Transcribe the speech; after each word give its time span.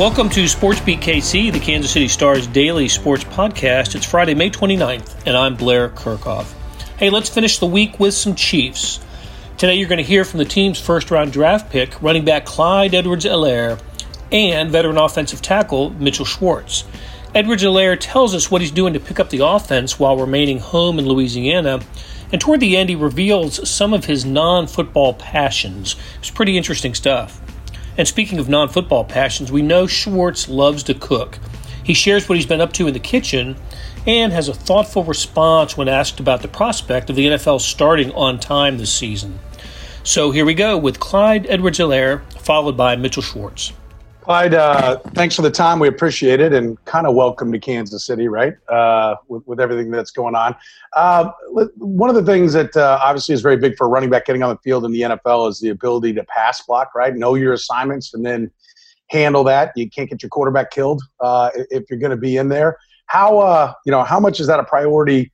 Welcome 0.00 0.30
to 0.30 0.48
Sports 0.48 0.80
Beat 0.80 1.00
KC, 1.00 1.52
the 1.52 1.60
Kansas 1.60 1.90
City 1.90 2.08
Stars 2.08 2.46
daily 2.46 2.88
sports 2.88 3.22
podcast. 3.22 3.94
It's 3.94 4.06
Friday, 4.06 4.32
May 4.32 4.48
29th, 4.48 5.26
and 5.26 5.36
I'm 5.36 5.56
Blair 5.56 5.90
Kerkhoff. 5.90 6.50
Hey, 6.96 7.10
let's 7.10 7.28
finish 7.28 7.58
the 7.58 7.66
week 7.66 8.00
with 8.00 8.14
some 8.14 8.34
Chiefs. 8.34 8.98
Today, 9.58 9.74
you're 9.74 9.90
going 9.90 9.98
to 9.98 10.02
hear 10.02 10.24
from 10.24 10.38
the 10.38 10.46
team's 10.46 10.80
first 10.80 11.10
round 11.10 11.34
draft 11.34 11.70
pick, 11.70 12.00
running 12.00 12.24
back 12.24 12.46
Clyde 12.46 12.94
Edwards 12.94 13.26
Helaire, 13.26 13.78
and 14.32 14.70
veteran 14.70 14.96
offensive 14.96 15.42
tackle 15.42 15.90
Mitchell 15.90 16.24
Schwartz. 16.24 16.84
Edwards 17.34 17.62
Helaire 17.62 17.98
tells 18.00 18.34
us 18.34 18.50
what 18.50 18.62
he's 18.62 18.70
doing 18.70 18.94
to 18.94 19.00
pick 19.00 19.20
up 19.20 19.28
the 19.28 19.44
offense 19.44 19.98
while 19.98 20.16
remaining 20.16 20.60
home 20.60 20.98
in 20.98 21.04
Louisiana. 21.04 21.78
And 22.32 22.40
toward 22.40 22.60
the 22.60 22.78
end, 22.78 22.88
he 22.88 22.96
reveals 22.96 23.68
some 23.68 23.92
of 23.92 24.06
his 24.06 24.24
non 24.24 24.66
football 24.66 25.12
passions. 25.12 25.94
It's 26.20 26.30
pretty 26.30 26.56
interesting 26.56 26.94
stuff. 26.94 27.38
And 27.96 28.06
speaking 28.06 28.38
of 28.38 28.48
non 28.48 28.68
football 28.68 29.04
passions, 29.04 29.50
we 29.50 29.62
know 29.62 29.86
Schwartz 29.86 30.48
loves 30.48 30.82
to 30.84 30.94
cook. 30.94 31.38
He 31.82 31.94
shares 31.94 32.28
what 32.28 32.36
he's 32.36 32.46
been 32.46 32.60
up 32.60 32.72
to 32.74 32.86
in 32.86 32.94
the 32.94 33.00
kitchen 33.00 33.56
and 34.06 34.32
has 34.32 34.48
a 34.48 34.54
thoughtful 34.54 35.04
response 35.04 35.76
when 35.76 35.88
asked 35.88 36.20
about 36.20 36.42
the 36.42 36.48
prospect 36.48 37.10
of 37.10 37.16
the 37.16 37.26
NFL 37.26 37.60
starting 37.60 38.12
on 38.12 38.38
time 38.38 38.78
this 38.78 38.92
season. 38.92 39.38
So 40.02 40.30
here 40.30 40.44
we 40.44 40.54
go 40.54 40.78
with 40.78 41.00
Clyde 41.00 41.46
Edwards 41.48 41.78
Helaire, 41.78 42.22
followed 42.40 42.76
by 42.76 42.96
Mitchell 42.96 43.22
Schwartz. 43.22 43.72
Uh, 44.30 44.96
thanks 45.16 45.34
for 45.34 45.42
the 45.42 45.50
time. 45.50 45.80
We 45.80 45.88
appreciate 45.88 46.38
it, 46.38 46.52
and 46.52 46.82
kind 46.84 47.04
of 47.04 47.16
welcome 47.16 47.50
to 47.50 47.58
Kansas 47.58 48.06
City, 48.06 48.28
right? 48.28 48.54
Uh, 48.68 49.16
with, 49.26 49.44
with 49.44 49.58
everything 49.58 49.90
that's 49.90 50.12
going 50.12 50.36
on. 50.36 50.54
Uh, 50.94 51.32
one 51.78 52.08
of 52.08 52.14
the 52.14 52.22
things 52.22 52.52
that 52.52 52.76
uh, 52.76 53.00
obviously 53.02 53.34
is 53.34 53.40
very 53.40 53.56
big 53.56 53.76
for 53.76 53.88
a 53.88 53.90
running 53.90 54.08
back 54.08 54.26
getting 54.26 54.44
on 54.44 54.50
the 54.50 54.58
field 54.58 54.84
in 54.84 54.92
the 54.92 55.00
NFL 55.00 55.50
is 55.50 55.58
the 55.58 55.70
ability 55.70 56.12
to 56.12 56.22
pass 56.26 56.62
block, 56.62 56.94
right? 56.94 57.16
Know 57.16 57.34
your 57.34 57.54
assignments 57.54 58.14
and 58.14 58.24
then 58.24 58.52
handle 59.08 59.42
that. 59.42 59.72
You 59.74 59.90
can't 59.90 60.08
get 60.08 60.22
your 60.22 60.30
quarterback 60.30 60.70
killed 60.70 61.02
uh, 61.18 61.50
if 61.56 61.90
you're 61.90 61.98
going 61.98 62.12
to 62.12 62.16
be 62.16 62.36
in 62.36 62.48
there. 62.48 62.78
How 63.06 63.40
uh, 63.40 63.72
you 63.84 63.90
know 63.90 64.04
how 64.04 64.20
much 64.20 64.38
is 64.38 64.46
that 64.46 64.60
a 64.60 64.64
priority 64.64 65.32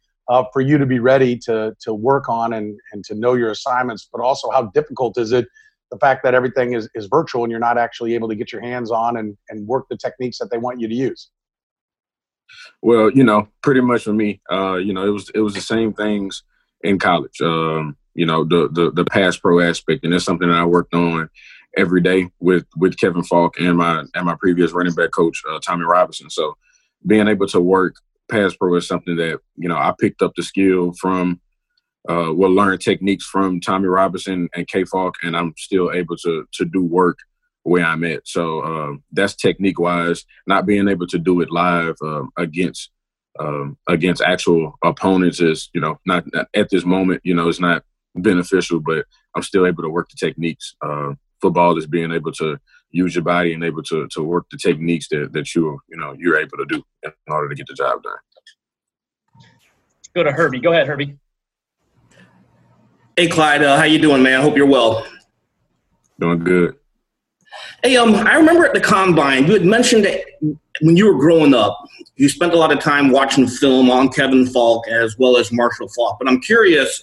for 0.55 0.63
you 0.63 0.79
to 0.79 0.87
be 0.87 1.01
ready 1.01 1.37
to 1.41 1.77
to 1.81 1.93
work 1.93 2.31
on 2.31 2.55
and 2.55 2.81
and 2.93 3.05
to 3.05 3.15
know 3.15 3.35
your 3.35 3.51
assignments? 3.51 4.09
But 4.11 4.23
also, 4.23 4.51
how 4.51 4.71
difficult 4.73 5.19
is 5.19 5.33
it? 5.33 5.47
The 5.91 5.99
fact 5.99 6.23
that 6.25 6.35
everything 6.35 6.73
is, 6.73 6.89
is 6.95 7.07
virtual 7.07 7.45
and 7.45 7.51
you're 7.51 7.61
not 7.61 7.79
actually 7.79 8.15
able 8.15 8.29
to 8.29 8.35
get 8.35 8.53
your 8.53 8.61
hands 8.61 8.91
on 8.91 9.17
and, 9.17 9.37
and 9.49 9.67
work 9.67 9.87
the 9.89 9.97
techniques 9.97 10.39
that 10.39 10.51
they 10.51 10.59
want 10.59 10.81
you 10.81 10.89
to 10.89 10.95
use? 10.95 11.31
Well, 12.83 13.11
you 13.11 13.25
know, 13.25 13.49
pretty 13.63 13.81
much 13.81 14.05
for 14.05 14.13
me, 14.13 14.41
uh, 14.51 14.77
you 14.77 14.93
know, 14.93 15.07
it 15.07 15.11
was 15.11 15.31
it 15.35 15.41
was 15.41 15.55
the 15.55 15.61
same 15.61 15.93
things 15.93 16.43
in 16.83 16.99
college. 16.99 17.41
Um, 17.41 17.97
you 18.15 18.27
know, 18.27 18.45
the 18.45 18.69
the 18.73 18.91
the 18.91 19.05
pass 19.05 19.37
pro 19.37 19.61
aspect, 19.61 20.05
and 20.05 20.15
it's 20.15 20.25
something 20.25 20.49
that 20.49 20.59
I 20.59 20.65
worked 20.65 20.95
on 20.95 21.29
every 21.77 22.01
day 22.01 22.31
with 22.41 22.67
with 22.77 22.99
Kevin 22.99 23.23
Faulk 23.23 23.61
and 23.61 23.77
my 23.77 24.05
and 24.15 24.27
my 24.27 24.37
previous 24.37 24.73
running 24.73 24.95
back 24.95 25.11
coach 25.11 25.43
uh, 25.49 25.59
Tommy 25.61 25.85
Robinson. 25.85 26.31
So 26.31 26.57
being 27.07 27.29
able 27.29 27.47
to 27.49 27.61
work 27.61 27.97
pass 28.29 28.57
pro 28.57 28.75
is 28.75 28.89
something 28.89 29.17
that 29.17 29.41
you 29.57 29.69
know 29.69 29.77
I 29.77 29.93
picked 29.99 30.23
up 30.23 30.33
the 30.35 30.43
skill 30.43 30.93
from 30.99 31.41
uh, 32.09 32.33
will 32.33 32.51
learn 32.53 32.79
techniques 32.79 33.25
from 33.25 33.61
Tommy 33.61 33.89
Robinson 33.89 34.49
and 34.55 34.69
K 34.69 34.85
Faulk, 34.85 35.17
and 35.23 35.37
I'm 35.37 35.55
still 35.57 35.93
able 35.93 36.17
to 36.19 36.47
to 36.53 36.65
do 36.65 36.83
work 36.83 37.19
where 37.63 37.85
I'm 37.85 38.05
at. 38.05 38.27
So 38.29 38.61
uh, 38.61 38.97
that's 39.13 39.35
technique 39.35 39.79
wise. 39.79 40.25
Not 40.47 40.67
being 40.67 40.89
able 40.89 41.07
to 41.09 41.19
do 41.19 41.41
it 41.41 41.51
live 41.51 41.97
um, 42.03 42.31
against 42.37 42.91
um, 43.39 43.77
against 43.89 44.23
actual 44.23 44.79
opponents 44.85 45.41
is 45.41 45.69
you 45.75 45.81
know 45.81 45.99
not, 46.07 46.25
not, 46.33 46.49
at 46.55 46.71
this 46.71 46.85
moment. 46.85 47.21
You 47.25 47.35
know, 47.35 47.49
it's 47.49 47.61
not 47.61 47.83
beneficial, 48.15 48.81
but 48.81 49.05
I'm 49.35 49.43
still 49.43 49.67
able 49.67 49.83
to 49.83 49.91
work 49.91 50.09
the 50.09 50.17
techniques. 50.17 50.75
Uh, 50.81 51.15
football 51.41 51.77
is 51.77 51.87
being 51.87 52.13
able 52.13 52.33
to 52.33 52.59
use 52.91 53.15
your 53.15 53.25
body 53.25 53.53
and 53.53 53.65
able 53.65 53.83
to 53.83 54.07
to 54.13 54.23
work 54.23 54.47
the 54.51 54.59
techniques 54.59 55.09
that 55.09 55.33
that 55.33 55.55
you 55.55 55.79
you 55.89 55.97
know 55.97 56.15
you're 56.19 56.39
able 56.39 56.57
to 56.59 56.67
do 56.67 56.83
in 57.03 57.13
order 57.29 57.49
to 57.49 57.55
get 57.55 57.67
the 57.67 57.75
job 57.75 58.03
done. 58.03 58.17
Go 60.15 60.23
to 60.23 60.33
Herbie. 60.33 60.61
Go 60.61 60.73
ahead, 60.73 60.87
Herbie. 60.87 61.19
Hey, 63.19 63.29
Clyde, 63.29 63.63
uh, 63.63 63.79
how 63.79 63.85
you 63.85 63.99
doing, 63.99 64.23
man? 64.23 64.41
I 64.41 64.43
hope 64.43 64.59
you're 64.59 64.67
well. 64.67 65.07
Doing 66.21 66.39
good. 66.41 66.77
Hey, 67.83 67.97
um, 67.97 68.15
I 68.15 68.35
remember 68.35 68.67
at 68.67 68.75
the 68.75 68.81
combine 68.81 69.47
you 69.47 69.55
had 69.55 69.65
mentioned 69.65 70.05
that 70.05 70.21
when 70.83 70.99
you 70.99 71.07
were 71.07 71.19
growing 71.19 71.55
up, 71.55 71.83
you 72.17 72.29
spent 72.29 72.53
a 72.53 72.59
lot 72.59 72.73
of 72.73 72.79
time 72.79 73.11
watching 73.11 73.47
film 73.47 73.91
on 73.91 74.11
Kevin 74.11 74.45
Faulk 74.45 74.87
as 74.89 75.17
well 75.19 75.39
as 75.39 75.51
Marshall 75.51 75.89
Faulk. 75.97 76.19
But 76.19 76.29
I'm 76.29 76.43
curious, 76.43 77.03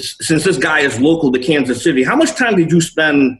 since 0.00 0.42
this 0.42 0.58
guy 0.58 0.80
is 0.80 0.98
local 0.98 1.30
to 1.30 1.38
Kansas 1.38 1.84
City, 1.84 2.02
how 2.02 2.16
much 2.16 2.34
time 2.34 2.56
did 2.56 2.72
you 2.72 2.80
spend 2.80 3.38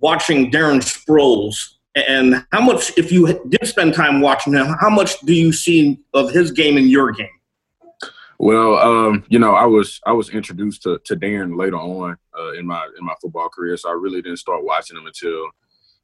watching 0.00 0.50
Darren 0.50 0.80
Sproles? 0.80 1.74
And 1.94 2.42
how 2.52 2.62
much, 2.62 2.96
if 2.96 3.12
you 3.12 3.38
did 3.50 3.66
spend 3.68 3.92
time 3.92 4.22
watching 4.22 4.54
him, 4.54 4.74
how 4.80 4.88
much 4.88 5.20
do 5.20 5.34
you 5.34 5.52
see 5.52 6.00
of 6.14 6.30
his 6.30 6.52
game 6.52 6.78
in 6.78 6.88
your 6.88 7.12
game? 7.12 7.28
Well, 8.42 8.78
um, 8.78 9.22
you 9.28 9.38
know, 9.38 9.52
I 9.54 9.66
was 9.66 10.00
I 10.06 10.12
was 10.12 10.30
introduced 10.30 10.82
to, 10.84 10.98
to 11.04 11.14
Darren 11.14 11.58
later 11.58 11.76
on 11.76 12.16
uh, 12.38 12.52
in 12.52 12.64
my 12.64 12.88
in 12.98 13.04
my 13.04 13.12
football 13.20 13.50
career, 13.50 13.76
so 13.76 13.90
I 13.90 13.92
really 13.92 14.22
didn't 14.22 14.38
start 14.38 14.64
watching 14.64 14.96
him 14.96 15.04
until, 15.04 15.50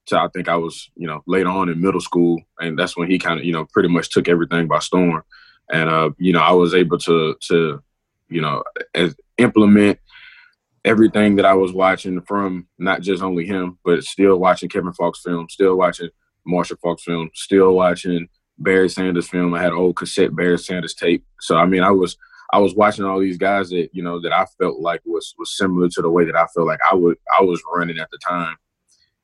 until 0.03 0.19
I 0.19 0.29
think 0.29 0.47
I 0.47 0.57
was 0.57 0.91
you 0.97 1.07
know 1.07 1.23
later 1.27 1.49
on 1.49 1.71
in 1.71 1.81
middle 1.81 2.03
school, 2.03 2.43
and 2.59 2.79
that's 2.79 2.95
when 2.95 3.11
he 3.11 3.19
kind 3.19 3.41
of 3.41 3.47
you 3.47 3.55
know 3.55 3.65
pretty 3.73 3.89
much 3.89 4.11
took 4.11 4.29
everything 4.29 4.69
by 4.69 4.81
storm, 4.81 5.23
and 5.73 5.89
uh, 5.89 6.11
you 6.19 6.35
know 6.35 6.41
I 6.41 6.53
was 6.53 6.75
able 6.75 6.99
to 6.99 7.37
to 7.49 7.83
you 8.29 8.43
know 8.43 8.63
as, 8.95 9.17
implement 9.39 9.99
everything 10.85 11.37
that 11.37 11.47
I 11.47 11.55
was 11.55 11.73
watching 11.73 12.21
from 12.21 12.67
not 12.79 13.01
just 13.01 13.23
only 13.23 13.47
him, 13.47 13.79
but 13.83 14.05
still 14.05 14.37
watching 14.37 14.69
Kevin 14.69 14.93
Faulk's 14.93 15.23
film, 15.23 15.47
still 15.49 15.79
watching 15.79 16.11
Marshall 16.45 16.77
Faulk's 16.83 17.05
film, 17.05 17.31
still 17.33 17.73
watching 17.73 18.29
Barry 18.59 18.89
Sanders 18.89 19.29
film. 19.29 19.55
I 19.55 19.63
had 19.63 19.73
old 19.73 19.97
cassette 19.97 20.35
Barry 20.35 20.59
Sanders 20.59 20.95
tape. 20.95 21.25
So 21.41 21.57
I 21.57 21.67
mean, 21.67 21.83
I 21.83 21.91
was 21.91 22.17
I 22.53 22.59
was 22.59 22.75
watching 22.75 23.05
all 23.05 23.21
these 23.21 23.39
guys 23.39 23.71
that 23.71 23.91
you 23.93 24.03
know 24.03 24.21
that 24.21 24.33
I 24.33 24.47
felt 24.59 24.81
like 24.81 25.03
was 25.05 25.35
was 25.39 25.57
similar 25.57 25.89
to 25.91 26.03
the 26.03 26.11
way 26.11 26.25
that 26.25 26.37
I 26.37 26.47
felt 26.55 26.67
like 26.67 26.81
I 26.91 26.95
would 26.95 27.19
I 27.39 27.43
was 27.43 27.63
running 27.75 27.99
at 27.99 28.11
the 28.11 28.19
time, 28.19 28.57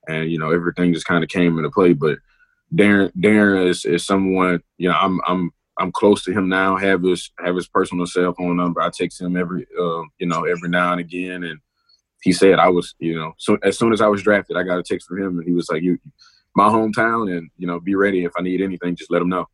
and 0.09 0.31
you 0.31 0.38
know 0.38 0.50
everything 0.50 0.93
just 0.93 1.06
kind 1.06 1.22
of 1.22 1.31
came 1.31 1.56
into 1.56 1.70
play. 1.70 1.93
But 1.93 2.19
Darren 2.75 3.12
Darren 3.16 3.66
is, 3.69 3.84
is 3.84 4.04
someone 4.04 4.62
you 4.78 4.88
know 4.88 4.97
I'm 4.97 5.20
I'm 5.26 5.50
I'm 5.78 5.93
close 5.93 6.25
to 6.25 6.32
him 6.32 6.49
now. 6.49 6.76
Have 6.76 7.03
his 7.03 7.31
have 7.43 7.56
his 7.56 7.69
personal 7.69 8.06
cell 8.06 8.34
phone 8.34 8.56
number. 8.56 8.81
I 8.81 8.91
text 8.91 9.20
him 9.20 9.37
every 9.37 9.66
uh, 9.78 10.03
you 10.19 10.26
know 10.26 10.44
every 10.44 10.69
now 10.69 10.93
and 10.93 11.00
again, 11.00 11.44
and 11.44 11.60
he 12.22 12.32
said 12.32 12.59
I 12.59 12.69
was 12.69 12.94
you 12.99 13.16
know 13.16 13.34
so 13.38 13.56
as 13.62 13.78
soon 13.78 13.93
as 13.93 14.00
I 14.00 14.09
was 14.09 14.22
drafted, 14.22 14.56
I 14.56 14.64
got 14.64 14.78
a 14.78 14.82
text 14.82 15.09
from 15.09 15.22
him, 15.22 15.38
and 15.38 15.47
he 15.47 15.54
was 15.54 15.70
like 15.70 15.82
you 15.82 15.99
my 16.54 16.68
hometown, 16.68 17.36
and 17.36 17.50
you 17.56 17.66
know, 17.66 17.80
be 17.80 17.94
ready 17.94 18.24
if 18.24 18.32
I 18.36 18.42
need 18.42 18.60
anything. 18.60 18.96
Just 18.96 19.10
let 19.10 19.20
them 19.20 19.28
know. 19.28 19.46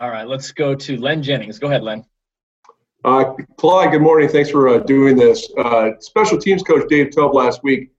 All 0.00 0.10
right, 0.10 0.28
let's 0.28 0.52
go 0.52 0.74
to 0.74 0.96
Len 0.96 1.22
Jennings. 1.22 1.58
Go 1.58 1.68
ahead, 1.68 1.82
Len. 1.82 2.04
Uh, 3.04 3.32
Clyde, 3.56 3.92
good 3.92 4.02
morning. 4.02 4.28
Thanks 4.28 4.50
for 4.50 4.68
uh, 4.68 4.78
doing 4.78 5.16
this. 5.16 5.48
Uh, 5.56 5.90
special 6.00 6.38
teams 6.38 6.62
coach 6.62 6.88
Dave 6.88 7.10
Toub 7.10 7.34
last 7.34 7.62
week 7.62 7.92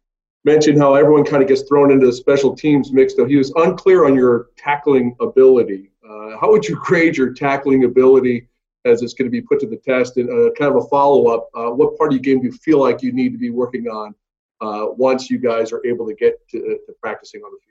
mentioned 0.46 0.78
how 0.78 0.94
everyone 0.96 1.24
kind 1.24 1.42
of 1.42 1.50
gets 1.50 1.64
thrown 1.64 1.92
into 1.92 2.06
the 2.06 2.14
special 2.14 2.56
teams 2.56 2.92
mix. 2.92 3.16
Though 3.16 3.26
he 3.26 3.38
was 3.38 3.52
unclear 3.56 4.06
on 4.06 4.16
your 4.16 4.48
tackling 4.58 5.16
ability. 5.20 5.92
Uh, 6.08 6.38
how 6.40 6.52
would 6.52 6.66
you 6.66 6.76
grade 6.84 7.16
your 7.16 7.34
tackling 7.34 7.84
ability 7.84 8.48
as 8.86 9.02
it's 9.02 9.14
going 9.14 9.28
to 9.28 9.32
be 9.32 9.42
put 9.42 9.60
to 9.62 9.68
the 9.68 9.78
test? 9.78 10.18
And 10.18 10.30
uh, 10.30 10.52
kind 10.58 10.76
of 10.76 10.84
a 10.84 10.88
follow 10.88 11.28
up, 11.28 11.50
uh, 11.56 11.70
what 11.70 11.98
part 11.98 12.12
of 12.12 12.16
your 12.16 12.22
game 12.22 12.42
do 12.42 12.48
you 12.48 12.54
feel 12.54 12.80
like 12.80 13.02
you 13.02 13.12
need 13.12 13.32
to 13.32 13.38
be 13.38 13.50
working 13.50 13.88
on 13.88 14.16
once 14.62 15.30
you 15.30 15.38
guys 15.38 15.72
are 15.72 15.86
able 15.86 16.08
to 16.08 16.16
get 16.16 16.36
to, 16.50 16.60
to 16.60 16.94
practicing 17.02 17.42
on 17.42 17.52
the 17.52 17.58
field? 17.66 17.70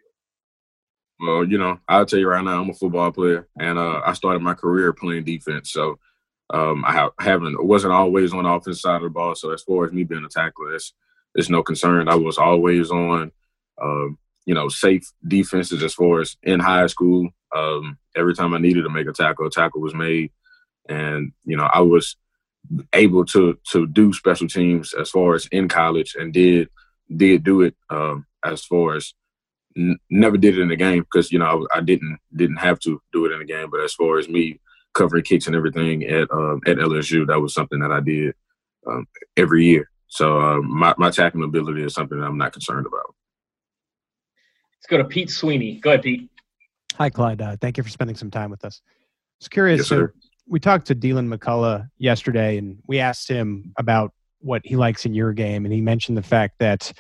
Well, 1.21 1.45
you 1.45 1.59
know, 1.59 1.81
I'll 1.89 2.07
tell 2.07 2.19
you 2.19 2.29
right 2.29 2.45
now, 2.45 2.61
I'm 2.61 2.71
a 2.71 2.75
football 2.75 3.11
player, 3.11 3.49
and 3.59 3.79
uh, 3.79 4.03
I 4.05 4.13
started 4.13 4.41
my 4.41 4.55
career 4.55 4.93
playing 4.93 5.25
defense. 5.25 5.73
So 5.73 5.99
um, 6.51 6.85
I 6.85 6.93
have, 6.93 7.11
haven't 7.19 7.65
wasn't 7.65 7.93
always 7.93 8.33
on 8.33 8.45
the 8.45 8.51
offensive 8.51 8.81
side 8.81 8.97
of 8.97 9.03
the 9.03 9.11
ball. 9.11 9.35
So 9.35 9.51
as 9.51 9.63
far 9.63 9.85
as 9.85 9.93
me 9.93 10.05
being 10.05 10.25
a 10.25 10.29
tackler, 10.29 10.75
it's 10.75 10.95
it's 11.35 11.51
no 11.51 11.63
concern. 11.63 12.09
I 12.09 12.15
was 12.15 12.39
always 12.39 12.91
on, 12.91 13.33
um, 13.83 14.19
you 14.47 14.55
know, 14.55 14.69
safe 14.69 15.11
defenses 15.27 15.83
as 15.83 15.95
far 15.95 16.21
as 16.21 16.37
in 16.43 16.61
high 16.61 16.87
school. 16.87 17.29
Um, 17.55 17.99
every 18.17 18.35
time 18.35 18.55
I 18.55 18.59
needed 18.59 18.83
to 18.83 18.91
make 18.91 19.09
a 19.09 19.13
tackle, 19.13 19.47
a 19.47 19.51
tackle 19.51 19.81
was 19.81 19.95
made, 19.95 20.31
and 20.89 21.33
you 21.45 21.57
know, 21.57 21.69
I 21.73 21.81
was 21.81 22.17
able 22.93 23.25
to 23.27 23.59
to 23.73 23.87
do 23.87 24.13
special 24.13 24.49
teams 24.49 24.95
as 24.95 25.11
far 25.11 25.35
as 25.35 25.47
in 25.53 25.69
college, 25.69 26.15
and 26.19 26.33
did 26.33 26.69
did 27.15 27.45
do 27.45 27.63
it 27.63 27.75
um, 27.91 28.27
as 28.45 28.65
far 28.65 28.97
as 28.97 29.15
n- 29.77 29.99
never 30.11 30.37
did 30.37 30.59
it 30.59 30.63
in 30.63 30.69
the 30.69 30.77
game 30.77 31.03
because 31.03 31.33
you 31.33 31.39
know 31.39 31.67
I, 31.73 31.79
I, 31.79 31.81
didn't 31.81 32.19
didn't 32.35 32.57
have 32.57 32.79
to 32.81 33.01
do 33.13 33.27
it 33.27 33.33
in 33.33 33.39
the 33.39 33.45
game. 33.45 33.71
But 33.71 33.81
as 33.81 33.95
far 33.95 34.19
as 34.19 34.29
me 34.29 34.61
covering 34.95 35.25
kicks 35.25 35.47
and 35.47 35.57
everything 35.57 36.05
at 36.05 36.31
um, 36.31 36.61
at 36.67 36.77
LSU, 36.77 37.27
that 37.27 37.41
was 37.41 37.55
something 37.55 37.79
that 37.81 37.93
I 37.93 38.01
did 38.01 38.35
um, 38.87 39.07
every 39.37 39.65
year. 39.65 39.91
So 40.09 40.41
uh, 40.41 40.61
my 40.63 40.95
my 40.99 41.11
tackling 41.11 41.45
ability 41.45 41.85
is 41.85 41.95
something 41.95 42.19
that 42.19 42.27
I'm 42.27 42.39
not 42.39 42.53
concerned 42.53 42.87
about. 42.87 43.15
Let's 44.79 44.87
go 44.89 44.99
to 44.99 45.05
Pete 45.05 45.31
Sweeney. 45.31 45.81
Go 45.81 45.91
ahead, 45.91 46.03
Pete. 46.03 46.31
Hi, 46.97 47.11
Clyde. 47.11 47.41
Uh, 47.41 47.57
thank 47.61 47.77
you 47.77 47.83
for 47.83 47.91
spending 47.91 48.17
some 48.17 48.31
time 48.31 48.51
with 48.51 48.65
us. 48.65 48.81
I 48.85 48.91
was 49.41 49.49
curious. 49.49 49.79
Yes, 49.79 49.89
sir. 49.89 50.13
So 50.15 50.28
we 50.49 50.59
talked 50.59 50.87
to 50.87 50.95
Deland 50.95 51.31
McCullough 51.31 51.89
yesterday, 51.99 52.59
and 52.59 52.79
we 52.87 52.99
asked 52.99 53.29
him 53.29 53.73
about 53.77 54.13
what 54.41 54.63
he 54.65 54.77
likes 54.77 55.05
in 55.05 55.15
your 55.15 55.33
game, 55.33 55.65
and 55.65 55.75
he 55.75 55.81
mentioned 55.81 56.17
the 56.17 56.23
fact 56.23 56.55
that 56.59 56.93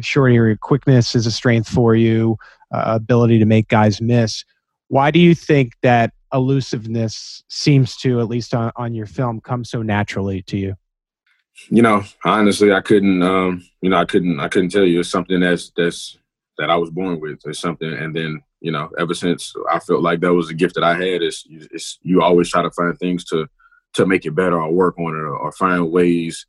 short 0.00 0.32
area 0.32 0.56
quickness 0.56 1.14
is 1.14 1.26
a 1.26 1.30
strength 1.30 1.68
for 1.68 1.94
you. 1.94 2.36
uh, 2.72 2.82
ability 2.86 3.38
to 3.38 3.44
make 3.44 3.68
guys 3.68 4.00
miss. 4.00 4.44
Why 4.88 5.10
do 5.10 5.18
you 5.18 5.34
think 5.34 5.72
that 5.82 6.12
elusiveness 6.32 7.44
seems 7.48 7.96
to, 7.98 8.20
at 8.20 8.28
least 8.28 8.54
on, 8.54 8.72
on 8.76 8.94
your 8.94 9.06
film, 9.06 9.40
come 9.40 9.64
so 9.64 9.82
naturally 9.82 10.42
to 10.42 10.56
you? 10.56 10.74
You 11.68 11.82
know, 11.82 12.02
honestly, 12.24 12.72
I 12.72 12.80
couldn't. 12.80 13.22
Um, 13.22 13.64
you 13.82 13.90
know, 13.90 13.98
I 13.98 14.04
couldn't. 14.06 14.40
I 14.40 14.48
couldn't 14.48 14.70
tell 14.70 14.84
you. 14.84 15.00
It's 15.00 15.10
something 15.10 15.40
that's 15.40 15.70
that's 15.76 16.18
that 16.58 16.70
I 16.70 16.76
was 16.76 16.90
born 16.90 17.20
with. 17.20 17.40
It's 17.44 17.60
something, 17.60 17.92
and 17.92 18.16
then 18.16 18.42
you 18.62 18.70
know, 18.70 18.88
ever 18.96 19.12
since 19.12 19.52
I 19.70 19.80
felt 19.80 20.02
like 20.02 20.20
that 20.20 20.32
was 20.32 20.48
a 20.48 20.54
gift 20.54 20.76
that 20.76 20.84
I 20.84 20.94
had. 20.94 21.20
Is 21.20 21.44
you 22.02 22.22
always 22.22 22.48
try 22.48 22.62
to 22.62 22.70
find 22.70 22.96
things 22.96 23.24
to 23.26 23.48
to 23.94 24.06
make 24.06 24.24
it 24.24 24.36
better 24.36 24.60
or 24.60 24.72
work 24.72 24.98
on 24.98 25.14
it 25.14 25.18
or, 25.18 25.36
or 25.36 25.52
find 25.52 25.90
ways, 25.90 26.46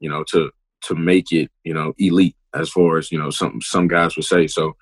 you 0.00 0.10
know, 0.10 0.24
to 0.30 0.50
to 0.82 0.94
make 0.96 1.30
it, 1.30 1.50
you 1.62 1.72
know, 1.72 1.94
elite 1.98 2.36
as 2.52 2.68
far 2.68 2.98
as 2.98 3.12
you 3.12 3.18
know 3.18 3.30
some 3.30 3.60
some 3.62 3.86
guys 3.86 4.16
would 4.16 4.24
say. 4.24 4.48
So 4.48 4.76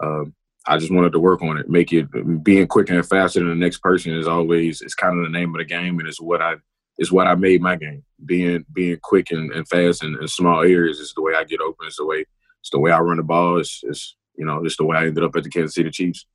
um, 0.00 0.34
I 0.66 0.76
just 0.76 0.92
wanted 0.92 1.12
to 1.12 1.20
work 1.20 1.40
on 1.40 1.56
it, 1.56 1.70
make 1.70 1.92
it 1.92 2.06
being 2.44 2.66
quicker 2.66 2.94
and 2.94 3.08
faster 3.08 3.40
than 3.40 3.48
the 3.48 3.54
next 3.54 3.78
person 3.78 4.14
is 4.14 4.28
always 4.28 4.82
it's 4.82 4.94
kind 4.94 5.18
of 5.18 5.24
the 5.24 5.36
name 5.38 5.54
of 5.54 5.58
the 5.58 5.64
game, 5.64 5.98
and 5.98 6.06
it's 6.06 6.20
what 6.20 6.42
I 6.42 6.56
is 6.98 7.10
what 7.10 7.26
I 7.26 7.34
made 7.34 7.62
my 7.62 7.76
game. 7.76 8.04
Being 8.26 8.66
being 8.72 8.98
quick 9.02 9.30
and, 9.30 9.50
and 9.52 9.66
fast 9.66 10.02
and, 10.02 10.20
in, 10.20 10.28
small 10.28 10.62
areas 10.62 11.00
is 11.00 11.14
the 11.14 11.22
way 11.22 11.34
I 11.34 11.44
get 11.44 11.60
open. 11.60 11.86
It's 11.86 11.96
the 11.96 12.04
way 12.04 12.26
it's 12.60 12.70
the 12.70 12.78
way 12.78 12.90
I 12.90 12.98
run 12.98 13.16
the 13.16 13.22
ball. 13.22 13.58
It's, 13.58 13.80
it's 13.84 14.16
you 14.36 14.44
know 14.44 14.64
it's 14.64 14.76
the 14.76 14.84
way 14.84 14.96
I 14.96 15.06
ended 15.06 15.24
up 15.24 15.34
at 15.36 15.44
the 15.44 15.50
Kansas 15.50 15.74
City 15.74 15.90
Chiefs. 15.90 16.26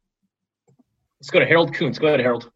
Let's 1.19 1.29
go 1.29 1.39
to 1.39 1.45
Harold 1.45 1.73
Coons. 1.73 1.99
Go 1.99 2.07
ahead, 2.07 2.19
Harold. 2.19 2.51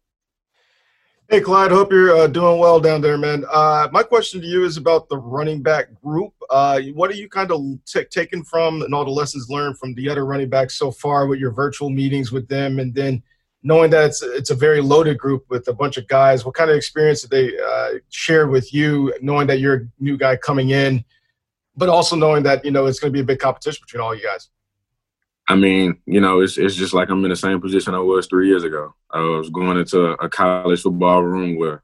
Hey, 1.28 1.40
Clyde. 1.40 1.72
Hope 1.72 1.90
you're 1.90 2.16
uh, 2.16 2.28
doing 2.28 2.60
well 2.60 2.78
down 2.78 3.00
there, 3.00 3.18
man. 3.18 3.44
Uh, 3.52 3.88
my 3.90 4.04
question 4.04 4.40
to 4.40 4.46
you 4.46 4.64
is 4.64 4.76
about 4.76 5.08
the 5.08 5.18
running 5.18 5.60
back 5.60 5.88
group. 6.00 6.32
Uh, 6.50 6.80
what 6.94 7.10
are 7.10 7.14
you 7.14 7.28
kind 7.28 7.50
of 7.50 7.60
t- 7.84 8.04
taking 8.10 8.44
from 8.44 8.82
and 8.82 8.94
all 8.94 9.04
the 9.04 9.10
lessons 9.10 9.50
learned 9.50 9.76
from 9.76 9.92
the 9.94 10.08
other 10.08 10.24
running 10.24 10.48
backs 10.48 10.78
so 10.78 10.92
far 10.92 11.26
with 11.26 11.40
your 11.40 11.50
virtual 11.50 11.90
meetings 11.90 12.30
with 12.30 12.46
them, 12.46 12.78
and 12.78 12.94
then 12.94 13.20
knowing 13.64 13.90
that 13.90 14.04
it's 14.04 14.22
it's 14.22 14.50
a 14.50 14.54
very 14.54 14.80
loaded 14.80 15.18
group 15.18 15.44
with 15.48 15.66
a 15.66 15.72
bunch 15.72 15.96
of 15.96 16.06
guys. 16.06 16.44
What 16.44 16.54
kind 16.54 16.70
of 16.70 16.76
experience 16.76 17.22
did 17.22 17.30
they 17.30 17.58
uh, 17.58 17.98
share 18.10 18.46
with 18.46 18.72
you, 18.72 19.12
knowing 19.20 19.48
that 19.48 19.58
you're 19.58 19.74
a 19.74 19.88
new 19.98 20.16
guy 20.16 20.36
coming 20.36 20.70
in, 20.70 21.04
but 21.76 21.88
also 21.88 22.14
knowing 22.14 22.44
that 22.44 22.64
you 22.64 22.70
know 22.70 22.86
it's 22.86 23.00
going 23.00 23.12
to 23.12 23.16
be 23.16 23.22
a 23.22 23.24
big 23.24 23.40
competition 23.40 23.82
between 23.84 24.00
all 24.00 24.14
you 24.14 24.22
guys? 24.22 24.48
I 25.48 25.54
mean, 25.54 25.98
you 26.06 26.20
know, 26.20 26.40
it's 26.40 26.58
it's 26.58 26.74
just 26.74 26.92
like 26.92 27.08
I'm 27.08 27.24
in 27.24 27.30
the 27.30 27.36
same 27.36 27.60
position 27.60 27.94
I 27.94 28.00
was 28.00 28.26
three 28.26 28.48
years 28.48 28.64
ago. 28.64 28.94
I 29.10 29.20
was 29.20 29.48
going 29.50 29.78
into 29.78 30.10
a 30.12 30.28
college 30.28 30.82
football 30.82 31.22
room 31.22 31.56
where, 31.56 31.82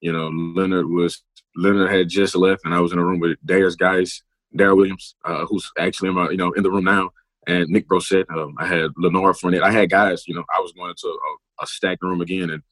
you 0.00 0.12
know, 0.12 0.28
Leonard 0.28 0.86
was 0.86 1.22
Leonard 1.56 1.90
had 1.90 2.08
just 2.08 2.36
left, 2.36 2.62
and 2.64 2.74
I 2.74 2.80
was 2.80 2.92
in 2.92 2.98
a 2.98 3.04
room 3.04 3.20
with 3.20 3.38
Derrius 3.44 3.76
Guice, 3.76 4.22
Darrel 4.54 4.76
Williams, 4.76 5.14
uh, 5.24 5.46
who's 5.46 5.70
actually 5.78 6.10
in 6.10 6.14
my, 6.14 6.30
you 6.30 6.36
know 6.36 6.52
in 6.52 6.62
the 6.62 6.70
room 6.70 6.84
now, 6.84 7.10
and 7.46 7.68
Nick 7.70 7.88
Brossette. 7.88 8.30
Um, 8.30 8.54
I 8.58 8.66
had 8.66 8.90
Leonard 8.98 9.36
Fournette. 9.36 9.62
I 9.62 9.72
had 9.72 9.90
guys. 9.90 10.28
You 10.28 10.34
know, 10.34 10.44
I 10.54 10.60
was 10.60 10.72
going 10.72 10.90
into 10.90 11.08
a, 11.08 11.64
a 11.64 11.66
stacked 11.66 12.02
room 12.02 12.20
again, 12.20 12.50
and 12.50 12.62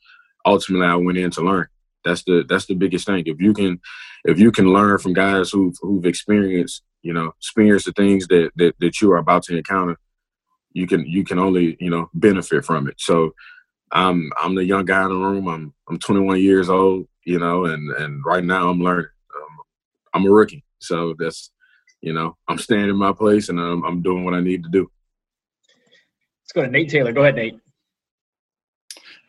ultimately 0.45 0.87
I 0.87 0.95
went 0.97 1.19
in 1.19 1.31
to 1.33 1.41
learn. 1.41 1.69
That's 2.05 2.23
the 2.25 2.45
that's 2.47 2.67
the 2.67 2.75
biggest 2.75 3.07
thing. 3.07 3.25
If 3.27 3.41
you 3.41 3.55
can 3.55 3.81
if 4.25 4.39
you 4.39 4.53
can 4.53 4.73
learn 4.73 4.99
from 4.99 5.15
guys 5.15 5.51
who've 5.51 5.75
who've 5.81 6.05
experienced 6.05 6.83
you 7.07 7.13
know, 7.13 7.33
experience 7.39 7.85
the 7.85 7.93
things 7.93 8.27
that, 8.27 8.51
that, 8.57 8.75
that 8.81 9.01
you 9.01 9.13
are 9.13 9.19
about 9.19 9.45
to 9.45 9.57
encounter, 9.57 9.97
you 10.73 10.89
can 10.89 11.07
you 11.07 11.25
can 11.25 11.39
only, 11.39 11.77
you 11.79 11.89
know, 11.89 12.11
benefit 12.15 12.65
from 12.65 12.89
it. 12.89 12.97
So 12.99 13.33
I'm 13.93 14.33
I'm 14.43 14.57
the 14.57 14.65
young 14.65 14.85
guy 14.85 15.05
in 15.05 15.11
the 15.11 15.15
room. 15.15 15.47
I'm 15.47 15.73
I'm 15.89 16.01
21 16.01 16.41
years 16.43 16.69
old, 16.69 17.07
you 17.25 17.39
know, 17.39 17.67
and 17.67 17.93
and 17.93 18.25
right 18.27 18.43
now 18.43 18.69
I'm 18.69 18.83
learning. 18.83 19.07
Um, 19.37 19.57
I'm 20.15 20.27
a 20.27 20.31
rookie, 20.31 20.65
so 20.81 21.15
that's 21.17 21.53
you 22.01 22.13
know 22.13 22.37
I'm 22.49 22.59
staying 22.59 22.91
in 22.91 22.97
my 22.97 23.13
place 23.13 23.51
and 23.51 23.61
I'm 23.61 23.85
I'm 23.85 24.03
doing 24.03 24.25
what 24.25 24.35
I 24.35 24.41
need 24.41 24.65
to 24.65 24.69
do. 24.69 24.91
Let's 26.43 26.53
go 26.53 26.63
to 26.63 26.69
Nate 26.69 26.91
Taylor. 26.91 27.13
Go 27.13 27.23
ahead, 27.23 27.37
Nate. 27.37 27.61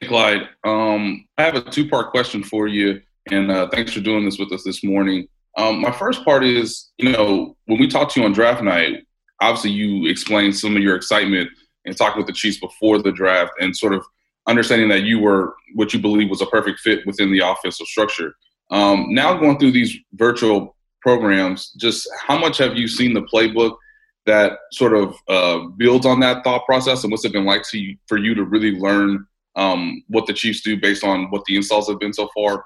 Clyde, 0.03 0.49
um, 0.63 1.27
I 1.37 1.43
have 1.43 1.55
a 1.55 1.61
two-part 1.61 2.09
question 2.09 2.43
for 2.43 2.67
you, 2.67 3.01
and 3.31 3.51
uh, 3.51 3.67
thanks 3.69 3.93
for 3.93 3.99
doing 3.99 4.25
this 4.25 4.39
with 4.39 4.51
us 4.51 4.63
this 4.63 4.83
morning. 4.83 5.27
Um, 5.57 5.81
my 5.81 5.91
first 5.91 6.23
part 6.23 6.43
is, 6.43 6.91
you 6.97 7.11
know, 7.11 7.57
when 7.65 7.79
we 7.79 7.87
talked 7.87 8.13
to 8.13 8.19
you 8.19 8.25
on 8.25 8.31
draft 8.31 8.63
night, 8.63 9.05
obviously 9.41 9.71
you 9.71 10.07
explained 10.07 10.55
some 10.55 10.75
of 10.75 10.83
your 10.83 10.95
excitement 10.95 11.49
and 11.85 11.97
talking 11.97 12.19
with 12.19 12.27
the 12.27 12.33
Chiefs 12.33 12.59
before 12.59 13.01
the 13.01 13.11
draft 13.11 13.51
and 13.59 13.75
sort 13.75 13.93
of 13.93 14.05
understanding 14.47 14.87
that 14.89 15.03
you 15.03 15.19
were 15.19 15.55
what 15.75 15.93
you 15.93 15.99
believe 15.99 16.29
was 16.29 16.41
a 16.41 16.45
perfect 16.47 16.79
fit 16.79 17.05
within 17.05 17.31
the 17.31 17.39
offensive 17.39 17.87
structure. 17.87 18.35
Um, 18.69 19.07
now 19.09 19.37
going 19.37 19.57
through 19.57 19.71
these 19.71 19.97
virtual 20.13 20.75
programs, 21.01 21.71
just 21.71 22.07
how 22.25 22.37
much 22.37 22.57
have 22.59 22.77
you 22.77 22.87
seen 22.87 23.13
the 23.13 23.23
playbook 23.23 23.77
that 24.25 24.59
sort 24.71 24.93
of 24.93 25.15
uh, 25.27 25.67
builds 25.77 26.05
on 26.05 26.19
that 26.19 26.43
thought 26.43 26.65
process, 26.65 27.03
and 27.03 27.11
what's 27.11 27.25
it 27.25 27.31
been 27.31 27.45
like 27.45 27.63
to 27.69 27.79
you, 27.79 27.97
for 28.07 28.17
you 28.17 28.35
to 28.35 28.43
really 28.43 28.71
learn 28.71 29.25
um, 29.55 30.03
what 30.07 30.27
the 30.27 30.33
Chiefs 30.33 30.61
do 30.61 30.77
based 30.79 31.03
on 31.03 31.31
what 31.31 31.43
the 31.45 31.55
installs 31.55 31.87
have 31.87 31.99
been 31.99 32.13
so 32.13 32.29
far? 32.35 32.63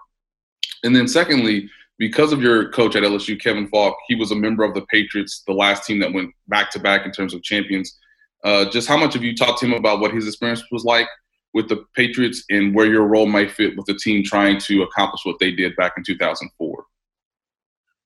And 0.84 0.96
then 0.96 1.08
secondly, 1.08 1.70
because 1.98 2.34
of 2.34 2.42
your 2.42 2.72
coach 2.72 2.96
at 2.96 3.04
LSU, 3.04 3.40
Kevin 3.40 3.68
Faulk, 3.68 3.96
he 4.08 4.16
was 4.16 4.32
a 4.32 4.36
member 4.36 4.64
of 4.64 4.74
the 4.74 4.86
Patriots, 4.88 5.44
the 5.46 5.54
last 5.54 5.86
team 5.86 6.00
that 6.00 6.14
went 6.14 6.32
back 6.48 6.72
to 6.72 6.80
back 6.80 7.06
in 7.06 7.12
terms 7.12 7.34
of 7.34 7.44
champions. 7.44 7.98
Uh, 8.44 8.66
just 8.66 8.88
how 8.88 8.98
much 8.98 9.14
have 9.14 9.24
you 9.24 9.36
talked 9.36 9.60
to 9.60 9.66
him 9.66 9.74
about 9.74 10.00
what 10.00 10.14
his 10.14 10.28
experience 10.28 10.64
was 10.72 10.84
like 10.84 11.08
with 11.54 11.70
the 11.70 11.86
Patriots 11.96 12.44
and 12.50 12.74
where 12.74 12.88
your 12.88 13.08
role 13.08 13.28
might 13.28 13.52
fit 13.52 13.76
with 13.78 13.86
the 13.86 13.94
team 13.94 14.24
trying 14.24 14.58
to 14.58 14.84
accomplish 14.84 15.22
what 15.26 15.38
they 15.40 15.52
did 15.52 15.76
back 15.76 15.94
in 15.98 16.04
2004? 16.04 16.86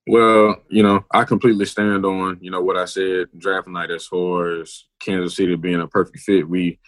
Well, 0.08 0.62
you 0.68 0.82
know, 0.82 1.04
I 1.10 1.24
completely 1.24 1.64
stand 1.64 2.04
on, 2.04 2.38
you 2.40 2.50
know, 2.50 2.60
what 2.60 2.76
I 2.76 2.84
said 2.84 3.26
draft 3.36 3.66
night 3.66 3.90
as 3.90 4.06
far 4.06 4.60
as 4.60 4.84
Kansas 5.00 5.34
City 5.34 5.56
being 5.56 5.80
a 5.80 5.88
perfect 5.88 6.20
fit. 6.20 6.48
We, 6.48 6.78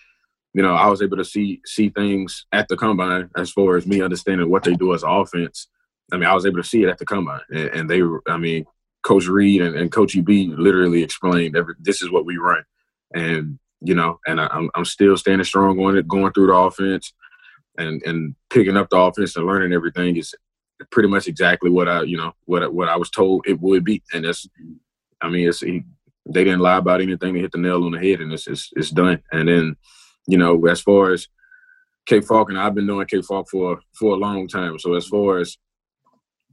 you 0.54 0.62
know, 0.62 0.74
I 0.74 0.86
was 0.88 1.02
able 1.02 1.16
to 1.16 1.24
see 1.24 1.60
see 1.64 1.88
things 1.88 2.46
at 2.52 2.68
the 2.68 2.76
combine 2.76 3.30
as 3.36 3.50
far 3.50 3.76
as 3.76 3.86
me 3.86 4.02
understanding 4.02 4.48
what 4.50 4.62
they 4.62 4.74
do 4.74 4.94
as 4.94 5.02
offense 5.04 5.68
I 6.12 6.16
mean, 6.16 6.28
I 6.28 6.34
was 6.34 6.46
able 6.46 6.62
to 6.62 6.68
see 6.68 6.82
it 6.82 6.88
at 6.88 6.98
the 6.98 7.04
combine, 7.04 7.40
and, 7.50 7.68
and 7.68 7.90
they, 7.90 8.02
I 8.26 8.36
mean, 8.36 8.64
Coach 9.02 9.26
Reid 9.26 9.62
and, 9.62 9.76
and 9.76 9.92
Coach 9.92 10.16
EB 10.16 10.28
literally 10.28 11.02
explained 11.02 11.56
every. 11.56 11.74
This 11.78 12.02
is 12.02 12.10
what 12.10 12.24
we 12.24 12.36
run, 12.36 12.64
and 13.14 13.58
you 13.80 13.94
know, 13.94 14.18
and 14.26 14.40
I, 14.40 14.48
am 14.52 14.70
I'm 14.74 14.84
still 14.84 15.16
standing 15.16 15.44
strong 15.44 15.78
on 15.80 15.96
it, 15.96 16.08
going 16.08 16.32
through 16.32 16.48
the 16.48 16.54
offense, 16.54 17.12
and 17.76 18.02
and 18.02 18.34
picking 18.50 18.76
up 18.76 18.90
the 18.90 18.98
offense 18.98 19.36
and 19.36 19.46
learning 19.46 19.72
everything 19.72 20.16
is 20.16 20.34
pretty 20.90 21.08
much 21.08 21.26
exactly 21.26 21.70
what 21.70 21.88
I 21.88 22.02
you 22.02 22.16
know 22.16 22.32
what 22.46 22.72
what 22.72 22.88
I 22.88 22.96
was 22.96 23.10
told 23.10 23.46
it 23.46 23.60
would 23.60 23.84
be, 23.84 24.02
and 24.12 24.24
that's. 24.24 24.46
I 25.20 25.28
mean, 25.28 25.48
it's 25.48 25.60
he, 25.60 25.82
they 26.28 26.44
didn't 26.44 26.60
lie 26.60 26.76
about 26.76 27.00
anything. 27.00 27.34
They 27.34 27.40
hit 27.40 27.52
the 27.52 27.58
nail 27.58 27.84
on 27.84 27.92
the 27.92 27.98
head, 27.98 28.20
and 28.20 28.32
it's 28.32 28.46
it's, 28.46 28.70
it's 28.76 28.90
done. 28.90 29.20
And 29.32 29.48
then, 29.48 29.76
you 30.26 30.38
know, 30.38 30.64
as 30.66 30.80
far 30.80 31.10
as 31.10 31.26
K 32.06 32.20
Faulk 32.20 32.50
and 32.50 32.58
I've 32.58 32.74
been 32.74 32.86
knowing 32.86 33.06
K 33.06 33.22
Faulk 33.22 33.48
for 33.50 33.80
for 33.92 34.14
a 34.14 34.18
long 34.18 34.46
time. 34.46 34.78
So 34.78 34.94
as 34.94 35.06
far 35.06 35.38
as 35.38 35.56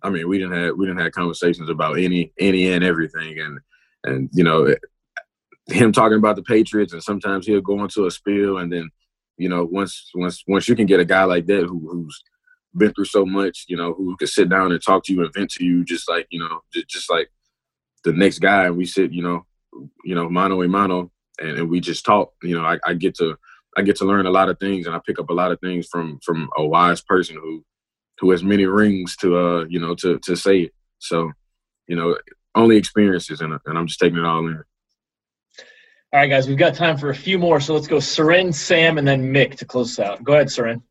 I 0.05 0.09
mean, 0.09 0.29
we 0.29 0.37
didn't 0.37 0.53
have 0.53 0.75
we 0.77 0.85
didn't 0.85 1.01
have 1.01 1.11
conversations 1.11 1.69
about 1.69 1.97
any 1.97 2.31
any 2.39 2.71
and 2.71 2.83
everything, 2.83 3.39
and 3.39 3.59
and 4.03 4.29
you 4.33 4.43
know, 4.43 4.73
him 5.67 5.91
talking 5.91 6.19
about 6.19 6.35
the 6.35 6.43
Patriots, 6.43 6.93
and 6.93 7.01
sometimes 7.03 7.47
he'll 7.47 7.59
go 7.61 7.81
into 7.83 8.05
a 8.05 8.11
spiel, 8.11 8.59
and 8.59 8.71
then 8.71 8.91
you 9.37 9.49
know, 9.49 9.65
once 9.65 10.11
once 10.13 10.43
once 10.47 10.69
you 10.69 10.75
can 10.75 10.85
get 10.85 10.99
a 10.99 11.05
guy 11.05 11.23
like 11.23 11.47
that 11.47 11.63
who, 11.63 11.89
who's 11.91 12.23
been 12.77 12.93
through 12.93 13.05
so 13.05 13.25
much, 13.25 13.65
you 13.67 13.75
know, 13.75 13.93
who 13.93 14.15
can 14.17 14.27
sit 14.27 14.47
down 14.47 14.71
and 14.71 14.81
talk 14.81 15.03
to 15.05 15.13
you 15.13 15.23
and 15.23 15.33
vent 15.33 15.49
to 15.51 15.65
you, 15.65 15.83
just 15.83 16.07
like 16.07 16.27
you 16.29 16.39
know, 16.39 16.61
just, 16.71 16.87
just 16.87 17.09
like 17.09 17.29
the 18.03 18.13
next 18.13 18.39
guy, 18.39 18.65
and 18.65 18.77
we 18.77 18.85
sit, 18.85 19.11
you 19.11 19.23
know, 19.23 19.45
you 20.03 20.13
know, 20.13 20.29
mano 20.29 20.61
a 20.61 20.67
mano, 20.67 21.11
and, 21.39 21.57
and 21.57 21.69
we 21.69 21.79
just 21.79 22.05
talk. 22.05 22.33
You 22.43 22.55
know, 22.55 22.63
I, 22.63 22.77
I 22.85 22.93
get 22.93 23.15
to 23.15 23.37
I 23.75 23.81
get 23.81 23.95
to 23.97 24.05
learn 24.05 24.27
a 24.27 24.31
lot 24.31 24.49
of 24.49 24.59
things, 24.59 24.85
and 24.85 24.95
I 24.95 24.99
pick 25.03 25.19
up 25.19 25.31
a 25.31 25.33
lot 25.33 25.51
of 25.51 25.59
things 25.61 25.87
from 25.87 26.19
from 26.23 26.47
a 26.57 26.63
wise 26.63 27.01
person 27.01 27.37
who 27.37 27.65
who 28.19 28.31
has 28.31 28.43
many 28.43 28.65
rings 28.65 29.15
to 29.17 29.37
uh 29.37 29.65
you 29.65 29.79
know 29.79 29.95
to 29.95 30.19
to 30.19 30.35
say 30.35 30.61
it. 30.61 30.73
So, 30.99 31.31
you 31.87 31.95
know, 31.95 32.17
only 32.55 32.77
experiences, 32.77 33.41
and 33.41 33.57
and 33.65 33.77
I'm 33.77 33.87
just 33.87 33.99
taking 33.99 34.17
it 34.17 34.25
all 34.25 34.47
in. 34.47 34.63
All 36.13 36.21
right, 36.21 36.29
guys, 36.29 36.47
we've 36.47 36.57
got 36.57 36.75
time 36.75 36.97
for 36.97 37.09
a 37.09 37.15
few 37.15 37.37
more, 37.37 37.59
so 37.59 37.73
let's 37.73 37.87
go 37.87 37.99
Soren, 37.99 38.53
Sam, 38.53 38.97
and 38.97 39.07
then 39.07 39.33
Mick 39.33 39.55
to 39.57 39.65
close 39.65 39.99
us 39.99 40.05
out. 40.05 40.23
Go 40.23 40.33
ahead, 40.33 40.49
Soren. 40.49 40.81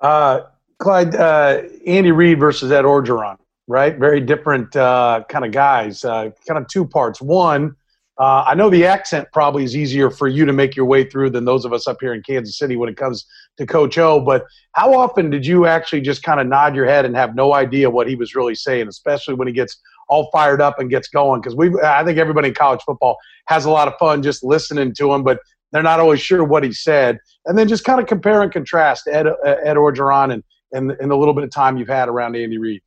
Uh, 0.00 0.40
Clyde, 0.78 1.14
uh, 1.14 1.62
Andy 1.86 2.12
Reid 2.12 2.38
versus 2.38 2.70
Ed 2.70 2.82
Orgeron, 2.82 3.38
right? 3.66 3.96
Very 3.96 4.20
different 4.20 4.76
uh, 4.76 5.22
kind 5.30 5.44
of 5.44 5.52
guys. 5.52 6.04
Uh, 6.04 6.30
kind 6.46 6.58
of 6.60 6.68
two 6.68 6.84
parts. 6.84 7.22
One, 7.22 7.76
uh, 8.18 8.44
I 8.46 8.54
know 8.54 8.68
the 8.68 8.84
accent 8.84 9.28
probably 9.32 9.64
is 9.64 9.74
easier 9.74 10.10
for 10.10 10.28
you 10.28 10.44
to 10.44 10.52
make 10.52 10.76
your 10.76 10.86
way 10.86 11.04
through 11.04 11.30
than 11.30 11.46
those 11.46 11.64
of 11.64 11.72
us 11.72 11.88
up 11.88 11.96
here 12.00 12.12
in 12.12 12.22
Kansas 12.22 12.58
City 12.58 12.76
when 12.76 12.88
it 12.88 12.96
comes 12.96 13.24
to 13.58 13.66
Coach 13.66 13.98
O. 13.98 14.20
But 14.20 14.44
how 14.72 14.94
often 14.94 15.30
did 15.30 15.46
you 15.46 15.66
actually 15.66 16.00
just 16.00 16.22
kind 16.22 16.40
of 16.40 16.46
nod 16.46 16.74
your 16.74 16.86
head 16.86 17.04
and 17.04 17.14
have 17.16 17.34
no 17.34 17.54
idea 17.54 17.90
what 17.90 18.08
he 18.08 18.16
was 18.16 18.34
really 18.34 18.54
saying, 18.54 18.88
especially 18.88 19.34
when 19.34 19.48
he 19.48 19.54
gets 19.54 19.78
all 20.08 20.30
fired 20.32 20.60
up 20.60 20.78
and 20.78 20.90
gets 20.90 21.08
going? 21.08 21.40
Because 21.40 21.56
we, 21.56 21.72
I 21.80 22.04
think 22.04 22.18
everybody 22.18 22.48
in 22.48 22.54
college 22.54 22.82
football 22.84 23.16
has 23.46 23.64
a 23.64 23.70
lot 23.70 23.88
of 23.88 23.94
fun 23.98 24.22
just 24.22 24.42
listening 24.42 24.94
to 24.94 25.12
him, 25.12 25.22
but 25.22 25.40
they're 25.72 25.82
not 25.82 26.00
always 26.00 26.20
sure 26.20 26.44
what 26.44 26.64
he 26.64 26.72
said. 26.72 27.18
And 27.46 27.58
then 27.58 27.68
just 27.68 27.84
kind 27.84 28.00
of 28.00 28.06
compare 28.06 28.42
and 28.42 28.52
contrast 28.52 29.08
Ed, 29.08 29.26
uh, 29.26 29.34
Ed 29.42 29.76
Orgeron 29.76 30.32
and, 30.32 30.44
and, 30.72 30.92
and 30.92 31.10
the 31.10 31.16
little 31.16 31.34
bit 31.34 31.44
of 31.44 31.50
time 31.50 31.76
you've 31.76 31.88
had 31.88 32.08
around 32.08 32.36
Andy 32.36 32.58
Reid. 32.58 32.82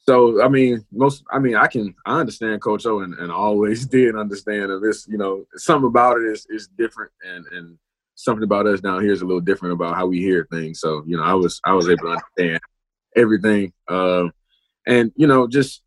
So 0.00 0.42
I 0.42 0.48
mean, 0.48 0.84
most 0.90 1.24
I 1.30 1.38
mean, 1.38 1.56
I 1.56 1.66
can 1.66 1.94
I 2.06 2.18
understand 2.20 2.62
Coach 2.62 2.86
O 2.86 3.00
and, 3.00 3.14
and 3.14 3.30
always 3.30 3.86
did 3.98 4.16
understand 4.16 4.70
that 4.70 4.80
this, 4.82 5.06
you 5.06 5.18
know, 5.18 5.44
something 5.56 5.86
about 5.86 6.16
it 6.18 6.24
is 6.24 6.46
is 6.48 6.68
different 6.68 7.12
and 7.22 7.46
and 7.52 7.78
something 8.22 8.44
about 8.44 8.66
us 8.66 8.80
down 8.80 9.02
here 9.02 9.12
is 9.12 9.22
a 9.22 9.26
little 9.26 9.40
different 9.40 9.74
about 9.74 9.96
how 9.96 10.06
we 10.06 10.20
hear 10.20 10.46
things. 10.50 10.80
So, 10.80 11.02
you 11.06 11.16
know, 11.16 11.22
I 11.22 11.34
was 11.34 11.60
I 11.64 11.72
was 11.72 11.88
able 11.88 12.04
to 12.04 12.18
understand 12.38 12.60
everything. 13.16 13.72
Um 13.88 14.32
and, 14.86 15.12
you 15.16 15.26
know, 15.26 15.46
just 15.46 15.82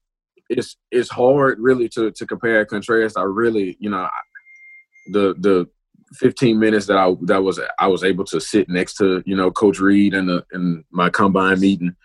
it's 0.50 0.78
it's 0.92 1.10
hard 1.10 1.60
really 1.60 1.90
to 1.90 2.12
to 2.12 2.25
compare 2.25 2.60
and 2.60 2.70
contrast. 2.70 3.18
I 3.18 3.24
really, 3.24 3.78
you 3.80 3.90
know, 3.90 4.08
the 5.12 5.36
the 5.40 5.70
15 6.16 6.60
minutes 6.60 6.86
that 6.88 6.98
I 6.98 7.16
that 7.24 7.44
was 7.44 7.60
I 7.80 7.88
was 7.88 8.04
able 8.04 8.25
to 8.25 8.40
sit 8.40 8.70
next 8.70 8.96
to 8.96 9.24
you 9.25 9.36
know 9.36 9.52
Coach 9.52 9.80
Reid 9.80 10.13
and 10.13 10.30
the 10.30 10.46
in 10.54 10.84
my 10.92 11.10
combine 11.10 11.60
meeting. 11.60 11.96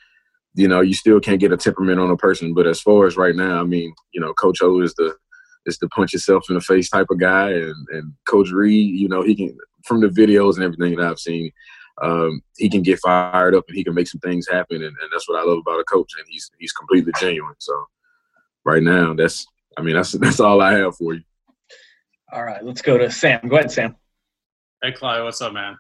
You 0.54 0.66
know, 0.66 0.80
you 0.80 0.94
still 0.94 1.20
can't 1.20 1.40
get 1.40 1.52
a 1.52 1.56
temperament 1.56 2.00
on 2.00 2.10
a 2.10 2.16
person, 2.16 2.52
but 2.52 2.66
as 2.66 2.80
far 2.80 3.06
as 3.06 3.16
right 3.16 3.36
now, 3.36 3.60
I 3.60 3.64
mean, 3.64 3.94
you 4.12 4.20
know, 4.20 4.32
Coach 4.34 4.60
O 4.62 4.80
is 4.80 4.94
the 4.94 5.14
is 5.66 5.78
the 5.78 5.88
punch 5.88 6.12
yourself 6.12 6.44
in 6.48 6.54
the 6.54 6.60
face 6.60 6.88
type 6.90 7.08
of 7.10 7.18
guy, 7.18 7.50
and 7.50 7.88
and 7.90 8.12
Coach 8.26 8.50
Reid, 8.50 8.94
you 8.94 9.08
know, 9.08 9.22
he 9.22 9.34
can 9.34 9.56
from 9.84 10.00
the 10.00 10.08
videos 10.08 10.56
and 10.56 10.64
everything 10.64 10.96
that 10.96 11.06
I've 11.06 11.18
seen, 11.18 11.50
um, 12.02 12.42
he 12.56 12.68
can 12.68 12.82
get 12.82 13.00
fired 13.00 13.54
up 13.54 13.64
and 13.68 13.76
he 13.76 13.84
can 13.84 13.94
make 13.94 14.08
some 14.08 14.20
things 14.20 14.48
happen, 14.48 14.76
and, 14.76 14.84
and 14.84 15.10
that's 15.12 15.28
what 15.28 15.38
I 15.38 15.44
love 15.44 15.58
about 15.58 15.80
a 15.80 15.84
coach, 15.84 16.12
and 16.18 16.26
he's 16.28 16.50
he's 16.58 16.72
completely 16.72 17.12
genuine. 17.20 17.54
So 17.58 17.86
right 18.64 18.82
now, 18.82 19.14
that's 19.14 19.46
I 19.76 19.82
mean, 19.82 19.94
that's 19.94 20.12
that's 20.18 20.40
all 20.40 20.60
I 20.60 20.74
have 20.74 20.96
for 20.96 21.14
you. 21.14 21.22
All 22.32 22.44
right, 22.44 22.64
let's 22.64 22.82
go 22.82 22.98
to 22.98 23.10
Sam. 23.10 23.48
Go 23.48 23.56
ahead, 23.56 23.70
Sam. 23.70 23.96
Hey, 24.82 24.92
Clyde, 24.92 25.24
what's 25.24 25.40
up, 25.40 25.52
man? 25.52 25.76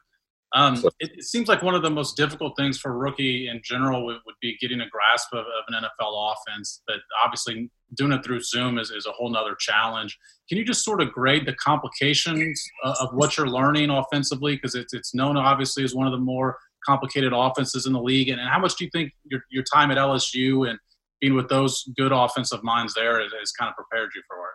Um, 0.54 0.82
it, 0.98 1.10
it, 1.18 1.24
seems 1.24 1.46
like 1.46 1.62
one 1.62 1.74
of 1.74 1.82
the 1.82 1.90
most 1.90 2.16
difficult 2.16 2.56
things 2.56 2.78
for 2.78 2.90
a 2.90 2.96
rookie 2.96 3.48
in 3.48 3.60
general 3.62 4.06
would, 4.06 4.16
would 4.24 4.34
be 4.40 4.56
getting 4.58 4.80
a 4.80 4.88
grasp 4.88 5.28
of, 5.34 5.40
of, 5.40 5.64
an 5.68 5.74
NFL 5.74 6.32
offense. 6.32 6.82
But 6.86 6.96
obviously, 7.22 7.70
doing 7.94 8.12
it 8.12 8.24
through 8.24 8.40
Zoom 8.40 8.78
is, 8.78 8.90
is 8.90 9.04
a 9.04 9.12
whole 9.12 9.28
nother 9.28 9.54
challenge. 9.58 10.18
Can 10.48 10.56
you 10.56 10.64
just 10.64 10.84
sort 10.84 11.02
of 11.02 11.12
grade 11.12 11.46
the 11.46 11.52
complications 11.54 12.66
of, 12.82 12.96
of 12.98 13.08
what 13.12 13.36
you're 13.36 13.48
learning 13.48 13.90
offensively? 13.90 14.56
Because 14.56 14.74
it's, 14.74 14.94
it's 14.94 15.14
known, 15.14 15.36
obviously, 15.36 15.84
as 15.84 15.94
one 15.94 16.06
of 16.06 16.12
the 16.12 16.18
more 16.18 16.56
complicated 16.86 17.34
offenses 17.34 17.84
in 17.84 17.92
the 17.92 18.00
league. 18.02 18.30
And, 18.30 18.40
and 18.40 18.48
how 18.48 18.58
much 18.58 18.76
do 18.76 18.84
you 18.84 18.90
think 18.90 19.12
your, 19.24 19.42
your 19.50 19.64
time 19.64 19.90
at 19.90 19.98
LSU 19.98 20.68
and 20.70 20.78
being 21.20 21.34
with 21.34 21.50
those 21.50 21.84
good 21.98 22.12
offensive 22.12 22.64
minds 22.64 22.94
there 22.94 23.20
has, 23.20 23.32
has 23.38 23.52
kind 23.52 23.68
of 23.68 23.74
prepared 23.76 24.10
you 24.14 24.22
for 24.26 24.36
it? 24.36 24.54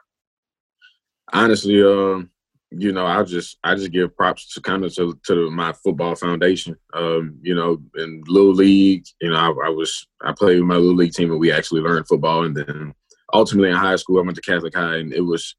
honestly, 1.32 1.82
um, 1.84 2.30
you 2.78 2.92
know, 2.92 3.06
I 3.06 3.24
just 3.24 3.58
I 3.64 3.76
just 3.76 3.92
give 3.92 4.16
props 4.16 4.54
to 4.54 4.62
kind 4.62 4.84
of 4.84 4.94
to, 4.96 5.20
to 5.28 5.52
my 5.52 5.74
football 5.74 6.16
foundation. 6.16 6.76
Um, 6.94 7.38
you 7.42 7.56
know, 7.56 7.82
in 7.96 8.24
little 8.28 8.54
league, 8.54 9.06
you 9.22 9.32
know, 9.32 9.36
I, 9.36 9.68
I, 9.68 9.70
was 9.70 10.08
I 10.22 10.32
played 10.32 10.60
with 10.60 10.68
my 10.68 10.76
little 10.76 10.96
league 10.96 11.14
team 11.14 11.32
and 11.32 11.40
we 11.40 11.52
actually 11.52 11.82
learned 11.82 12.08
football, 12.08 12.44
and 12.44 12.56
then 12.56 12.94
ultimately 13.34 13.70
in 13.70 13.76
high 13.76 13.96
school 13.96 14.20
I 14.20 14.24
went 14.24 14.36
to 14.36 14.42
Catholic 14.42 14.76
High, 14.76 14.98
and 14.98 15.14
it 15.14 15.22
was 15.22 15.56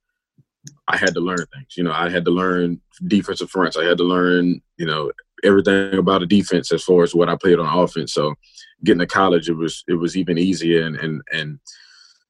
I 0.88 0.96
had 0.96 1.14
to 1.14 1.20
learn 1.20 1.38
things. 1.52 1.76
You 1.76 1.84
know, 1.84 1.92
I 1.92 2.10
had 2.10 2.24
to 2.24 2.30
learn 2.30 2.80
defensive 3.06 3.50
fronts. 3.50 3.76
I 3.76 3.84
had 3.84 3.98
to 3.98 4.04
learn, 4.04 4.60
you 4.76 4.86
know, 4.86 5.12
everything 5.42 5.98
about 5.98 6.22
a 6.22 6.26
defense 6.26 6.72
as 6.72 6.82
far 6.82 7.02
as 7.02 7.14
what 7.14 7.28
I 7.28 7.36
played 7.36 7.58
on 7.58 7.78
offense. 7.78 8.12
So 8.12 8.34
getting 8.82 9.00
to 9.00 9.06
college, 9.06 9.48
it 9.48 9.56
was 9.56 9.84
it 9.86 9.94
was 9.94 10.16
even 10.16 10.38
easier, 10.38 10.86
and 10.86 10.96
and 10.96 11.22
and 11.32 11.58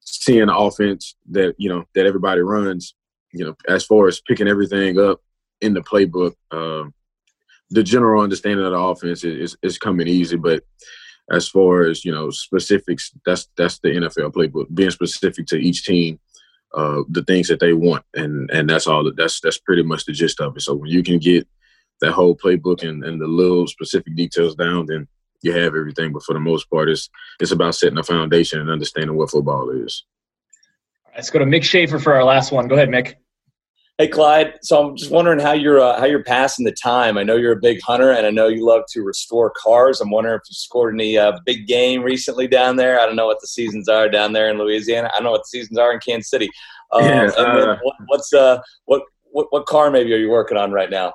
seeing 0.00 0.46
the 0.46 0.56
offense 0.56 1.16
that 1.30 1.54
you 1.58 1.68
know 1.68 1.84
that 1.94 2.06
everybody 2.06 2.40
runs 2.40 2.94
you 3.34 3.44
know, 3.44 3.56
as 3.68 3.84
far 3.84 4.06
as 4.06 4.20
picking 4.20 4.48
everything 4.48 4.98
up 4.98 5.20
in 5.60 5.74
the 5.74 5.80
playbook, 5.80 6.34
uh, 6.50 6.88
the 7.70 7.82
general 7.82 8.22
understanding 8.22 8.64
of 8.64 8.72
the 8.72 8.78
offense 8.78 9.24
is, 9.24 9.52
is, 9.52 9.56
is 9.62 9.78
coming 9.78 10.06
easy. 10.06 10.36
But 10.36 10.62
as 11.30 11.48
far 11.48 11.82
as 11.82 12.04
you 12.04 12.12
know, 12.12 12.30
specifics, 12.30 13.12
that's 13.26 13.48
that's 13.56 13.78
the 13.80 13.88
NFL 13.88 14.32
playbook. 14.32 14.72
Being 14.74 14.90
specific 14.90 15.46
to 15.48 15.56
each 15.56 15.84
team, 15.84 16.20
uh, 16.74 17.02
the 17.08 17.24
things 17.24 17.48
that 17.48 17.60
they 17.60 17.72
want, 17.72 18.04
and 18.14 18.50
and 18.50 18.70
that's 18.70 18.86
all. 18.86 19.10
That's 19.12 19.40
that's 19.40 19.58
pretty 19.58 19.82
much 19.82 20.04
the 20.04 20.12
gist 20.12 20.40
of 20.40 20.56
it. 20.56 20.60
So 20.60 20.74
when 20.74 20.90
you 20.90 21.02
can 21.02 21.18
get 21.18 21.48
that 22.00 22.12
whole 22.12 22.36
playbook 22.36 22.86
and, 22.86 23.04
and 23.04 23.20
the 23.20 23.26
little 23.26 23.66
specific 23.66 24.14
details 24.14 24.54
down, 24.54 24.86
then 24.86 25.08
you 25.42 25.52
have 25.52 25.74
everything. 25.74 26.12
But 26.12 26.22
for 26.22 26.34
the 26.34 26.40
most 26.40 26.70
part, 26.70 26.88
it's 26.88 27.08
it's 27.40 27.52
about 27.52 27.74
setting 27.74 27.98
a 27.98 28.04
foundation 28.04 28.60
and 28.60 28.70
understanding 28.70 29.16
what 29.16 29.30
football 29.30 29.70
is. 29.70 30.04
Let's 31.14 31.30
go 31.30 31.38
to 31.38 31.44
Mick 31.44 31.62
Schaefer 31.62 31.98
for 31.98 32.14
our 32.14 32.24
last 32.24 32.50
one. 32.52 32.66
Go 32.66 32.74
ahead, 32.74 32.88
Mick. 32.88 33.14
Hey 33.96 34.08
Clyde, 34.08 34.54
so 34.60 34.88
I'm 34.88 34.96
just 34.96 35.12
wondering 35.12 35.38
how 35.38 35.52
you're 35.52 35.78
uh, 35.78 36.00
how 36.00 36.06
you're 36.06 36.24
passing 36.24 36.64
the 36.64 36.72
time. 36.72 37.16
I 37.16 37.22
know 37.22 37.36
you're 37.36 37.52
a 37.52 37.60
big 37.60 37.80
hunter, 37.80 38.10
and 38.10 38.26
I 38.26 38.30
know 38.30 38.48
you 38.48 38.66
love 38.66 38.82
to 38.88 39.02
restore 39.02 39.52
cars. 39.56 40.00
I'm 40.00 40.10
wondering 40.10 40.34
if 40.34 40.50
you 40.50 40.54
scored 40.54 40.94
any 40.94 41.16
uh, 41.16 41.38
big 41.46 41.68
game 41.68 42.02
recently 42.02 42.48
down 42.48 42.74
there. 42.74 42.98
I 42.98 43.06
don't 43.06 43.14
know 43.14 43.26
what 43.26 43.40
the 43.40 43.46
seasons 43.46 43.88
are 43.88 44.08
down 44.08 44.32
there 44.32 44.50
in 44.50 44.58
Louisiana. 44.58 45.10
I 45.12 45.18
don't 45.18 45.24
know 45.24 45.30
what 45.30 45.42
the 45.42 45.58
seasons 45.60 45.78
are 45.78 45.92
in 45.92 46.00
Kansas 46.00 46.30
City. 46.30 46.50
Um, 46.92 47.02
yeah, 47.02 47.24
uh, 47.38 47.78
what, 47.82 47.96
what's 48.06 48.32
uh 48.32 48.60
what, 48.84 49.02
what 49.24 49.46
what 49.50 49.66
car 49.66 49.90
maybe 49.90 50.12
are 50.12 50.18
you 50.18 50.30
working 50.30 50.56
on 50.56 50.70
right 50.70 50.90
now? 50.90 51.14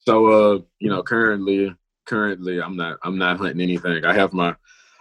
So 0.00 0.26
uh, 0.26 0.58
you 0.78 0.90
know, 0.90 1.02
currently 1.02 1.74
currently 2.04 2.60
I'm 2.60 2.76
not 2.76 2.98
I'm 3.02 3.16
not 3.16 3.38
hunting 3.38 3.62
anything. 3.62 4.04
I 4.04 4.12
have 4.12 4.34
my 4.34 4.54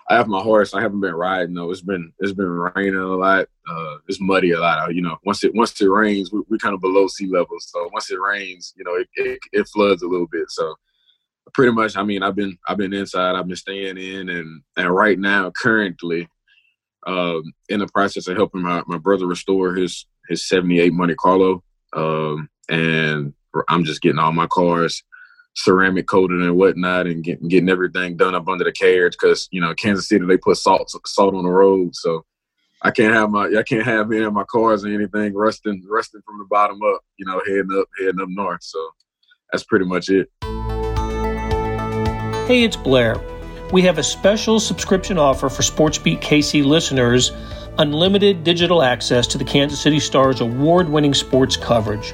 I 0.09 0.15
have 0.15 0.27
my 0.27 0.41
horse. 0.41 0.73
I 0.73 0.81
haven't 0.81 1.01
been 1.01 1.13
riding 1.13 1.53
though. 1.53 1.69
It's 1.69 1.81
been 1.81 2.11
it's 2.19 2.33
been 2.33 2.49
raining 2.49 2.95
a 2.95 3.05
lot. 3.05 3.45
Uh, 3.69 3.97
it's 4.07 4.19
muddy 4.19 4.51
a 4.51 4.59
lot. 4.59 4.93
You 4.93 5.03
know, 5.03 5.17
once 5.23 5.43
it 5.43 5.53
once 5.53 5.79
it 5.79 5.85
rains, 5.85 6.31
we, 6.31 6.39
are 6.39 6.57
kind 6.57 6.73
of 6.73 6.81
below 6.81 7.07
sea 7.07 7.27
level. 7.27 7.57
So 7.59 7.89
once 7.93 8.09
it 8.09 8.19
rains, 8.19 8.73
you 8.75 8.83
know, 8.83 8.95
it, 8.95 9.07
it, 9.13 9.39
it 9.51 9.67
floods 9.67 10.01
a 10.01 10.07
little 10.07 10.27
bit. 10.27 10.49
So 10.49 10.73
pretty 11.53 11.71
much, 11.73 11.95
I 11.95 12.03
mean, 12.03 12.23
I've 12.23 12.35
been 12.35 12.57
I've 12.67 12.77
been 12.77 12.93
inside. 12.93 13.35
I've 13.35 13.47
been 13.47 13.55
staying 13.55 13.97
in, 13.97 14.29
and 14.29 14.63
and 14.75 14.89
right 14.89 15.19
now, 15.19 15.51
currently, 15.51 16.27
um, 17.05 17.43
in 17.69 17.79
the 17.79 17.87
process 17.87 18.27
of 18.27 18.35
helping 18.35 18.63
my 18.63 18.81
my 18.87 18.97
brother 18.97 19.27
restore 19.27 19.75
his 19.75 20.07
his 20.27 20.47
'78 20.47 20.91
Monte 20.91 21.15
Carlo, 21.15 21.63
um, 21.93 22.49
and 22.67 23.33
I'm 23.67 23.83
just 23.83 24.01
getting 24.01 24.19
all 24.19 24.31
my 24.31 24.47
cars 24.47 25.03
ceramic 25.55 26.07
coated 26.07 26.41
and 26.41 26.55
whatnot, 26.55 27.07
and 27.07 27.23
getting 27.23 27.47
getting 27.47 27.69
everything 27.69 28.17
done 28.17 28.35
up 28.35 28.47
under 28.47 28.63
the 28.63 28.71
carriage 28.71 29.13
because 29.13 29.47
you 29.51 29.61
know 29.61 29.73
Kansas 29.73 30.07
City 30.07 30.25
they 30.25 30.37
put 30.37 30.57
salt 30.57 30.91
salt 31.05 31.35
on 31.35 31.43
the 31.43 31.49
road, 31.49 31.95
so 31.95 32.25
I 32.81 32.91
can't 32.91 33.13
have 33.13 33.29
my 33.29 33.45
I 33.57 33.63
can't 33.63 33.85
have 33.85 34.11
any 34.11 34.23
of 34.23 34.33
my 34.33 34.45
cars 34.45 34.85
or 34.85 34.89
anything 34.89 35.33
rusting 35.33 35.83
rusting 35.89 36.21
from 36.25 36.39
the 36.39 36.45
bottom 36.45 36.79
up, 36.83 37.01
you 37.17 37.25
know, 37.25 37.41
heading 37.45 37.77
up 37.77 37.87
heading 37.99 38.21
up 38.21 38.29
north. 38.29 38.63
So 38.63 38.79
that's 39.51 39.63
pretty 39.63 39.85
much 39.85 40.09
it. 40.09 40.29
Hey, 42.47 42.63
it's 42.63 42.77
Blair. 42.77 43.15
We 43.71 43.83
have 43.83 43.99
a 43.99 44.03
special 44.03 44.59
subscription 44.59 45.19
offer 45.19 45.47
for 45.47 45.61
SportsBeat 45.61 46.21
KC 46.21 46.65
listeners 46.65 47.31
unlimited 47.79 48.43
digital 48.43 48.83
access 48.83 49.25
to 49.27 49.37
the 49.37 49.43
Kansas 49.43 49.79
City 49.79 49.99
Stars 49.99 50.41
award 50.41 50.89
winning 50.89 51.13
sports 51.13 51.55
coverage. 51.55 52.13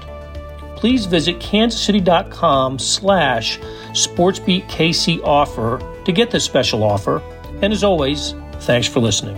please 0.81 1.05
visit 1.05 1.37
kansascity.com 1.37 2.79
slash 2.79 3.59
sportsbeatkc 3.91 5.23
offer 5.23 5.79
to 6.03 6.11
get 6.11 6.31
this 6.31 6.43
special 6.43 6.83
offer. 6.83 7.21
And 7.61 7.71
as 7.71 7.83
always, 7.83 8.33
thanks 8.61 8.87
for 8.87 8.99
listening. 8.99 9.37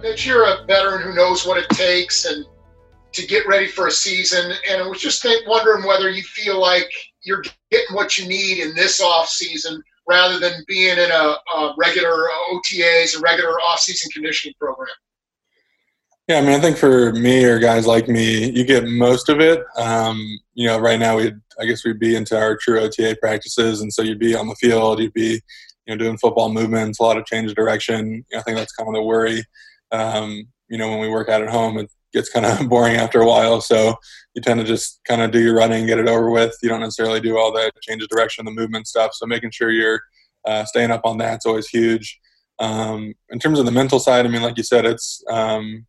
Mitch, 0.00 0.26
you're 0.26 0.46
a 0.46 0.64
veteran 0.66 1.02
who 1.02 1.14
knows 1.14 1.46
what 1.46 1.58
it 1.58 1.68
takes 1.68 2.24
and 2.24 2.46
to 3.12 3.26
get 3.26 3.46
ready 3.46 3.66
for 3.66 3.88
a 3.88 3.90
season. 3.90 4.52
And 4.70 4.82
I 4.82 4.86
was 4.88 5.02
just 5.02 5.20
think, 5.20 5.46
wondering 5.46 5.84
whether 5.84 6.08
you 6.08 6.22
feel 6.22 6.58
like 6.58 6.90
you're 7.20 7.44
getting 7.70 7.94
what 7.94 8.16
you 8.16 8.26
need 8.26 8.62
in 8.62 8.74
this 8.74 9.02
off 9.02 9.28
season 9.28 9.82
rather 10.08 10.38
than 10.38 10.64
being 10.66 10.96
in 10.96 11.10
a, 11.10 11.36
a 11.56 11.74
regular 11.76 12.26
OTAs, 12.50 13.18
a 13.18 13.20
regular 13.20 13.60
off-season 13.60 14.10
conditioning 14.12 14.54
program. 14.58 14.88
Yeah, 16.30 16.38
I 16.38 16.42
mean, 16.42 16.52
I 16.52 16.60
think 16.60 16.76
for 16.76 17.12
me 17.14 17.42
or 17.42 17.58
guys 17.58 17.88
like 17.88 18.06
me, 18.06 18.50
you 18.52 18.64
get 18.64 18.84
most 18.86 19.28
of 19.28 19.40
it. 19.40 19.64
Um, 19.76 20.38
you 20.54 20.68
know, 20.68 20.78
right 20.78 21.00
now 21.00 21.16
we, 21.16 21.32
I 21.58 21.64
guess 21.64 21.84
we'd 21.84 21.98
be 21.98 22.14
into 22.14 22.38
our 22.38 22.56
true 22.56 22.78
OTA 22.78 23.16
practices, 23.20 23.80
and 23.80 23.92
so 23.92 24.02
you'd 24.02 24.20
be 24.20 24.36
on 24.36 24.46
the 24.46 24.54
field, 24.54 25.00
you'd 25.00 25.12
be, 25.12 25.42
you 25.86 25.88
know, 25.88 25.96
doing 25.96 26.16
football 26.18 26.48
movements, 26.48 27.00
a 27.00 27.02
lot 27.02 27.16
of 27.16 27.26
change 27.26 27.50
of 27.50 27.56
direction. 27.56 28.24
I 28.32 28.42
think 28.42 28.56
that's 28.58 28.70
kind 28.70 28.88
of 28.88 28.94
the 28.94 29.02
worry. 29.02 29.42
Um, 29.90 30.44
you 30.68 30.78
know, 30.78 30.88
when 30.88 31.00
we 31.00 31.08
work 31.08 31.28
out 31.28 31.42
at 31.42 31.50
home, 31.50 31.78
it 31.78 31.90
gets 32.12 32.30
kind 32.30 32.46
of 32.46 32.68
boring 32.68 32.94
after 32.94 33.20
a 33.22 33.26
while, 33.26 33.60
so 33.60 33.96
you 34.36 34.40
tend 34.40 34.60
to 34.60 34.64
just 34.64 35.00
kind 35.08 35.22
of 35.22 35.32
do 35.32 35.42
your 35.42 35.56
running, 35.56 35.86
get 35.86 35.98
it 35.98 36.06
over 36.06 36.30
with. 36.30 36.56
You 36.62 36.68
don't 36.68 36.78
necessarily 36.78 37.20
do 37.20 37.38
all 37.38 37.50
that 37.54 37.72
change 37.82 38.04
of 38.04 38.08
direction, 38.08 38.44
the 38.44 38.52
movement 38.52 38.86
stuff. 38.86 39.14
So 39.14 39.26
making 39.26 39.50
sure 39.50 39.72
you're 39.72 40.00
uh, 40.44 40.64
staying 40.64 40.92
up 40.92 41.00
on 41.02 41.18
that's 41.18 41.44
always 41.44 41.66
huge. 41.66 42.20
Um, 42.60 43.14
in 43.30 43.40
terms 43.40 43.58
of 43.58 43.64
the 43.64 43.72
mental 43.72 43.98
side, 43.98 44.26
I 44.26 44.28
mean, 44.28 44.42
like 44.42 44.58
you 44.58 44.62
said, 44.62 44.86
it's 44.86 45.24
um, 45.28 45.86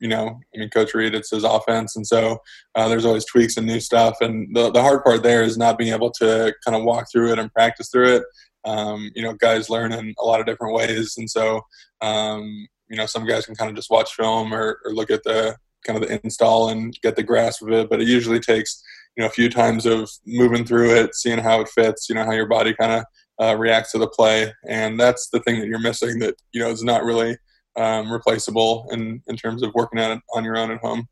you 0.00 0.08
know, 0.08 0.40
I 0.54 0.58
mean, 0.58 0.70
Coach 0.70 0.94
Reid, 0.94 1.14
it's 1.14 1.30
his 1.30 1.44
offense, 1.44 1.96
and 1.96 2.06
so 2.06 2.38
uh, 2.74 2.88
there's 2.88 3.04
always 3.04 3.24
tweaks 3.24 3.56
and 3.56 3.66
new 3.66 3.80
stuff. 3.80 4.16
And 4.20 4.54
the 4.54 4.70
the 4.70 4.82
hard 4.82 5.04
part 5.04 5.22
there 5.22 5.42
is 5.42 5.56
not 5.56 5.78
being 5.78 5.92
able 5.92 6.10
to 6.12 6.54
kind 6.64 6.76
of 6.76 6.84
walk 6.84 7.06
through 7.10 7.32
it 7.32 7.38
and 7.38 7.52
practice 7.52 7.88
through 7.88 8.16
it. 8.16 8.22
Um, 8.64 9.10
you 9.14 9.22
know, 9.22 9.32
guys 9.34 9.70
learn 9.70 9.92
in 9.92 10.14
a 10.18 10.24
lot 10.24 10.40
of 10.40 10.46
different 10.46 10.74
ways, 10.74 11.14
and 11.16 11.30
so 11.30 11.62
um, 12.00 12.66
you 12.88 12.96
know, 12.96 13.06
some 13.06 13.26
guys 13.26 13.46
can 13.46 13.54
kind 13.54 13.70
of 13.70 13.76
just 13.76 13.90
watch 13.90 14.14
film 14.14 14.52
or, 14.52 14.80
or 14.84 14.92
look 14.92 15.10
at 15.10 15.24
the 15.24 15.56
kind 15.84 16.02
of 16.02 16.08
the 16.08 16.20
install 16.22 16.68
and 16.68 16.98
get 17.02 17.16
the 17.16 17.22
grasp 17.22 17.62
of 17.62 17.70
it. 17.70 17.88
But 17.88 18.00
it 18.00 18.08
usually 18.08 18.40
takes 18.40 18.82
you 19.16 19.22
know 19.22 19.28
a 19.28 19.32
few 19.32 19.48
times 19.48 19.86
of 19.86 20.10
moving 20.26 20.64
through 20.64 20.94
it, 20.94 21.14
seeing 21.14 21.38
how 21.38 21.60
it 21.60 21.68
fits, 21.68 22.08
you 22.08 22.14
know, 22.14 22.24
how 22.24 22.32
your 22.32 22.46
body 22.46 22.74
kind 22.74 22.92
of 22.92 23.04
uh, 23.44 23.56
reacts 23.56 23.92
to 23.92 23.98
the 23.98 24.08
play, 24.08 24.52
and 24.68 24.98
that's 24.98 25.28
the 25.30 25.40
thing 25.40 25.60
that 25.60 25.66
you're 25.66 25.78
missing 25.78 26.18
that 26.20 26.36
you 26.52 26.60
know 26.60 26.70
is 26.70 26.82
not 26.82 27.04
really 27.04 27.36
um, 27.76 28.12
replaceable 28.12 28.88
in 28.90 29.22
in 29.26 29.36
terms 29.36 29.62
of 29.62 29.72
working 29.74 29.98
at 29.98 30.10
it 30.10 30.20
on 30.34 30.44
your 30.44 30.56
own 30.56 30.70
at 30.70 30.78
home. 30.78 31.06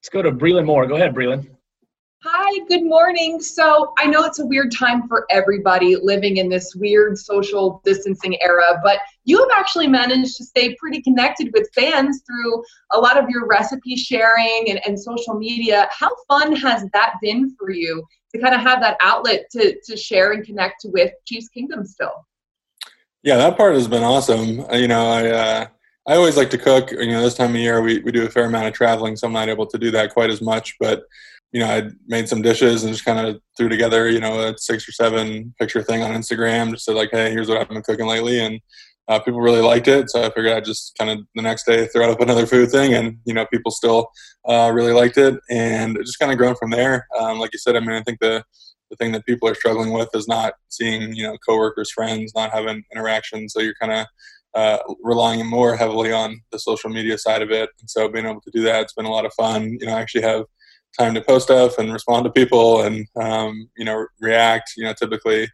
Let's 0.00 0.08
go 0.08 0.22
to 0.22 0.32
Breland 0.32 0.66
Moore. 0.66 0.86
Go 0.86 0.96
ahead, 0.96 1.14
Breland. 1.14 1.48
Hi, 2.22 2.64
good 2.68 2.84
morning. 2.84 3.40
So 3.40 3.94
I 3.96 4.04
know 4.06 4.24
it's 4.24 4.40
a 4.40 4.46
weird 4.46 4.72
time 4.72 5.08
for 5.08 5.24
everybody 5.30 5.96
living 5.96 6.36
in 6.36 6.50
this 6.50 6.74
weird 6.74 7.16
social 7.16 7.80
distancing 7.82 8.36
era, 8.42 8.78
but 8.84 8.98
you 9.24 9.38
have 9.38 9.48
actually 9.54 9.86
managed 9.86 10.36
to 10.36 10.44
stay 10.44 10.74
pretty 10.74 11.00
connected 11.00 11.50
with 11.54 11.70
fans 11.74 12.22
through 12.26 12.62
a 12.92 13.00
lot 13.00 13.16
of 13.16 13.30
your 13.30 13.46
recipe 13.46 13.96
sharing 13.96 14.66
and, 14.68 14.82
and 14.86 15.00
social 15.00 15.32
media. 15.32 15.88
How 15.92 16.10
fun 16.28 16.54
has 16.56 16.84
that 16.92 17.14
been 17.22 17.56
for 17.58 17.70
you 17.70 18.04
to 18.34 18.40
kind 18.40 18.54
of 18.54 18.60
have 18.60 18.82
that 18.82 18.98
outlet 19.00 19.46
to, 19.52 19.80
to 19.86 19.96
share 19.96 20.32
and 20.32 20.44
connect 20.44 20.84
with 20.84 21.12
Chiefs 21.24 21.48
Kingdom 21.48 21.86
still? 21.86 22.26
Yeah, 23.22 23.36
that 23.36 23.56
part 23.56 23.74
has 23.74 23.88
been 23.88 24.02
awesome. 24.02 24.60
Uh, 24.60 24.76
you 24.76 24.88
know, 24.88 25.10
I 25.10 25.28
uh, 25.28 25.66
I 26.08 26.16
always 26.16 26.36
like 26.36 26.50
to 26.50 26.58
cook. 26.58 26.90
You 26.90 27.06
know, 27.08 27.22
this 27.22 27.34
time 27.34 27.50
of 27.50 27.60
year 27.60 27.82
we, 27.82 27.98
we 28.00 28.12
do 28.12 28.24
a 28.24 28.30
fair 28.30 28.44
amount 28.46 28.66
of 28.66 28.72
traveling, 28.72 29.16
so 29.16 29.26
I'm 29.26 29.32
not 29.32 29.48
able 29.48 29.66
to 29.66 29.78
do 29.78 29.90
that 29.90 30.12
quite 30.12 30.30
as 30.30 30.40
much. 30.40 30.76
But 30.80 31.02
you 31.52 31.60
know, 31.60 31.66
I 31.66 31.90
made 32.06 32.28
some 32.28 32.42
dishes 32.42 32.84
and 32.84 32.92
just 32.92 33.04
kind 33.04 33.26
of 33.26 33.40
threw 33.56 33.68
together, 33.68 34.08
you 34.08 34.20
know, 34.20 34.48
a 34.48 34.56
six 34.56 34.88
or 34.88 34.92
seven 34.92 35.52
picture 35.58 35.82
thing 35.82 36.02
on 36.02 36.12
Instagram, 36.12 36.70
just 36.70 36.84
said 36.84 36.94
like, 36.94 37.10
hey, 37.10 37.30
here's 37.30 37.48
what 37.48 37.58
I've 37.58 37.68
been 37.68 37.82
cooking 37.82 38.06
lately, 38.06 38.40
and 38.40 38.60
uh, 39.08 39.18
people 39.18 39.40
really 39.40 39.60
liked 39.60 39.88
it. 39.88 40.08
So 40.10 40.22
I 40.22 40.30
figured 40.30 40.52
I'd 40.52 40.64
just 40.64 40.96
kind 40.96 41.10
of 41.10 41.26
the 41.34 41.42
next 41.42 41.66
day 41.66 41.86
throw 41.88 42.10
up 42.10 42.20
another 42.20 42.46
food 42.46 42.70
thing, 42.70 42.94
and 42.94 43.18
you 43.26 43.34
know, 43.34 43.44
people 43.52 43.70
still 43.70 44.08
uh, 44.48 44.70
really 44.72 44.92
liked 44.92 45.18
it, 45.18 45.38
and 45.50 45.96
it 45.98 46.06
just 46.06 46.18
kind 46.18 46.32
of 46.32 46.38
grown 46.38 46.54
from 46.56 46.70
there. 46.70 47.06
Um, 47.18 47.38
like 47.38 47.52
you 47.52 47.58
said, 47.58 47.76
I 47.76 47.80
mean, 47.80 47.90
I 47.90 48.02
think 48.02 48.20
the 48.20 48.44
the 48.90 48.96
thing 48.96 49.12
that 49.12 49.24
people 49.24 49.48
are 49.48 49.54
struggling 49.54 49.92
with 49.92 50.08
is 50.14 50.28
not 50.28 50.54
seeing, 50.68 51.14
you 51.14 51.22
know, 51.22 51.36
coworkers, 51.46 51.90
friends, 51.90 52.32
not 52.34 52.52
having 52.52 52.82
interaction. 52.92 53.48
So 53.48 53.60
you're 53.60 53.74
kind 53.80 53.92
of 53.92 54.06
uh, 54.54 54.78
relying 55.02 55.46
more 55.46 55.76
heavily 55.76 56.12
on 56.12 56.40
the 56.50 56.58
social 56.58 56.90
media 56.90 57.16
side 57.16 57.42
of 57.42 57.50
it. 57.50 57.70
And 57.80 57.88
so 57.88 58.08
being 58.08 58.26
able 58.26 58.40
to 58.40 58.50
do 58.50 58.62
that, 58.62 58.82
it's 58.82 58.92
been 58.92 59.06
a 59.06 59.10
lot 59.10 59.24
of 59.24 59.32
fun. 59.34 59.78
You 59.80 59.86
know, 59.86 59.94
I 59.94 60.00
actually 60.00 60.22
have 60.22 60.44
time 60.98 61.14
to 61.14 61.20
post 61.20 61.46
stuff 61.46 61.78
and 61.78 61.92
respond 61.92 62.24
to 62.24 62.30
people 62.30 62.82
and 62.82 63.06
um, 63.16 63.68
you 63.76 63.84
know 63.84 64.06
react. 64.20 64.72
You 64.76 64.84
know, 64.84 64.92
typically 64.92 65.48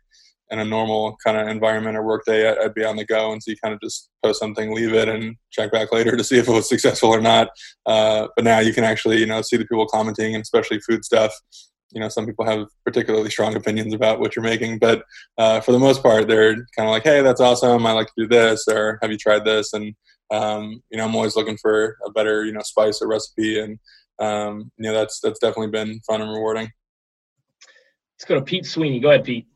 in 0.51 0.61
a 0.61 0.65
normal 0.65 1.17
kind 1.25 1.37
of 1.37 1.49
environment 1.49 1.97
or 1.97 2.05
workday, 2.05 2.49
I'd 2.49 2.75
be 2.75 2.85
on 2.85 2.97
the 2.97 3.05
go, 3.05 3.33
and 3.33 3.43
so 3.43 3.51
you 3.51 3.57
kind 3.63 3.75
of 3.75 3.81
just 3.81 4.09
post 4.23 4.39
something, 4.39 4.73
leave 4.73 4.95
it, 4.95 5.09
and 5.09 5.37
check 5.51 5.73
back 5.73 5.91
later 5.93 6.17
to 6.17 6.23
see 6.23 6.39
if 6.39 6.49
it 6.49 6.53
was 6.53 6.69
successful 6.69 7.11
or 7.11 7.21
not. 7.21 7.49
Uh, 7.85 8.29
but 8.37 8.45
now 8.45 8.61
you 8.61 8.73
can 8.73 8.85
actually 8.85 9.19
you 9.19 9.27
know 9.27 9.43
see 9.43 9.57
the 9.57 9.67
people 9.67 9.87
commenting, 9.87 10.35
and 10.35 10.43
especially 10.43 10.81
food 10.81 11.05
stuff. 11.05 11.33
You 11.93 12.01
know, 12.01 12.09
some 12.09 12.27
people 12.27 12.45
have 12.45 12.67
particularly 12.85 13.31
strong 13.31 13.55
opinions 13.55 13.95
about 13.95 14.21
what 14.21 14.35
you're 14.35 14.43
making, 14.43 14.79
but 14.79 15.05
uh, 15.39 15.61
for 15.61 15.73
the 15.73 15.79
most 15.79 16.03
part, 16.03 16.27
they're 16.27 16.55
kind 16.55 16.89
of 16.89 16.89
like, 16.89 17.05
"Hey, 17.05 17.23
that's 17.23 17.41
awesome! 17.41 17.87
I 17.87 17.93
like 17.93 18.09
to 18.09 18.13
do 18.17 18.29
this," 18.29 18.67
or 18.69 18.99
"Have 19.03 19.11
you 19.11 19.19
tried 19.19 19.45
this?" 19.45 19.73
And 19.73 19.95
um, 20.31 20.83
you 20.91 20.99
know, 20.99 21.05
I'm 21.05 21.15
always 21.15 21.37
looking 21.37 21.57
for 21.57 21.97
a 22.05 22.11
better 22.11 22.45
you 22.45 22.53
know 22.53 22.63
spice 22.63 23.01
or 23.01 23.09
recipe, 23.09 23.61
and 23.61 23.79
um, 24.19 24.71
you 24.77 24.91
know 24.91 24.93
that's 24.93 25.21
that's 25.21 25.39
definitely 25.39 25.71
been 25.71 26.01
fun 26.01 26.23
and 26.23 26.31
rewarding. 26.31 26.71
Let's 28.17 28.25
go 28.25 28.35
to 28.35 28.43
Pete 28.43 28.67
Sweeney. 28.67 28.99
Go 28.99 29.11
ahead, 29.11 29.25
Pete. 29.25 29.47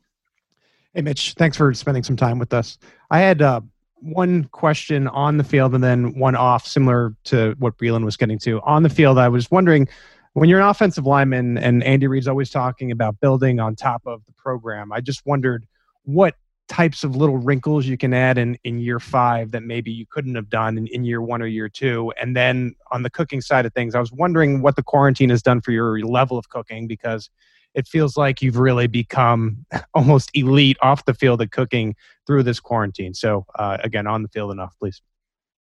Hey, 0.93 1.01
Mitch. 1.01 1.33
Thanks 1.37 1.57
for 1.57 1.73
spending 1.73 2.03
some 2.03 2.15
time 2.15 2.37
with 2.37 2.53
us. 2.53 2.77
I 3.09 3.19
had 3.19 3.41
uh, 3.41 3.61
one 4.01 4.45
question 4.45 5.07
on 5.07 5.37
the 5.37 5.43
field 5.43 5.73
and 5.73 5.83
then 5.83 6.17
one 6.17 6.35
off, 6.35 6.67
similar 6.67 7.15
to 7.25 7.55
what 7.59 7.77
Breland 7.77 8.03
was 8.03 8.17
getting 8.17 8.39
to. 8.39 8.59
On 8.61 8.83
the 8.83 8.89
field, 8.89 9.17
I 9.17 9.29
was 9.29 9.49
wondering 9.49 9.87
when 10.33 10.49
you're 10.49 10.61
an 10.61 10.67
offensive 10.67 11.05
lineman 11.05 11.57
and 11.57 11.83
Andy 11.83 12.07
Reid's 12.07 12.27
always 12.27 12.49
talking 12.49 12.91
about 12.91 13.19
building 13.19 13.59
on 13.59 13.75
top 13.75 14.01
of 14.05 14.25
the 14.25 14.31
program, 14.33 14.91
I 14.91 15.01
just 15.01 15.25
wondered 15.25 15.65
what 16.03 16.35
types 16.67 17.03
of 17.03 17.17
little 17.17 17.37
wrinkles 17.37 17.85
you 17.85 17.97
can 17.97 18.13
add 18.13 18.37
in, 18.37 18.57
in 18.63 18.79
year 18.79 18.99
five 18.99 19.51
that 19.51 19.61
maybe 19.61 19.91
you 19.91 20.05
couldn't 20.09 20.35
have 20.35 20.49
done 20.49 20.77
in, 20.77 20.87
in 20.87 21.03
year 21.03 21.21
one 21.21 21.41
or 21.41 21.45
year 21.45 21.67
two. 21.67 22.13
And 22.19 22.33
then 22.33 22.75
on 22.91 23.03
the 23.03 23.09
cooking 23.09 23.41
side 23.41 23.65
of 23.65 23.73
things, 23.73 23.93
I 23.93 23.99
was 23.99 24.11
wondering 24.13 24.61
what 24.61 24.77
the 24.77 24.83
quarantine 24.83 25.29
has 25.31 25.41
done 25.41 25.59
for 25.59 25.71
your 25.71 25.99
level 25.99 26.37
of 26.37 26.47
cooking 26.47 26.87
because 26.87 27.29
it 27.73 27.87
feels 27.87 28.15
like 28.15 28.41
you've 28.41 28.57
really 28.57 28.87
become 28.87 29.65
almost 29.93 30.31
elite 30.33 30.77
off 30.81 31.03
the 31.03 31.13
field 31.13 31.41
at 31.41 31.51
cooking 31.51 31.93
through 32.25 32.43
this 32.43 32.61
quarantine. 32.61 33.13
So, 33.13 33.45
uh, 33.55 33.77
again, 33.83 34.07
on 34.07 34.23
the 34.23 34.29
field 34.29 34.51
enough, 34.51 34.73
please. 34.79 35.01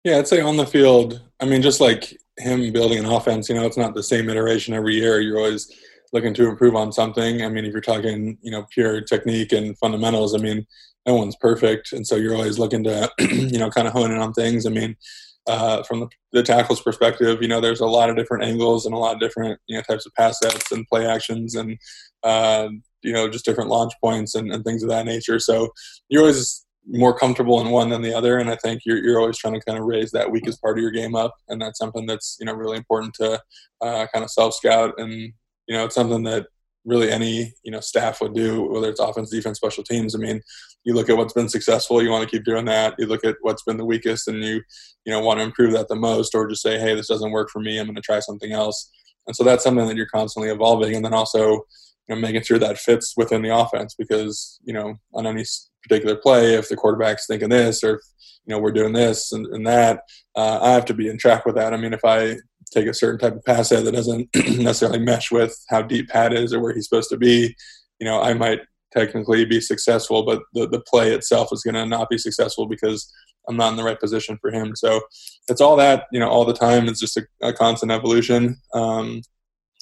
Yeah, 0.09 0.17
I'd 0.17 0.27
say 0.27 0.41
on 0.41 0.57
the 0.57 0.65
field. 0.65 1.21
I 1.39 1.45
mean, 1.45 1.61
just 1.61 1.79
like 1.79 2.17
him 2.39 2.73
building 2.73 2.97
an 2.97 3.05
offense, 3.05 3.47
you 3.47 3.53
know, 3.53 3.67
it's 3.67 3.77
not 3.77 3.93
the 3.93 4.01
same 4.01 4.27
iteration 4.27 4.73
every 4.73 4.95
year. 4.95 5.21
You're 5.21 5.37
always 5.37 5.71
looking 6.11 6.33
to 6.33 6.49
improve 6.49 6.75
on 6.75 6.91
something. 6.91 7.43
I 7.43 7.49
mean, 7.49 7.63
if 7.63 7.71
you're 7.71 7.79
talking, 7.79 8.39
you 8.41 8.49
know, 8.49 8.65
pure 8.71 9.01
technique 9.01 9.51
and 9.51 9.77
fundamentals, 9.77 10.33
I 10.33 10.39
mean, 10.39 10.65
no 11.05 11.13
one's 11.13 11.35
perfect, 11.35 11.93
and 11.93 12.07
so 12.07 12.15
you're 12.15 12.33
always 12.33 12.57
looking 12.57 12.83
to 12.85 13.11
you 13.19 13.59
know 13.59 13.69
kind 13.69 13.87
of 13.87 13.93
hone 13.93 14.11
in 14.11 14.17
on 14.17 14.33
things. 14.33 14.65
I 14.65 14.71
mean, 14.71 14.97
uh, 15.45 15.83
from 15.83 15.99
the, 15.99 16.07
the, 16.31 16.41
tackles 16.41 16.81
perspective, 16.81 17.43
you 17.43 17.47
know, 17.47 17.61
there's 17.61 17.79
a 17.79 17.85
lot 17.85 18.09
of 18.09 18.15
different 18.15 18.45
angles 18.45 18.87
and 18.87 18.95
a 18.95 18.97
lot 18.97 19.13
of 19.13 19.19
different 19.19 19.59
you 19.67 19.77
know 19.77 19.83
types 19.83 20.07
of 20.07 20.13
pass 20.15 20.39
sets 20.39 20.71
and 20.71 20.87
play 20.87 21.05
actions 21.05 21.53
and 21.53 21.77
uh, 22.23 22.67
you 23.03 23.13
know 23.13 23.29
just 23.29 23.45
different 23.45 23.69
launch 23.69 23.93
points 24.03 24.33
and, 24.33 24.51
and 24.51 24.63
things 24.63 24.81
of 24.81 24.89
that 24.89 25.05
nature. 25.05 25.37
So 25.37 25.69
you're 26.09 26.21
always 26.21 26.65
more 26.87 27.17
comfortable 27.17 27.61
in 27.61 27.69
one 27.69 27.89
than 27.89 28.01
the 28.01 28.13
other, 28.13 28.37
and 28.37 28.49
I 28.49 28.55
think 28.55 28.81
you're 28.85 28.97
you're 29.03 29.19
always 29.19 29.37
trying 29.37 29.53
to 29.53 29.65
kind 29.65 29.77
of 29.77 29.85
raise 29.85 30.11
that 30.11 30.31
weakest 30.31 30.61
part 30.61 30.77
of 30.77 30.81
your 30.81 30.91
game 30.91 31.15
up, 31.15 31.35
and 31.47 31.61
that's 31.61 31.79
something 31.79 32.05
that's 32.05 32.37
you 32.39 32.45
know 32.45 32.53
really 32.53 32.77
important 32.77 33.13
to 33.15 33.41
uh, 33.81 34.07
kind 34.13 34.23
of 34.23 34.31
self 34.31 34.53
scout 34.55 34.93
and 34.97 35.11
you 35.11 35.75
know 35.75 35.85
it's 35.85 35.95
something 35.95 36.23
that 36.23 36.47
really 36.85 37.11
any 37.11 37.53
you 37.63 37.71
know 37.71 37.79
staff 37.79 38.21
would 38.21 38.33
do, 38.33 38.63
whether 38.63 38.89
it's 38.89 38.99
offense, 38.99 39.29
defense, 39.29 39.57
special 39.57 39.83
teams. 39.83 40.15
I 40.15 40.17
mean, 40.17 40.41
you 40.83 40.93
look 40.93 41.09
at 41.09 41.17
what's 41.17 41.33
been 41.33 41.49
successful, 41.49 42.01
you 42.01 42.09
want 42.09 42.27
to 42.27 42.35
keep 42.35 42.45
doing 42.45 42.65
that. 42.65 42.95
You 42.97 43.05
look 43.05 43.23
at 43.23 43.35
what's 43.41 43.63
been 43.63 43.77
the 43.77 43.85
weakest, 43.85 44.27
and 44.27 44.43
you 44.43 44.61
you 45.05 45.13
know 45.13 45.21
want 45.21 45.39
to 45.39 45.43
improve 45.43 45.73
that 45.73 45.87
the 45.87 45.95
most, 45.95 46.35
or 46.35 46.47
just 46.47 46.61
say, 46.61 46.79
hey, 46.79 46.95
this 46.95 47.07
doesn't 47.07 47.31
work 47.31 47.49
for 47.51 47.59
me. 47.59 47.77
I'm 47.77 47.85
going 47.85 47.95
to 47.95 48.01
try 48.01 48.19
something 48.19 48.51
else. 48.51 48.89
And 49.27 49.35
so 49.35 49.43
that's 49.43 49.63
something 49.63 49.87
that 49.87 49.95
you're 49.95 50.07
constantly 50.07 50.51
evolving, 50.51 50.95
and 50.95 51.05
then 51.05 51.13
also 51.13 51.61
you 52.09 52.15
know 52.15 52.21
making 52.21 52.41
sure 52.41 52.59
that 52.59 52.79
fits 52.79 53.13
within 53.15 53.41
the 53.41 53.55
offense 53.55 53.95
because 53.97 54.59
you 54.63 54.73
know 54.73 54.95
on 55.13 55.27
any 55.27 55.45
particular 55.83 56.15
play, 56.15 56.55
if 56.55 56.67
the 56.67 56.75
quarterback's 56.75 57.27
thinking 57.27 57.49
this 57.49 57.83
or 57.83 57.95
if, 57.95 58.01
you 58.45 58.55
know 58.55 58.59
we're 58.59 58.71
doing 58.71 58.93
this 58.93 59.31
and, 59.31 59.45
and 59.47 59.67
that, 59.67 60.01
uh, 60.35 60.59
I 60.61 60.71
have 60.71 60.85
to 60.85 60.93
be 60.93 61.07
in 61.07 61.17
track 61.17 61.45
with 61.45 61.55
that. 61.55 61.73
I 61.73 61.77
mean, 61.77 61.93
if 61.93 62.03
I 62.03 62.37
take 62.73 62.87
a 62.87 62.93
certain 62.93 63.19
type 63.19 63.35
of 63.35 63.45
pass 63.45 63.69
that 63.69 63.91
doesn't 63.91 64.29
necessarily 64.35 64.99
mesh 64.99 65.31
with 65.31 65.55
how 65.69 65.81
deep 65.81 66.09
Pat 66.09 66.33
is 66.33 66.53
or 66.53 66.59
where 66.59 66.73
he's 66.73 66.87
supposed 66.87 67.09
to 67.09 67.17
be, 67.17 67.55
you 67.99 68.05
know, 68.05 68.21
I 68.21 68.33
might 68.33 68.59
technically 68.91 69.45
be 69.45 69.61
successful, 69.61 70.23
but 70.23 70.41
the, 70.53 70.67
the 70.67 70.81
play 70.81 71.13
itself 71.13 71.49
is 71.51 71.61
going 71.63 71.75
to 71.75 71.85
not 71.85 72.09
be 72.09 72.17
successful 72.17 72.67
because 72.67 73.11
I'm 73.47 73.57
not 73.57 73.71
in 73.71 73.77
the 73.77 73.83
right 73.83 73.99
position 73.99 74.37
for 74.41 74.51
him. 74.51 74.75
So 74.75 75.01
it's 75.47 75.61
all 75.61 75.75
that, 75.77 76.05
you 76.11 76.19
know, 76.19 76.29
all 76.29 76.45
the 76.45 76.53
time. 76.53 76.87
It's 76.87 76.99
just 76.99 77.17
a, 77.17 77.25
a 77.41 77.53
constant 77.53 77.91
evolution. 77.91 78.57
Um, 78.73 79.21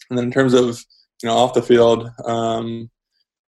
and 0.10 0.18
then 0.18 0.26
in 0.26 0.32
terms 0.32 0.54
of, 0.54 0.84
you 1.22 1.30
know, 1.30 1.36
off 1.36 1.54
the 1.54 1.62
field, 1.62 2.10
um, 2.26 2.90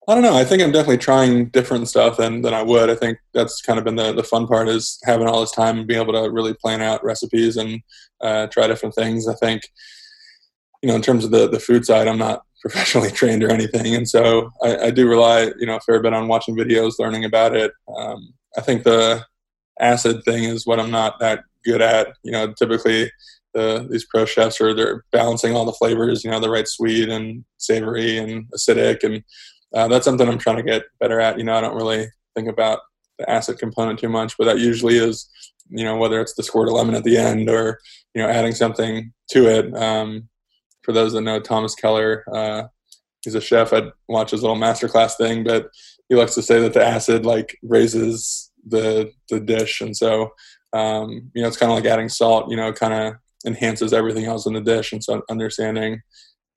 I 0.08 0.16
don't 0.16 0.24
know. 0.24 0.36
I 0.36 0.44
think 0.44 0.64
I'm 0.64 0.72
definitely 0.72 0.98
trying 0.98 1.50
different 1.50 1.88
stuff 1.88 2.18
than, 2.18 2.42
than 2.42 2.54
I 2.54 2.64
would. 2.64 2.90
I 2.90 2.96
think 2.96 3.20
that's 3.34 3.62
kind 3.62 3.78
of 3.78 3.86
been 3.86 3.96
the, 3.96 4.12
the 4.14 4.24
fun 4.24 4.48
part 4.48 4.68
is 4.68 5.00
having 5.06 5.28
all 5.28 5.42
this 5.42 5.52
time 5.52 5.78
and 5.78 5.88
being 5.88 6.02
able 6.02 6.14
to 6.14 6.32
really 6.32 6.56
plan 6.56 6.82
out 6.82 7.04
recipes 7.04 7.56
and 7.56 7.82
uh, 8.20 8.48
try 8.48 8.66
different 8.68 8.96
things. 8.96 9.28
I 9.28 9.36
think, 9.36 9.62
you 10.82 10.90
know, 10.90 10.96
in 10.96 11.04
terms 11.04 11.24
of 11.24 11.30
the, 11.30 11.48
the 11.48 11.60
food 11.60 11.86
side, 11.86 12.08
I'm 12.08 12.18
not 12.18 12.42
professionally 12.62 13.12
trained 13.12 13.44
or 13.44 13.52
anything. 13.52 13.96
And 13.96 14.10
so 14.10 14.52
I, 14.64 14.78
I 14.78 14.92
do 14.92 15.08
rely, 15.08 15.52
you 15.60 15.68
know, 15.68 15.78
a 15.78 15.82
fair 15.82 16.02
bit 16.02 16.14
on 16.14 16.28
watching 16.28 16.56
videos, 16.56 17.00
learning 17.00 17.26
about 17.26 17.56
it. 17.56 17.72
Um, 17.96 18.34
I 18.58 18.62
think 18.62 18.84
the 18.84 19.24
acid 19.80 20.24
thing 20.26 20.44
is 20.44 20.66
what 20.66 20.80
I'm 20.80 20.92
not 20.92 21.20
that 21.20 21.44
good 21.64 21.82
at. 21.82 22.16
You 22.24 22.32
know, 22.32 22.54
typically 22.54 23.12
the, 23.54 23.88
these 23.90 24.06
pro 24.06 24.26
chefs 24.26 24.62
are 24.62 24.74
they're 24.74 25.04
balancing 25.12 25.56
all 25.56 25.66
the 25.66 25.74
flavors, 25.74 26.24
you 26.24 26.32
know, 26.32 26.40
the 26.40 26.50
right 26.50 26.68
sweet 26.68 27.10
and 27.10 27.44
savory 27.58 28.18
and 28.18 28.46
acidic 28.56 29.04
and 29.04 29.24
uh, 29.74 29.88
that's 29.88 30.06
something 30.06 30.28
I'm 30.28 30.38
trying 30.38 30.58
to 30.58 30.64
get 30.64 30.84
better 31.00 31.20
at. 31.20 31.38
You 31.38 31.46
know, 31.46 31.56
I 31.56 31.62
don't 31.62 31.76
really 31.76 32.08
think 32.36 32.48
about 32.48 32.80
the 33.18 33.30
acid 33.30 33.60
component 33.60 34.00
too 34.00 34.10
much, 34.10 34.38
but 34.38 34.46
that 34.46 34.60
usually 34.60 34.98
is, 34.98 35.30
you 35.70 35.86
know, 35.86 35.96
whether 35.96 36.20
it's 36.20 36.34
the 36.34 36.44
squirt 36.44 36.68
of 36.68 36.74
lemon 36.74 36.96
at 36.96 37.04
the 37.04 37.18
end 37.18 37.50
or, 37.50 37.80
you 38.14 38.22
know, 38.22 38.28
adding 38.28 38.54
something 38.54 39.14
to 39.32 39.48
it. 39.48 39.76
Um, 39.76 40.28
for 40.84 40.92
those 40.92 41.14
that 41.14 41.22
know 41.22 41.40
Thomas 41.40 41.76
Keller, 41.76 42.26
uh, 42.34 42.64
he's 43.24 43.36
a 43.36 43.42
chef. 43.42 43.72
I'd 43.72 43.92
watch 44.10 44.32
his 44.32 44.42
little 44.42 44.58
masterclass 44.58 45.16
thing, 45.16 45.44
but 45.44 45.70
he 46.10 46.16
likes 46.16 46.36
to 46.36 46.42
say 46.42 46.60
that 46.60 46.74
the 46.74 46.86
acid 46.86 47.26
like 47.26 47.58
raises 47.62 48.52
the 48.68 49.12
the 49.30 49.40
dish, 49.40 49.80
and 49.82 49.96
so 49.96 50.32
um, 50.74 51.32
you 51.34 51.42
know 51.42 51.48
it's 51.48 51.58
kind 51.58 51.72
of 51.72 51.78
like 51.78 51.86
adding 51.86 52.10
salt. 52.10 52.50
You 52.50 52.58
know, 52.58 52.74
kind 52.74 52.94
of 52.94 53.14
enhances 53.46 53.94
everything 53.94 54.26
else 54.26 54.46
in 54.46 54.54
the 54.54 54.62
dish, 54.62 54.92
and 54.92 55.04
so 55.04 55.22
understanding 55.30 56.02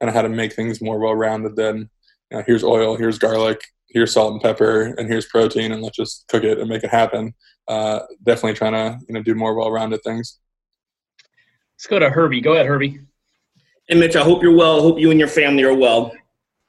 kind 0.00 0.08
of 0.08 0.14
how 0.14 0.22
to 0.22 0.28
make 0.28 0.52
things 0.52 0.80
more 0.80 0.98
well 0.98 1.14
rounded 1.14 1.56
than 1.56 1.88
you 2.30 2.38
know, 2.38 2.44
here's 2.46 2.64
oil, 2.64 2.96
here's 2.96 3.18
garlic, 3.18 3.60
here's 3.88 4.12
salt 4.12 4.32
and 4.32 4.42
pepper, 4.42 4.94
and 4.98 5.08
here's 5.08 5.26
protein, 5.26 5.72
and 5.72 5.82
let's 5.82 5.96
just 5.96 6.24
cook 6.28 6.44
it 6.44 6.58
and 6.58 6.68
make 6.68 6.84
it 6.84 6.90
happen. 6.90 7.34
Uh, 7.68 8.00
definitely 8.22 8.54
trying 8.54 8.72
to 8.72 8.98
you 9.08 9.14
know 9.14 9.22
do 9.22 9.34
more 9.34 9.54
well 9.54 9.70
rounded 9.70 10.02
things. 10.02 10.38
Let's 11.76 11.86
go 11.86 11.98
to 11.98 12.10
Herbie. 12.10 12.40
Go 12.40 12.54
ahead, 12.54 12.66
Herbie. 12.66 13.00
Hey, 13.88 13.98
Mitch, 13.98 14.16
I 14.16 14.22
hope 14.22 14.42
you're 14.42 14.56
well. 14.56 14.78
I 14.78 14.80
hope 14.80 14.98
you 14.98 15.10
and 15.10 15.18
your 15.18 15.28
family 15.28 15.64
are 15.64 15.74
well. 15.74 16.12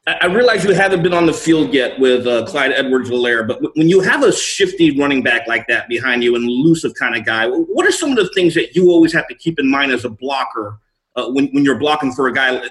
I 0.07 0.27
realize 0.27 0.63
you 0.63 0.71
haven't 0.73 1.01
been 1.01 1.13
on 1.13 1.25
the 1.25 1.33
field 1.33 1.73
yet 1.73 1.99
with 1.99 2.27
uh, 2.27 2.45
Clyde 2.45 2.73
Edwards-Helaire, 2.73 3.47
but 3.47 3.59
when 3.75 3.89
you 3.89 4.01
have 4.01 4.21
a 4.21 4.31
shifty 4.31 4.95
running 4.99 5.23
back 5.23 5.47
like 5.47 5.67
that 5.67 5.89
behind 5.89 6.23
you 6.23 6.35
and 6.35 6.45
elusive 6.47 6.93
kind 6.93 7.15
of 7.15 7.25
guy, 7.25 7.47
what 7.47 7.87
are 7.87 7.91
some 7.91 8.11
of 8.11 8.17
the 8.17 8.29
things 8.35 8.53
that 8.53 8.75
you 8.75 8.91
always 8.91 9.11
have 9.13 9.27
to 9.29 9.35
keep 9.35 9.57
in 9.57 9.69
mind 9.69 9.91
as 9.91 10.05
a 10.05 10.09
blocker 10.09 10.79
uh, 11.15 11.27
when, 11.29 11.47
when 11.47 11.65
you're 11.65 11.79
blocking 11.79 12.11
for 12.11 12.27
a 12.27 12.33
guy 12.33 12.61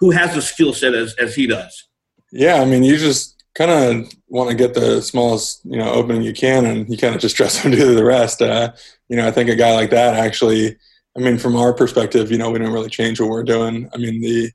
who 0.00 0.10
has 0.10 0.34
the 0.34 0.42
skill 0.42 0.74
set 0.74 0.92
as, 0.92 1.14
as 1.14 1.34
he 1.34 1.46
does? 1.46 1.88
Yeah, 2.30 2.56
I 2.56 2.66
mean, 2.66 2.82
you 2.82 2.98
just 2.98 3.42
kind 3.54 3.70
of 3.70 4.12
want 4.28 4.50
to 4.50 4.56
get 4.56 4.74
the 4.74 5.00
smallest 5.00 5.64
you 5.64 5.76
know 5.76 5.90
opening 5.92 6.22
you 6.22 6.32
can, 6.32 6.66
and 6.66 6.88
you 6.88 6.96
kind 6.98 7.14
of 7.14 7.20
just 7.20 7.36
trust 7.36 7.58
him 7.64 7.72
to 7.72 7.76
do 7.76 7.94
the 7.94 8.04
rest. 8.04 8.42
Uh, 8.42 8.72
you 9.08 9.16
know, 9.16 9.26
I 9.26 9.30
think 9.30 9.48
a 9.48 9.56
guy 9.56 9.74
like 9.74 9.90
that 9.90 10.14
actually. 10.14 10.76
I 11.14 11.20
mean, 11.20 11.36
from 11.36 11.56
our 11.56 11.74
perspective, 11.74 12.32
you 12.32 12.38
know, 12.38 12.50
we 12.50 12.58
don't 12.58 12.72
really 12.72 12.88
change 12.88 13.20
what 13.20 13.28
we're 13.28 13.42
doing. 13.42 13.86
I 13.92 13.98
mean, 13.98 14.22
the 14.22 14.50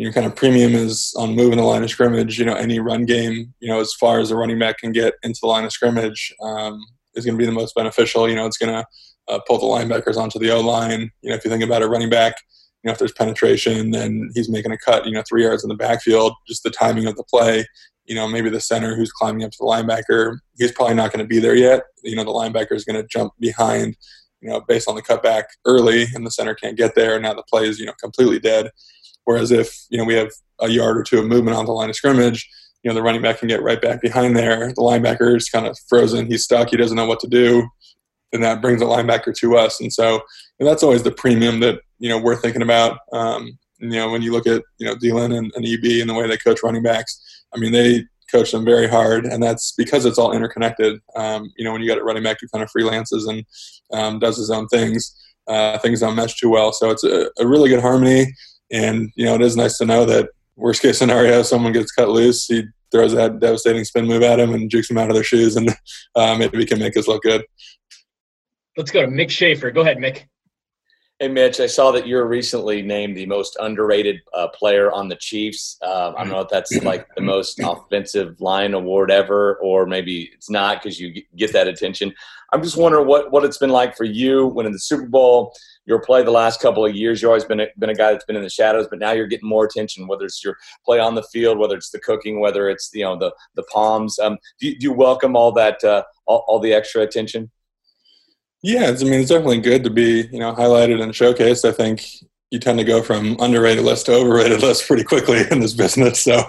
you 0.00 0.06
know, 0.06 0.12
kind 0.12 0.24
of 0.24 0.34
premium 0.34 0.74
is 0.74 1.12
on 1.18 1.36
moving 1.36 1.58
the 1.58 1.62
line 1.62 1.82
of 1.82 1.90
scrimmage. 1.90 2.38
You 2.38 2.46
know, 2.46 2.54
any 2.54 2.78
run 2.78 3.04
game, 3.04 3.52
you 3.60 3.68
know, 3.68 3.80
as 3.80 3.92
far 3.92 4.18
as 4.18 4.30
the 4.30 4.34
running 4.34 4.58
back 4.58 4.78
can 4.78 4.92
get 4.92 5.12
into 5.22 5.40
the 5.42 5.46
line 5.46 5.64
of 5.64 5.72
scrimmage, 5.72 6.34
um, 6.42 6.82
is 7.14 7.26
going 7.26 7.36
to 7.36 7.38
be 7.38 7.44
the 7.44 7.52
most 7.52 7.74
beneficial. 7.74 8.26
You 8.26 8.34
know, 8.34 8.46
it's 8.46 8.56
going 8.56 8.72
to 8.72 8.86
uh, 9.28 9.40
pull 9.46 9.58
the 9.58 9.66
linebackers 9.66 10.16
onto 10.16 10.38
the 10.38 10.52
O 10.52 10.60
line. 10.60 11.10
You 11.20 11.28
know, 11.28 11.36
if 11.36 11.44
you 11.44 11.50
think 11.50 11.62
about 11.62 11.82
a 11.82 11.86
running 11.86 12.08
back, 12.08 12.34
you 12.82 12.88
know, 12.88 12.92
if 12.92 12.98
there's 12.98 13.12
penetration 13.12 13.94
and 13.94 14.30
he's 14.34 14.48
making 14.48 14.72
a 14.72 14.78
cut, 14.78 15.04
you 15.04 15.12
know, 15.12 15.22
three 15.28 15.42
yards 15.42 15.64
in 15.64 15.68
the 15.68 15.74
backfield, 15.74 16.32
just 16.48 16.62
the 16.62 16.70
timing 16.70 17.06
of 17.06 17.16
the 17.16 17.24
play. 17.24 17.66
You 18.06 18.14
know, 18.14 18.26
maybe 18.26 18.48
the 18.48 18.58
center 18.58 18.96
who's 18.96 19.12
climbing 19.12 19.44
up 19.44 19.50
to 19.50 19.58
the 19.60 19.66
linebacker, 19.66 20.38
he's 20.56 20.72
probably 20.72 20.94
not 20.94 21.12
going 21.12 21.22
to 21.22 21.28
be 21.28 21.40
there 21.40 21.54
yet. 21.54 21.82
You 22.02 22.16
know, 22.16 22.24
the 22.24 22.30
linebacker 22.30 22.72
is 22.72 22.86
going 22.86 22.98
to 22.98 23.06
jump 23.06 23.34
behind, 23.38 23.98
you 24.40 24.48
know, 24.48 24.62
based 24.66 24.88
on 24.88 24.94
the 24.94 25.02
cutback 25.02 25.44
early, 25.66 26.06
and 26.14 26.24
the 26.24 26.30
center 26.30 26.54
can't 26.54 26.78
get 26.78 26.94
there. 26.94 27.16
And 27.16 27.22
now 27.22 27.34
the 27.34 27.42
play 27.42 27.68
is, 27.68 27.78
you 27.78 27.84
know, 27.84 27.92
completely 28.00 28.38
dead. 28.38 28.70
Whereas 29.30 29.52
if 29.52 29.86
you 29.90 29.96
know 29.96 30.02
we 30.02 30.14
have 30.14 30.32
a 30.60 30.68
yard 30.68 30.98
or 30.98 31.04
two 31.04 31.20
of 31.20 31.24
movement 31.24 31.56
on 31.56 31.64
the 31.64 31.70
line 31.70 31.88
of 31.88 31.94
scrimmage, 31.94 32.50
you 32.82 32.90
know 32.90 32.96
the 32.96 33.02
running 33.02 33.22
back 33.22 33.38
can 33.38 33.46
get 33.46 33.62
right 33.62 33.80
back 33.80 34.00
behind 34.00 34.36
there. 34.36 34.66
The 34.66 34.82
linebacker 34.82 35.36
is 35.36 35.48
kind 35.48 35.68
of 35.68 35.78
frozen. 35.88 36.26
He's 36.26 36.42
stuck. 36.42 36.70
He 36.70 36.76
doesn't 36.76 36.96
know 36.96 37.06
what 37.06 37.20
to 37.20 37.28
do, 37.28 37.68
and 38.32 38.42
that 38.42 38.60
brings 38.60 38.80
the 38.80 38.86
linebacker 38.86 39.32
to 39.36 39.56
us. 39.56 39.80
And 39.80 39.92
so 39.92 40.20
and 40.58 40.68
that's 40.68 40.82
always 40.82 41.04
the 41.04 41.12
premium 41.12 41.60
that 41.60 41.78
you 42.00 42.08
know 42.08 42.18
we're 42.18 42.34
thinking 42.34 42.62
about. 42.62 42.98
Um, 43.12 43.56
you 43.78 43.90
know 43.90 44.10
when 44.10 44.20
you 44.20 44.32
look 44.32 44.48
at 44.48 44.64
you 44.78 44.86
know 44.88 44.96
Deland 44.96 45.32
and, 45.32 45.52
and 45.54 45.64
EB 45.64 46.00
and 46.00 46.10
the 46.10 46.14
way 46.14 46.26
they 46.26 46.36
coach 46.36 46.64
running 46.64 46.82
backs, 46.82 47.44
I 47.54 47.58
mean 47.60 47.70
they 47.70 48.04
coach 48.32 48.50
them 48.50 48.64
very 48.64 48.88
hard, 48.88 49.26
and 49.26 49.40
that's 49.40 49.74
because 49.78 50.06
it's 50.06 50.18
all 50.18 50.32
interconnected. 50.32 51.00
Um, 51.14 51.52
you 51.56 51.64
know 51.64 51.70
when 51.70 51.82
you 51.82 51.88
got 51.88 51.98
a 51.98 52.02
running 52.04 52.24
back 52.24 52.38
who 52.40 52.48
kind 52.48 52.64
of 52.64 52.70
freelances 52.76 53.28
and 53.28 53.44
um, 53.92 54.18
does 54.18 54.38
his 54.38 54.50
own 54.50 54.66
things. 54.66 55.16
Uh, 55.46 55.78
things 55.78 56.00
don't 56.00 56.14
mesh 56.14 56.36
too 56.36 56.50
well, 56.50 56.72
so 56.72 56.90
it's 56.90 57.02
a, 57.04 57.28
a 57.38 57.46
really 57.46 57.68
good 57.68 57.80
harmony. 57.80 58.26
And 58.70 59.10
you 59.16 59.24
know, 59.24 59.34
it 59.34 59.42
is 59.42 59.56
nice 59.56 59.78
to 59.78 59.86
know 59.86 60.04
that 60.04 60.30
worst 60.56 60.82
case 60.82 60.98
scenario, 60.98 61.42
someone 61.42 61.72
gets 61.72 61.92
cut 61.92 62.08
loose, 62.08 62.46
he 62.46 62.64
throws 62.92 63.12
that 63.14 63.40
devastating 63.40 63.84
spin 63.84 64.06
move 64.06 64.22
at 64.22 64.40
him 64.40 64.52
and 64.52 64.70
jukes 64.70 64.90
him 64.90 64.98
out 64.98 65.08
of 65.08 65.14
their 65.14 65.24
shoes, 65.24 65.56
and 65.56 65.70
uh, 66.16 66.36
maybe 66.36 66.64
can 66.66 66.78
make 66.78 66.96
us 66.96 67.08
look 67.08 67.22
good. 67.22 67.44
Let's 68.76 68.90
go 68.90 69.02
to 69.02 69.08
Mick 69.08 69.30
Schaefer. 69.30 69.70
Go 69.70 69.80
ahead, 69.80 69.98
Mick. 69.98 70.26
Hey, 71.22 71.28
Mitch, 71.28 71.60
I 71.60 71.66
saw 71.66 71.92
that 71.92 72.06
you're 72.06 72.26
recently 72.26 72.80
named 72.80 73.14
the 73.14 73.26
most 73.26 73.54
underrated 73.60 74.22
uh, 74.32 74.48
player 74.48 74.90
on 74.90 75.08
the 75.08 75.16
Chiefs. 75.16 75.76
Uh, 75.82 76.14
I 76.16 76.24
don't 76.24 76.32
know 76.32 76.40
if 76.40 76.48
that's 76.48 76.74
like 76.82 77.06
the 77.14 77.20
most 77.20 77.60
offensive 77.62 78.40
line 78.40 78.72
award 78.72 79.10
ever, 79.10 79.56
or 79.56 79.84
maybe 79.84 80.30
it's 80.32 80.48
not 80.48 80.82
because 80.82 80.98
you 80.98 81.22
get 81.36 81.52
that 81.52 81.68
attention. 81.68 82.14
I'm 82.54 82.62
just 82.62 82.78
wondering 82.78 83.06
what, 83.06 83.30
what 83.32 83.44
it's 83.44 83.58
been 83.58 83.68
like 83.68 83.98
for 83.98 84.04
you 84.04 84.46
when 84.46 84.64
in 84.64 84.72
the 84.72 84.78
Super 84.78 85.08
Bowl 85.08 85.52
your 85.84 86.00
play 86.00 86.22
the 86.22 86.30
last 86.30 86.58
couple 86.62 86.86
of 86.86 86.96
years. 86.96 87.20
You've 87.20 87.28
always 87.28 87.44
been 87.44 87.60
a, 87.60 87.66
been 87.78 87.90
a 87.90 87.94
guy 87.94 88.12
that's 88.12 88.24
been 88.24 88.36
in 88.36 88.42
the 88.42 88.48
shadows, 88.48 88.86
but 88.88 88.98
now 88.98 89.12
you're 89.12 89.26
getting 89.26 89.46
more 89.46 89.66
attention. 89.66 90.06
Whether 90.06 90.24
it's 90.24 90.42
your 90.42 90.56
play 90.86 91.00
on 91.00 91.16
the 91.16 91.22
field, 91.24 91.58
whether 91.58 91.76
it's 91.76 91.90
the 91.90 92.00
cooking, 92.00 92.40
whether 92.40 92.70
it's 92.70 92.88
you 92.94 93.04
know 93.04 93.18
the 93.18 93.34
the 93.56 93.64
palms. 93.64 94.18
Um, 94.18 94.38
do, 94.58 94.68
you, 94.68 94.78
do 94.78 94.84
you 94.84 94.92
welcome 94.94 95.36
all 95.36 95.52
that 95.52 95.84
uh, 95.84 96.04
all, 96.24 96.46
all 96.48 96.60
the 96.60 96.72
extra 96.72 97.02
attention? 97.02 97.50
Yeah, 98.62 98.88
I 98.88 99.04
mean 99.04 99.20
it's 99.20 99.30
definitely 99.30 99.60
good 99.60 99.84
to 99.84 99.90
be 99.90 100.28
you 100.30 100.38
know 100.38 100.52
highlighted 100.52 101.02
and 101.02 101.12
showcased. 101.12 101.66
I 101.66 101.72
think 101.72 102.04
you 102.50 102.58
tend 102.58 102.78
to 102.78 102.84
go 102.84 103.00
from 103.00 103.36
underrated 103.38 103.84
list 103.84 104.06
to 104.06 104.12
overrated 104.12 104.60
list 104.62 104.86
pretty 104.86 105.04
quickly 105.04 105.42
in 105.50 105.60
this 105.60 105.72
business. 105.72 106.20
So 106.20 106.42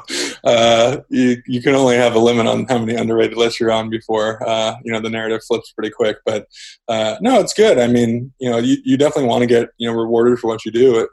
uh, 0.44 0.98
you 1.10 1.42
you 1.46 1.62
can 1.62 1.76
only 1.76 1.96
have 1.96 2.16
a 2.16 2.20
limit 2.20 2.48
on 2.48 2.66
how 2.68 2.80
many 2.80 2.96
underrated 2.96 3.38
lists 3.38 3.60
you're 3.60 3.72
on 3.72 3.90
before 3.90 4.48
uh, 4.48 4.76
you 4.84 4.92
know 4.92 5.00
the 5.00 5.10
narrative 5.10 5.44
flips 5.44 5.72
pretty 5.72 5.92
quick. 5.92 6.18
But 6.26 6.48
uh, 6.88 7.16
no, 7.22 7.40
it's 7.40 7.54
good. 7.54 7.80
I 7.80 7.88
mean, 7.88 8.34
you 8.40 8.50
know, 8.50 8.58
you, 8.58 8.78
you 8.84 8.98
definitely 8.98 9.30
want 9.30 9.44
to 9.44 9.48
get 9.48 9.70
you 9.78 9.90
know 9.90 9.96
rewarded 9.98 10.40
for 10.40 10.48
what 10.48 10.66
you 10.66 10.72
do. 10.72 11.00
It, 11.00 11.10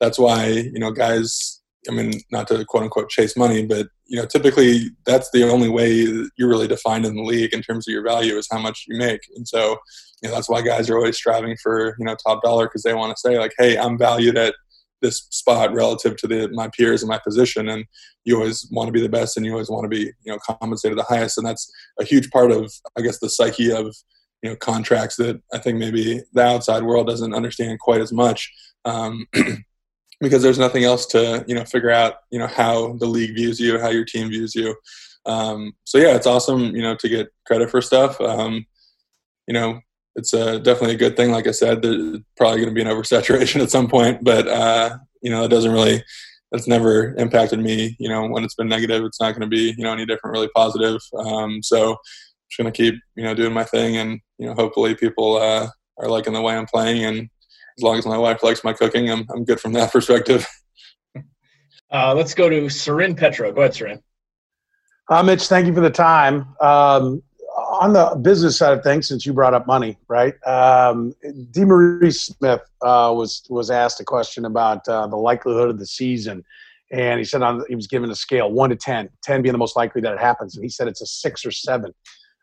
that's 0.00 0.18
why 0.18 0.46
you 0.48 0.78
know 0.78 0.90
guys. 0.90 1.51
I 1.88 1.92
mean, 1.92 2.20
not 2.30 2.48
to 2.48 2.64
quote 2.64 2.84
unquote 2.84 3.10
chase 3.10 3.36
money, 3.36 3.66
but 3.66 3.88
you 4.06 4.16
know, 4.16 4.26
typically 4.26 4.90
that's 5.04 5.30
the 5.30 5.48
only 5.48 5.68
way 5.68 5.90
you're 6.36 6.48
really 6.48 6.68
defined 6.68 7.04
in 7.04 7.16
the 7.16 7.22
league 7.22 7.52
in 7.52 7.62
terms 7.62 7.88
of 7.88 7.92
your 7.92 8.04
value 8.04 8.36
is 8.36 8.48
how 8.50 8.58
much 8.58 8.84
you 8.86 8.96
make. 8.98 9.20
And 9.36 9.46
so 9.46 9.78
you 10.22 10.28
know, 10.28 10.34
that's 10.34 10.48
why 10.48 10.62
guys 10.62 10.88
are 10.88 10.96
always 10.96 11.16
striving 11.16 11.56
for 11.62 11.96
you 11.98 12.04
know 12.04 12.16
top 12.26 12.42
dollar 12.42 12.66
because 12.66 12.82
they 12.82 12.94
want 12.94 13.14
to 13.14 13.20
say 13.20 13.38
like, 13.38 13.52
hey, 13.58 13.76
I'm 13.76 13.98
valued 13.98 14.36
at 14.36 14.54
this 15.00 15.26
spot 15.30 15.74
relative 15.74 16.16
to 16.16 16.28
the 16.28 16.48
my 16.52 16.68
peers 16.68 17.02
in 17.02 17.08
my 17.08 17.18
position, 17.18 17.68
and 17.68 17.84
you 18.24 18.36
always 18.36 18.68
want 18.70 18.88
to 18.88 18.92
be 18.92 19.00
the 19.00 19.08
best, 19.08 19.36
and 19.36 19.44
you 19.44 19.52
always 19.52 19.70
want 19.70 19.84
to 19.84 19.88
be 19.88 20.12
you 20.22 20.32
know 20.32 20.38
compensated 20.46 20.96
the 20.96 21.02
highest, 21.02 21.38
and 21.38 21.46
that's 21.46 21.70
a 21.98 22.04
huge 22.04 22.30
part 22.30 22.52
of 22.52 22.72
I 22.96 23.02
guess 23.02 23.18
the 23.18 23.28
psyche 23.28 23.72
of 23.72 23.94
you 24.42 24.50
know 24.50 24.56
contracts 24.56 25.16
that 25.16 25.40
I 25.52 25.58
think 25.58 25.78
maybe 25.78 26.22
the 26.32 26.42
outside 26.42 26.84
world 26.84 27.08
doesn't 27.08 27.34
understand 27.34 27.80
quite 27.80 28.00
as 28.00 28.12
much. 28.12 28.52
Um, 28.84 29.26
because 30.22 30.42
there's 30.42 30.58
nothing 30.58 30.84
else 30.84 31.04
to 31.06 31.44
you 31.46 31.54
know 31.54 31.64
figure 31.64 31.90
out 31.90 32.14
you 32.30 32.38
know 32.38 32.46
how 32.46 32.94
the 32.94 33.06
league 33.06 33.34
views 33.34 33.60
you 33.60 33.78
how 33.78 33.90
your 33.90 34.04
team 34.04 34.30
views 34.30 34.54
you 34.54 34.74
um, 35.26 35.72
so 35.84 35.98
yeah 35.98 36.16
it's 36.16 36.26
awesome 36.26 36.74
you 36.74 36.82
know 36.82 36.96
to 36.96 37.08
get 37.08 37.28
credit 37.46 37.70
for 37.70 37.82
stuff 37.82 38.18
um, 38.20 38.64
you 39.46 39.52
know 39.52 39.78
it's 40.16 40.32
a, 40.32 40.58
definitely 40.58 40.94
a 40.94 40.98
good 40.98 41.16
thing. 41.16 41.30
Like 41.30 41.46
I 41.46 41.52
said, 41.52 41.82
there's 41.82 42.18
probably 42.36 42.58
going 42.58 42.68
to 42.68 42.74
be 42.74 42.82
an 42.82 42.94
oversaturation 42.94 43.62
at 43.62 43.70
some 43.70 43.88
point, 43.88 44.22
but 44.22 44.46
uh, 44.46 44.98
you 45.22 45.30
know, 45.30 45.44
it 45.44 45.48
doesn't 45.48 45.72
really. 45.72 46.02
That's 46.50 46.68
never 46.68 47.14
impacted 47.14 47.60
me. 47.60 47.96
You 47.98 48.10
know, 48.10 48.26
when 48.26 48.44
it's 48.44 48.54
been 48.54 48.68
negative, 48.68 49.04
it's 49.04 49.18
not 49.18 49.30
going 49.30 49.40
to 49.40 49.46
be 49.46 49.74
you 49.76 49.84
know 49.84 49.92
any 49.92 50.04
different. 50.04 50.34
Really 50.34 50.50
positive. 50.54 51.00
Um, 51.18 51.62
so, 51.62 51.96
just 52.50 52.58
going 52.58 52.70
to 52.70 52.76
keep 52.76 52.94
you 53.16 53.24
know 53.24 53.34
doing 53.34 53.54
my 53.54 53.64
thing, 53.64 53.96
and 53.96 54.20
you 54.38 54.46
know, 54.46 54.54
hopefully 54.54 54.94
people 54.94 55.36
uh, 55.36 55.68
are 55.98 56.08
liking 56.10 56.34
the 56.34 56.42
way 56.42 56.54
I'm 56.54 56.66
playing, 56.66 57.04
and 57.04 57.30
as 57.78 57.82
long 57.82 57.98
as 57.98 58.06
my 58.06 58.18
wife 58.18 58.42
likes 58.42 58.64
my 58.64 58.72
cooking, 58.72 59.10
I'm 59.10 59.26
I'm 59.32 59.44
good 59.44 59.60
from 59.60 59.72
that 59.74 59.92
perspective. 59.92 60.46
Uh, 61.90 62.14
let's 62.14 62.32
go 62.32 62.48
to 62.48 62.70
Soren 62.70 63.14
Petro. 63.14 63.52
Go 63.52 63.60
ahead, 63.60 63.74
Soren. 63.74 64.02
Uh, 65.10 65.22
Mitch, 65.22 65.46
thank 65.46 65.66
you 65.66 65.74
for 65.74 65.82
the 65.82 65.90
time. 65.90 66.46
Um, 66.58 67.22
on 67.54 67.92
the 67.92 68.18
business 68.22 68.56
side 68.56 68.76
of 68.76 68.82
things, 68.82 69.08
since 69.08 69.26
you 69.26 69.32
brought 69.32 69.54
up 69.54 69.66
money, 69.66 69.98
right? 70.08 70.34
Um, 70.46 71.14
DeMaurice 71.52 72.32
Smith 72.32 72.62
uh, 72.80 73.12
was 73.14 73.42
was 73.50 73.70
asked 73.70 74.00
a 74.00 74.04
question 74.04 74.44
about 74.44 74.88
uh, 74.88 75.06
the 75.06 75.16
likelihood 75.16 75.68
of 75.68 75.78
the 75.78 75.86
season, 75.86 76.44
and 76.90 77.18
he 77.18 77.24
said 77.24 77.42
on, 77.42 77.64
he 77.68 77.74
was 77.74 77.86
given 77.86 78.10
a 78.10 78.14
scale 78.14 78.50
one 78.50 78.70
to 78.70 78.76
10, 78.76 79.08
10 79.22 79.42
being 79.42 79.52
the 79.52 79.58
most 79.58 79.76
likely 79.76 80.00
that 80.00 80.14
it 80.14 80.20
happens, 80.20 80.56
and 80.56 80.64
he 80.64 80.68
said 80.68 80.88
it's 80.88 81.02
a 81.02 81.06
six 81.06 81.44
or 81.44 81.50
seven. 81.50 81.92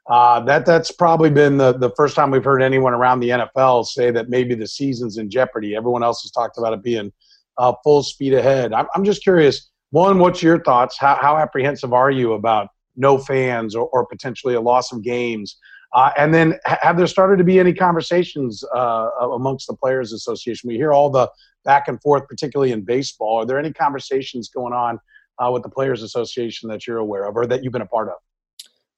Uh, 0.10 0.40
that 0.42 0.66
that's 0.66 0.92
probably 0.92 1.30
been 1.30 1.58
the 1.58 1.72
the 1.74 1.92
first 1.92 2.16
time 2.16 2.32
we've 2.32 2.44
heard 2.44 2.64
anyone 2.64 2.94
around 2.94 3.20
the 3.20 3.30
NFL 3.30 3.86
say 3.86 4.10
that 4.10 4.28
maybe 4.28 4.56
the 4.56 4.68
season's 4.68 5.18
in 5.18 5.30
jeopardy. 5.30 5.76
Everyone 5.76 6.04
else 6.04 6.24
has 6.24 6.32
talked 6.32 6.58
about 6.58 6.74
it 6.74 6.82
being 6.82 7.14
uh, 7.60 7.74
full 7.84 8.02
speed 8.02 8.34
ahead. 8.34 8.74
I'm, 8.74 8.88
I'm 8.96 9.04
just 9.04 9.22
curious. 9.22 9.70
One, 9.92 10.20
what's 10.20 10.42
your 10.42 10.64
thoughts? 10.64 10.98
How, 10.98 11.16
how 11.16 11.38
apprehensive 11.38 11.94
are 11.94 12.12
you 12.12 12.34
about 12.34 12.70
no 13.00 13.18
fans 13.18 13.76
or, 13.76 13.88
or 13.88 14.06
potentially 14.06 14.54
a 14.54 14.62
loss 14.62 14.92
of 14.92 15.02
games. 15.02 15.58
Uh, 15.96 16.12
and 16.18 16.32
then 16.32 16.60
have 16.66 16.98
there 16.98 17.08
started 17.08 17.38
to 17.38 17.44
be 17.44 17.60
any 17.60 17.74
conversations 17.74 18.64
uh, 18.76 19.10
amongst 19.22 19.66
the 19.66 19.74
Players 19.74 20.14
Association? 20.14 20.68
We 20.68 20.76
hear 20.76 20.94
all 20.94 21.10
the 21.10 21.28
back 21.66 21.88
and 21.88 22.00
forth, 22.02 22.28
particularly 22.28 22.72
in 22.72 22.82
baseball. 22.82 23.38
Are 23.38 23.46
there 23.46 23.58
any 23.58 23.74
conversations 23.74 24.50
going 24.50 24.74
on 24.74 25.00
uh, 25.40 25.50
with 25.52 25.64
the 25.64 25.70
Players 25.70 26.04
Association 26.04 26.70
that 26.70 26.86
you're 26.86 26.98
aware 26.98 27.24
of 27.24 27.36
or 27.36 27.48
that 27.48 27.64
you've 27.64 27.74
been 27.74 27.82
a 27.82 27.88
part 27.88 28.10
of? 28.10 28.16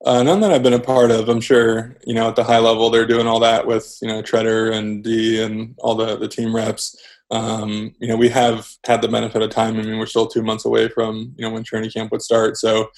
Uh, 0.04 0.24
none 0.24 0.40
that 0.40 0.52
I've 0.52 0.64
been 0.64 0.74
a 0.74 0.80
part 0.80 1.12
of. 1.12 1.30
I'm 1.30 1.42
sure 1.42 1.96
you 2.06 2.14
know 2.16 2.28
at 2.28 2.36
the 2.36 2.44
high 2.44 2.60
level 2.60 2.90
they're 2.90 3.06
doing 3.06 3.28
all 3.28 3.40
that 3.42 3.68
with 3.68 3.98
you 4.02 4.08
know 4.08 4.22
Tretter 4.22 4.74
and 4.74 5.04
D 5.04 5.42
and 5.42 5.76
all 5.80 5.96
the 5.96 6.18
the 6.18 6.28
team 6.28 6.56
reps. 6.56 6.96
Um, 7.30 7.94
you 8.00 8.08
know 8.08 8.18
we 8.18 8.30
have 8.30 8.68
had 8.86 9.02
the 9.02 9.08
benefit 9.08 9.42
of 9.42 9.52
time. 9.52 9.78
I 9.78 9.84
mean 9.84 10.00
we're 10.00 10.06
still 10.08 10.28
two 10.28 10.42
months 10.42 10.66
away 10.66 10.90
from 10.90 11.34
you 11.38 11.46
know 11.46 11.54
when 11.54 11.64
training 11.64 11.92
camp 11.92 12.12
would 12.12 12.22
start, 12.22 12.58
so 12.58 12.90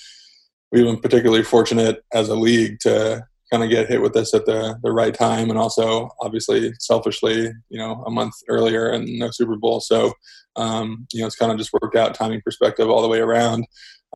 we've 0.72 0.86
been 0.86 1.00
particularly 1.00 1.44
fortunate 1.44 2.04
as 2.14 2.30
a 2.30 2.36
league 2.36 2.80
to 2.82 3.26
kind 3.52 3.64
of 3.64 3.70
get 3.70 3.88
hit 3.90 4.02
with 4.02 4.14
this 4.14 4.34
at 4.34 4.46
the 4.46 4.80
the 4.82 4.92
right 4.92 5.14
time, 5.14 5.50
and 5.50 5.60
also 5.60 6.10
obviously 6.22 6.74
selfishly, 6.80 7.52
you 7.70 7.78
know, 7.78 8.02
a 8.08 8.12
month 8.12 8.34
earlier 8.48 8.90
and 8.90 9.06
no 9.20 9.30
Super 9.30 9.58
Bowl. 9.58 9.82
So 9.82 10.14
um, 10.56 11.08
you 11.12 11.22
know, 11.22 11.28
it's 11.28 11.36
kind 11.36 11.52
of 11.52 11.58
just 11.58 11.74
worked 11.74 11.96
out 11.96 12.16
timing 12.16 12.42
perspective 12.42 12.90
all 12.90 13.02
the 13.02 13.08
way 13.08 13.20
around. 13.20 13.66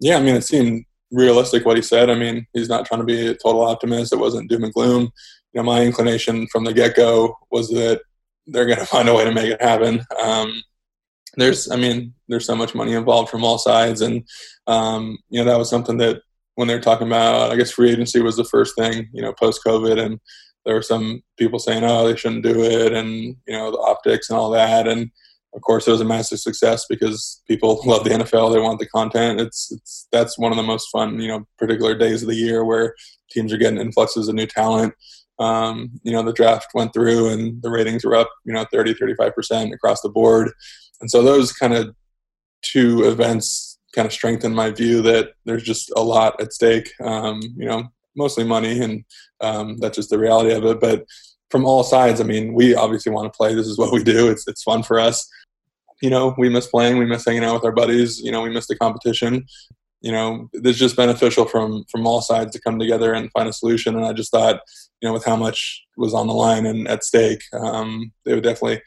Yeah, 0.01 0.17
I 0.17 0.21
mean, 0.21 0.35
it 0.35 0.43
seemed 0.43 0.85
realistic 1.11 1.65
what 1.65 1.77
he 1.77 1.81
said. 1.81 2.09
I 2.09 2.15
mean, 2.15 2.45
he's 2.53 2.69
not 2.69 2.85
trying 2.85 3.01
to 3.01 3.05
be 3.05 3.27
a 3.27 3.35
total 3.35 3.61
optimist. 3.61 4.13
It 4.13 4.19
wasn't 4.19 4.49
doom 4.49 4.63
and 4.63 4.73
gloom. 4.73 5.11
You 5.53 5.61
know, 5.61 5.63
my 5.63 5.83
inclination 5.83 6.47
from 6.47 6.63
the 6.63 6.73
get 6.73 6.95
go 6.95 7.37
was 7.51 7.69
that 7.69 8.01
they're 8.45 8.65
going 8.65 8.79
to 8.79 8.85
find 8.85 9.09
a 9.09 9.13
way 9.13 9.25
to 9.25 9.33
make 9.33 9.51
it 9.51 9.61
happen. 9.61 10.01
Um, 10.21 10.61
there's, 11.35 11.69
I 11.69 11.75
mean, 11.75 12.13
there's 12.27 12.45
so 12.45 12.55
much 12.55 12.73
money 12.73 12.93
involved 12.93 13.29
from 13.29 13.43
all 13.43 13.57
sides, 13.57 14.01
and 14.01 14.23
um, 14.65 15.17
you 15.29 15.39
know 15.39 15.49
that 15.49 15.57
was 15.57 15.69
something 15.69 15.97
that 15.97 16.21
when 16.55 16.67
they 16.67 16.73
were 16.73 16.81
talking 16.81 17.05
about, 17.05 17.51
I 17.51 17.55
guess 17.55 17.71
free 17.71 17.91
agency 17.91 18.19
was 18.19 18.35
the 18.35 18.43
first 18.43 18.75
thing, 18.75 19.07
you 19.13 19.21
know, 19.21 19.31
post 19.33 19.61
COVID, 19.65 20.03
and 20.03 20.19
there 20.65 20.73
were 20.73 20.81
some 20.81 21.21
people 21.37 21.59
saying, 21.59 21.83
oh, 21.83 22.07
they 22.07 22.15
shouldn't 22.15 22.43
do 22.43 22.63
it, 22.63 22.91
and 22.93 23.13
you 23.13 23.35
know, 23.49 23.71
the 23.71 23.77
optics 23.77 24.29
and 24.29 24.39
all 24.39 24.49
that, 24.51 24.87
and 24.87 25.11
of 25.53 25.61
course, 25.61 25.87
it 25.87 25.91
was 25.91 26.01
a 26.01 26.05
massive 26.05 26.39
success 26.39 26.85
because 26.89 27.41
people 27.47 27.81
love 27.85 28.03
the 28.03 28.11
NFL. 28.11 28.53
They 28.53 28.59
want 28.59 28.79
the 28.79 28.87
content. 28.87 29.41
It's, 29.41 29.71
it's 29.71 30.07
that's 30.11 30.37
one 30.37 30.51
of 30.51 30.57
the 30.57 30.63
most 30.63 30.87
fun, 30.91 31.19
you 31.19 31.27
know, 31.27 31.47
particular 31.57 31.97
days 31.97 32.21
of 32.21 32.29
the 32.29 32.35
year 32.35 32.63
where 32.63 32.95
teams 33.31 33.51
are 33.53 33.57
getting 33.57 33.79
influxes 33.79 34.27
of 34.27 34.35
new 34.35 34.47
talent. 34.47 34.93
Um, 35.39 35.91
you 36.03 36.11
know, 36.11 36.23
the 36.23 36.33
draft 36.33 36.67
went 36.73 36.93
through 36.93 37.29
and 37.29 37.61
the 37.61 37.69
ratings 37.69 38.03
were 38.03 38.15
up, 38.15 38.29
you 38.45 38.53
know, 38.53 38.65
30, 38.71 38.95
35% 38.95 39.73
across 39.73 40.01
the 40.01 40.09
board. 40.09 40.51
And 40.99 41.11
so 41.11 41.21
those 41.21 41.53
kind 41.53 41.73
of 41.73 41.95
two 42.63 43.03
events 43.03 43.77
kind 43.93 44.05
of 44.05 44.13
strengthen 44.13 44.53
my 44.53 44.71
view 44.71 45.01
that 45.03 45.29
there's 45.45 45.63
just 45.63 45.91
a 45.95 46.01
lot 46.01 46.41
at 46.41 46.53
stake. 46.53 46.91
Um, 47.03 47.39
you 47.55 47.67
know, 47.67 47.87
mostly 48.15 48.43
money, 48.43 48.81
and 48.81 49.05
um, 49.41 49.77
that's 49.77 49.95
just 49.95 50.09
the 50.09 50.19
reality 50.19 50.51
of 50.51 50.65
it. 50.65 50.79
But 50.79 51.05
from 51.49 51.65
all 51.65 51.83
sides, 51.83 52.19
I 52.19 52.23
mean, 52.23 52.53
we 52.53 52.75
obviously 52.75 53.11
want 53.11 53.31
to 53.31 53.37
play. 53.37 53.55
This 53.55 53.67
is 53.67 53.77
what 53.77 53.93
we 53.93 54.03
do. 54.03 54.29
It's 54.29 54.47
it's 54.47 54.63
fun 54.63 54.83
for 54.83 54.99
us. 54.99 55.27
You 56.01 56.09
know, 56.09 56.35
we 56.37 56.49
miss 56.49 56.67
playing. 56.67 56.97
We 56.97 57.05
miss 57.05 57.25
hanging 57.25 57.43
out 57.43 57.55
with 57.55 57.65
our 57.65 57.71
buddies. 57.71 58.19
You 58.19 58.31
know, 58.31 58.41
we 58.41 58.49
miss 58.49 58.67
the 58.67 58.75
competition. 58.75 59.45
You 60.01 60.11
know, 60.11 60.49
it's 60.53 60.77
just 60.77 60.95
beneficial 60.95 61.45
from 61.45 61.85
from 61.89 62.05
all 62.05 62.21
sides 62.21 62.51
to 62.53 62.61
come 62.61 62.77
together 62.77 63.13
and 63.13 63.31
find 63.31 63.49
a 63.49 63.53
solution. 63.53 63.95
And 63.95 64.05
I 64.05 64.13
just 64.13 64.31
thought, 64.31 64.59
you 65.01 65.07
know, 65.07 65.13
with 65.13 65.25
how 65.25 65.35
much 65.35 65.83
was 65.95 66.13
on 66.13 66.27
the 66.27 66.33
line 66.33 66.65
and 66.65 66.87
at 66.87 67.03
stake, 67.03 67.41
um, 67.53 68.11
they 68.25 68.33
would 68.33 68.43
definitely 68.43 68.81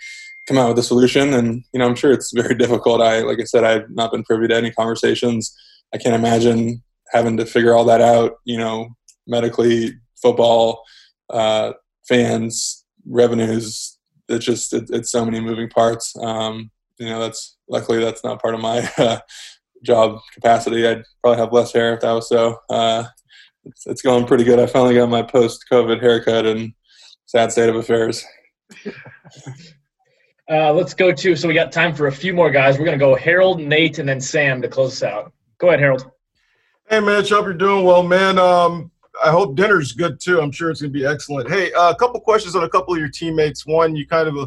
come 0.47 0.59
out 0.59 0.69
with 0.69 0.79
a 0.79 0.83
solution. 0.83 1.35
And 1.35 1.65
you 1.73 1.81
know, 1.81 1.87
I'm 1.87 1.97
sure 1.97 2.13
it's 2.13 2.33
very 2.35 2.55
difficult. 2.55 3.01
I, 3.01 3.21
like 3.21 3.41
I 3.41 3.45
said, 3.45 3.65
I've 3.65 3.91
not 3.91 4.13
been 4.13 4.25
privy 4.25 4.49
to 4.49 4.57
any 4.57 4.71
conversations. 4.71 5.57
I 5.93 5.99
can't 5.99 6.15
imagine 6.15 6.83
having 7.13 7.37
to 7.39 7.47
figure 7.47 7.75
all 7.75 7.85
that 7.87 8.01
out. 8.01 8.37
You 8.45 8.59
know, 8.59 8.91
medically, 9.27 9.95
football, 10.21 10.83
uh, 11.31 11.73
fans, 12.11 12.85
revenues. 13.09 13.99
It's 14.29 14.45
just 14.45 14.75
it, 14.75 14.91
it's 14.91 15.11
so 15.11 15.25
many 15.25 15.41
moving 15.41 15.71
parts. 15.71 16.15
Um, 16.21 16.71
you 16.99 17.07
know, 17.07 17.21
that's 17.21 17.57
luckily 17.69 18.01
that's 18.01 18.25
not 18.25 18.43
part 18.43 18.55
of 18.55 18.61
my 18.61 18.91
uh, 18.99 19.21
job 19.83 20.19
capacity. 20.35 20.87
I'd 20.87 21.05
probably 21.23 21.41
have 21.41 21.53
less 21.53 21.73
hair 21.73 21.95
if 21.95 22.01
that 22.01 22.13
was 22.13 22.29
so. 22.29 22.59
Uh, 22.69 23.05
it's, 23.65 23.87
it's 23.87 24.03
going 24.03 24.27
pretty 24.27 24.45
good. 24.45 24.59
I 24.59 24.67
finally 24.67 24.95
got 24.95 25.09
my 25.09 25.23
post-COVID 25.23 26.01
haircut, 26.01 26.47
and 26.47 26.73
sad 27.27 27.53
state 27.53 27.69
of 27.69 27.77
affairs. 27.77 28.25
Uh, 30.53 30.73
let's 30.73 30.95
go 30.95 31.13
to. 31.13 31.37
So 31.37 31.47
we 31.47 31.55
got 31.55 31.71
time 31.71 31.95
for 31.95 32.09
a 32.09 32.13
few 32.13 32.35
more 32.35 32.51
guys. 32.51 32.77
We're 32.77 32.85
gonna 32.85 32.99
go 32.99 33.15
Harold, 33.15 33.61
Nate, 33.61 34.01
and 34.01 34.09
then 34.09 34.21
Sam 34.21 34.61
to 34.63 34.67
close 34.67 35.01
us 35.01 35.05
out. 35.05 35.33
Go 35.59 35.69
ahead, 35.69 35.79
Harold. 35.79 36.11
Hey, 36.89 36.99
Mitch. 36.99 37.31
Hope 37.31 37.45
you're 37.45 37.55
doing 37.55 37.85
well, 37.85 38.03
man. 38.03 38.37
Um, 38.37 38.91
I 39.23 39.31
hope 39.31 39.57
dinner's 39.57 39.93
good 39.93 40.21
too. 40.21 40.41
I'm 40.41 40.51
sure 40.51 40.71
it's 40.71 40.81
gonna 40.81 40.91
be 40.91 41.07
excellent. 41.07 41.51
Hey, 41.51 41.73
uh, 41.73 41.91
a 41.91 41.95
couple 41.95 42.21
questions 42.21 42.57
on 42.57 42.65
a 42.65 42.69
couple 42.69 42.95
of 42.95 43.01
your 43.01 43.09
teammates. 43.09 43.67
One, 43.67 43.97
you 43.97 44.07
kind 44.07 44.29
of 44.29 44.37
a 44.37 44.41
uh, 44.41 44.47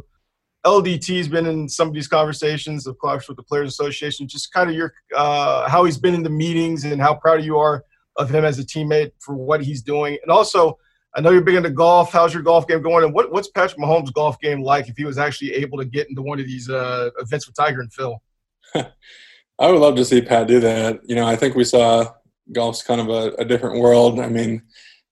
LDT's 0.65 1.27
been 1.27 1.45
in 1.45 1.67
some 1.67 1.89
of 1.89 1.93
these 1.93 2.07
conversations, 2.07 2.87
of 2.87 2.97
course, 2.97 3.27
with 3.27 3.35
the 3.35 3.43
Players 3.43 3.67
Association. 3.67 4.27
Just 4.27 4.53
kind 4.53 4.69
of 4.69 4.75
your 4.75 4.93
uh, 5.15 5.69
how 5.69 5.83
he's 5.83 5.97
been 5.97 6.13
in 6.13 6.23
the 6.23 6.29
meetings 6.29 6.85
and 6.85 7.01
how 7.01 7.15
proud 7.15 7.43
you 7.43 7.57
are 7.57 7.83
of 8.15 8.29
him 8.29 8.45
as 8.45 8.59
a 8.59 8.63
teammate 8.63 9.11
for 9.19 9.35
what 9.35 9.61
he's 9.61 9.81
doing, 9.81 10.17
and 10.23 10.31
also 10.31 10.77
I 11.15 11.21
know 11.21 11.29
you're 11.29 11.41
big 11.41 11.55
into 11.55 11.69
golf. 11.69 12.11
How's 12.11 12.33
your 12.33 12.41
golf 12.41 12.67
game 12.67 12.81
going? 12.81 13.03
And 13.03 13.13
what, 13.13 13.31
what's 13.31 13.47
Patrick 13.47 13.79
Mahomes' 13.79 14.11
golf 14.11 14.39
game 14.39 14.63
like 14.63 14.89
if 14.89 14.97
he 14.97 15.05
was 15.05 15.19
actually 15.19 15.53
able 15.53 15.77
to 15.77 15.85
get 15.85 16.09
into 16.09 16.23
one 16.23 16.39
of 16.39 16.47
these 16.47 16.69
uh, 16.69 17.11
events 17.19 17.45
with 17.45 17.55
Tiger 17.55 17.81
and 17.81 17.93
Phil? 17.93 18.21
I 18.75 19.71
would 19.71 19.79
love 19.79 19.95
to 19.97 20.05
see 20.05 20.21
Pat 20.21 20.47
do 20.47 20.59
that. 20.61 21.01
You 21.03 21.15
know, 21.15 21.27
I 21.27 21.35
think 21.35 21.55
we 21.55 21.65
saw 21.65 22.11
golf's 22.51 22.83
kind 22.83 23.01
of 23.01 23.09
a, 23.09 23.33
a 23.39 23.45
different 23.45 23.79
world. 23.79 24.19
I 24.19 24.27
mean, 24.27 24.61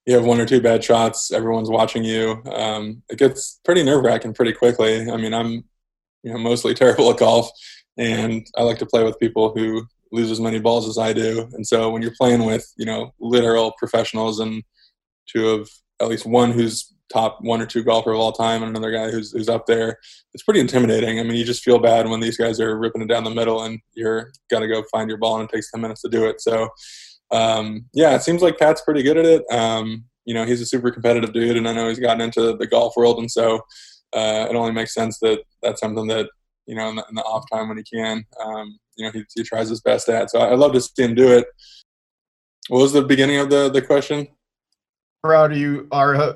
you 0.05 0.15
have 0.15 0.25
one 0.25 0.39
or 0.39 0.45
two 0.45 0.61
bad 0.61 0.83
shots, 0.83 1.31
everyone's 1.31 1.69
watching 1.69 2.03
you. 2.03 2.41
Um, 2.51 3.03
it 3.09 3.19
gets 3.19 3.59
pretty 3.63 3.83
nerve 3.83 4.03
wracking 4.03 4.33
pretty 4.33 4.53
quickly. 4.53 5.09
I 5.09 5.17
mean, 5.17 5.33
I'm 5.33 5.63
you 6.23 6.33
know 6.33 6.37
mostly 6.37 6.73
terrible 6.75 7.11
at 7.11 7.17
golf, 7.17 7.49
and 7.97 8.45
I 8.57 8.63
like 8.63 8.79
to 8.79 8.85
play 8.85 9.03
with 9.03 9.19
people 9.19 9.53
who 9.55 9.85
lose 10.11 10.31
as 10.31 10.41
many 10.41 10.59
balls 10.59 10.89
as 10.89 10.97
I 10.97 11.13
do. 11.13 11.47
And 11.53 11.65
so 11.65 11.89
when 11.89 12.01
you're 12.01 12.15
playing 12.17 12.45
with 12.45 12.71
you 12.77 12.85
know 12.85 13.13
literal 13.19 13.73
professionals 13.77 14.39
and 14.39 14.63
two 15.27 15.49
of 15.49 15.69
at 16.01 16.09
least 16.09 16.25
one 16.25 16.51
who's 16.51 16.93
top 17.11 17.39
one 17.41 17.61
or 17.61 17.65
two 17.65 17.83
golfer 17.83 18.11
of 18.11 18.19
all 18.19 18.31
time 18.31 18.63
and 18.63 18.69
another 18.69 18.91
guy 18.91 19.11
who's, 19.11 19.31
who's 19.31 19.49
up 19.49 19.65
there. 19.65 19.97
It's 20.33 20.43
pretty 20.43 20.59
intimidating. 20.59 21.19
I 21.19 21.23
mean, 21.23 21.35
you 21.35 21.43
just 21.43 21.63
feel 21.63 21.79
bad 21.79 22.07
when 22.07 22.19
these 22.19 22.37
guys 22.37 22.59
are 22.59 22.77
ripping 22.77 23.01
it 23.01 23.07
down 23.07 23.23
the 23.23 23.29
middle 23.29 23.63
and 23.63 23.79
you're 23.93 24.31
got 24.49 24.59
to 24.59 24.67
go 24.67 24.83
find 24.91 25.09
your 25.09 25.17
ball 25.17 25.39
and 25.39 25.49
it 25.49 25.53
takes 25.53 25.71
10 25.71 25.81
minutes 25.81 26.01
to 26.01 26.09
do 26.09 26.25
it. 26.25 26.41
So, 26.41 26.69
um, 27.31 27.85
yeah, 27.93 28.15
it 28.15 28.23
seems 28.23 28.41
like 28.41 28.59
Pat's 28.59 28.81
pretty 28.81 29.03
good 29.03 29.17
at 29.17 29.25
it. 29.25 29.43
Um, 29.51 30.05
you 30.25 30.33
know, 30.33 30.45
he's 30.45 30.61
a 30.61 30.65
super 30.65 30.91
competitive 30.91 31.33
dude 31.33 31.57
and 31.57 31.67
I 31.67 31.73
know 31.73 31.87
he's 31.87 31.99
gotten 31.99 32.21
into 32.21 32.55
the 32.55 32.67
golf 32.67 32.93
world. 32.95 33.19
And 33.19 33.29
so 33.29 33.57
uh, 34.13 34.47
it 34.49 34.55
only 34.55 34.71
makes 34.71 34.93
sense 34.93 35.17
that 35.19 35.39
that's 35.61 35.81
something 35.81 36.07
that, 36.07 36.29
you 36.67 36.75
know, 36.75 36.89
in 36.89 36.95
the, 36.95 37.05
in 37.09 37.15
the 37.15 37.23
off 37.23 37.45
time 37.51 37.69
when 37.69 37.77
he 37.77 37.83
can, 37.83 38.23
um, 38.43 38.77
you 38.97 39.05
know, 39.05 39.11
he, 39.11 39.23
he 39.33 39.43
tries 39.43 39.69
his 39.69 39.81
best 39.81 40.09
at. 40.09 40.29
So 40.29 40.39
I, 40.39 40.51
I'd 40.51 40.59
love 40.59 40.73
to 40.73 40.81
see 40.81 41.03
him 41.03 41.15
do 41.15 41.31
it. 41.31 41.47
What 42.67 42.81
was 42.81 42.93
the 42.93 43.01
beginning 43.01 43.37
of 43.37 43.49
the, 43.49 43.69
the 43.69 43.81
question? 43.81 44.27
proud 45.23 45.55
you 45.55 45.87
are 45.91 46.15
uh, 46.15 46.33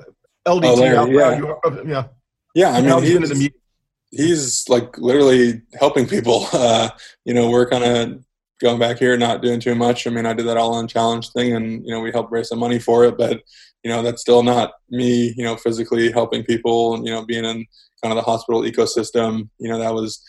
LDT. 0.48 0.64
Oh, 0.66 0.74
Larry, 0.76 1.16
yeah. 1.16 1.38
You 1.38 1.48
are, 1.48 1.88
yeah. 1.88 2.08
Yeah, 2.54 2.72
I 2.72 2.82
mean, 2.82 3.04
he's, 3.04 3.50
he's 4.12 4.70
like 4.70 4.98
literally 4.98 5.62
helping 5.80 6.08
people. 6.08 6.48
Uh, 6.54 6.90
you 7.26 7.34
know, 7.34 7.50
work 7.50 7.74
on 7.74 7.84
of 7.84 8.24
going 8.62 8.80
back 8.80 9.00
here, 9.00 9.18
not 9.18 9.42
doing 9.42 9.60
too 9.60 9.76
much. 9.76 10.08
I 10.08 10.10
mean, 10.10 10.26
I 10.26 10.34
did 10.34 10.48
that 10.48 10.58
all 10.58 10.76
on 10.76 10.88
challenge 10.88 11.32
thing, 11.32 11.56
and 11.56 11.86
you 11.86 11.94
know, 11.94 12.00
we 12.00 12.12
helped 12.12 12.32
raise 12.32 12.50
some 12.50 12.60
money 12.60 12.80
for 12.80 13.06
it. 13.06 13.18
But 13.18 13.42
you 13.84 13.92
know, 13.92 14.02
that's 14.02 14.22
still 14.22 14.44
not 14.44 14.74
me. 14.90 15.34
You 15.38 15.44
know, 15.44 15.56
physically 15.56 16.12
helping 16.12 16.44
people. 16.44 16.96
And, 16.96 17.06
you 17.06 17.14
know, 17.14 17.26
being 17.26 17.46
in 17.46 17.66
kind 18.02 18.12
of 18.12 18.24
the 18.24 18.30
hospital 18.30 18.62
ecosystem. 18.62 19.50
You 19.60 19.70
know, 19.70 19.80
that 19.80 19.94
was 19.94 20.24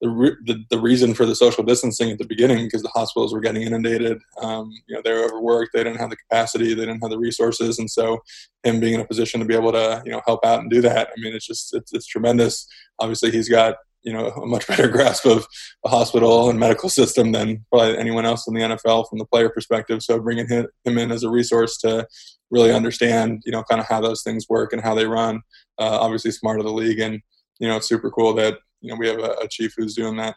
the, 0.00 0.08
re- 0.08 0.36
the, 0.46 0.64
the 0.70 0.78
reason 0.78 1.14
for 1.14 1.26
the 1.26 1.34
social 1.34 1.62
distancing 1.62 2.10
at 2.10 2.18
the 2.18 2.26
beginning 2.26 2.66
because 2.66 2.82
the 2.82 2.90
hospitals 2.90 3.32
were 3.32 3.40
getting 3.40 3.62
inundated. 3.62 4.18
Um, 4.40 4.70
you 4.88 4.96
know, 4.96 5.02
they 5.04 5.12
were 5.12 5.24
overworked. 5.24 5.72
They 5.74 5.84
didn't 5.84 6.00
have 6.00 6.10
the 6.10 6.16
capacity. 6.16 6.74
They 6.74 6.86
didn't 6.86 7.00
have 7.00 7.10
the 7.10 7.18
resources. 7.18 7.78
And 7.78 7.90
so, 7.90 8.18
him 8.62 8.80
being 8.80 8.94
in 8.94 9.00
a 9.00 9.06
position 9.06 9.40
to 9.40 9.46
be 9.46 9.54
able 9.54 9.72
to 9.72 10.02
you 10.04 10.12
know 10.12 10.22
help 10.26 10.44
out 10.44 10.60
and 10.60 10.70
do 10.70 10.80
that, 10.82 11.08
I 11.08 11.20
mean, 11.20 11.34
it's 11.34 11.46
just 11.46 11.74
it's, 11.74 11.92
it's 11.92 12.06
tremendous. 12.06 12.66
Obviously, 12.98 13.30
he's 13.30 13.48
got 13.48 13.76
you 14.02 14.12
know 14.12 14.28
a 14.28 14.46
much 14.46 14.66
better 14.66 14.88
grasp 14.96 15.26
of 15.26 15.46
the 15.82 15.90
hospital 15.90 16.50
and 16.50 16.58
medical 16.58 16.88
system 16.88 17.32
than 17.32 17.64
probably 17.70 17.98
anyone 17.98 18.26
else 18.26 18.46
in 18.46 18.54
the 18.54 18.60
NFL 18.60 19.08
from 19.08 19.18
the 19.18 19.26
player 19.26 19.48
perspective. 19.48 20.02
So 20.02 20.18
bringing 20.18 20.48
him, 20.48 20.66
him 20.84 20.98
in 20.98 21.12
as 21.12 21.22
a 21.22 21.30
resource 21.30 21.76
to 21.78 22.06
really 22.50 22.72
understand 22.72 23.42
you 23.44 23.52
know 23.52 23.62
kind 23.64 23.80
of 23.80 23.86
how 23.86 24.00
those 24.00 24.22
things 24.22 24.46
work 24.48 24.72
and 24.72 24.82
how 24.82 24.94
they 24.94 25.06
run. 25.06 25.42
Uh, 25.78 25.98
obviously, 26.00 26.30
smart 26.30 26.60
of 26.60 26.66
the 26.66 26.72
league 26.72 27.00
and 27.00 27.20
you 27.58 27.68
know 27.68 27.76
it's 27.76 27.88
super 27.88 28.10
cool 28.10 28.32
that 28.34 28.58
you 28.80 28.90
know 28.90 28.96
we 28.96 29.08
have 29.08 29.18
a, 29.18 29.36
a 29.42 29.48
chief 29.48 29.74
who's 29.76 29.94
doing 29.94 30.16
that. 30.16 30.36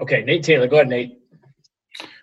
Okay, 0.00 0.22
Nate 0.24 0.42
Taylor, 0.42 0.66
go 0.66 0.76
ahead, 0.76 0.88
Nate. 0.88 1.18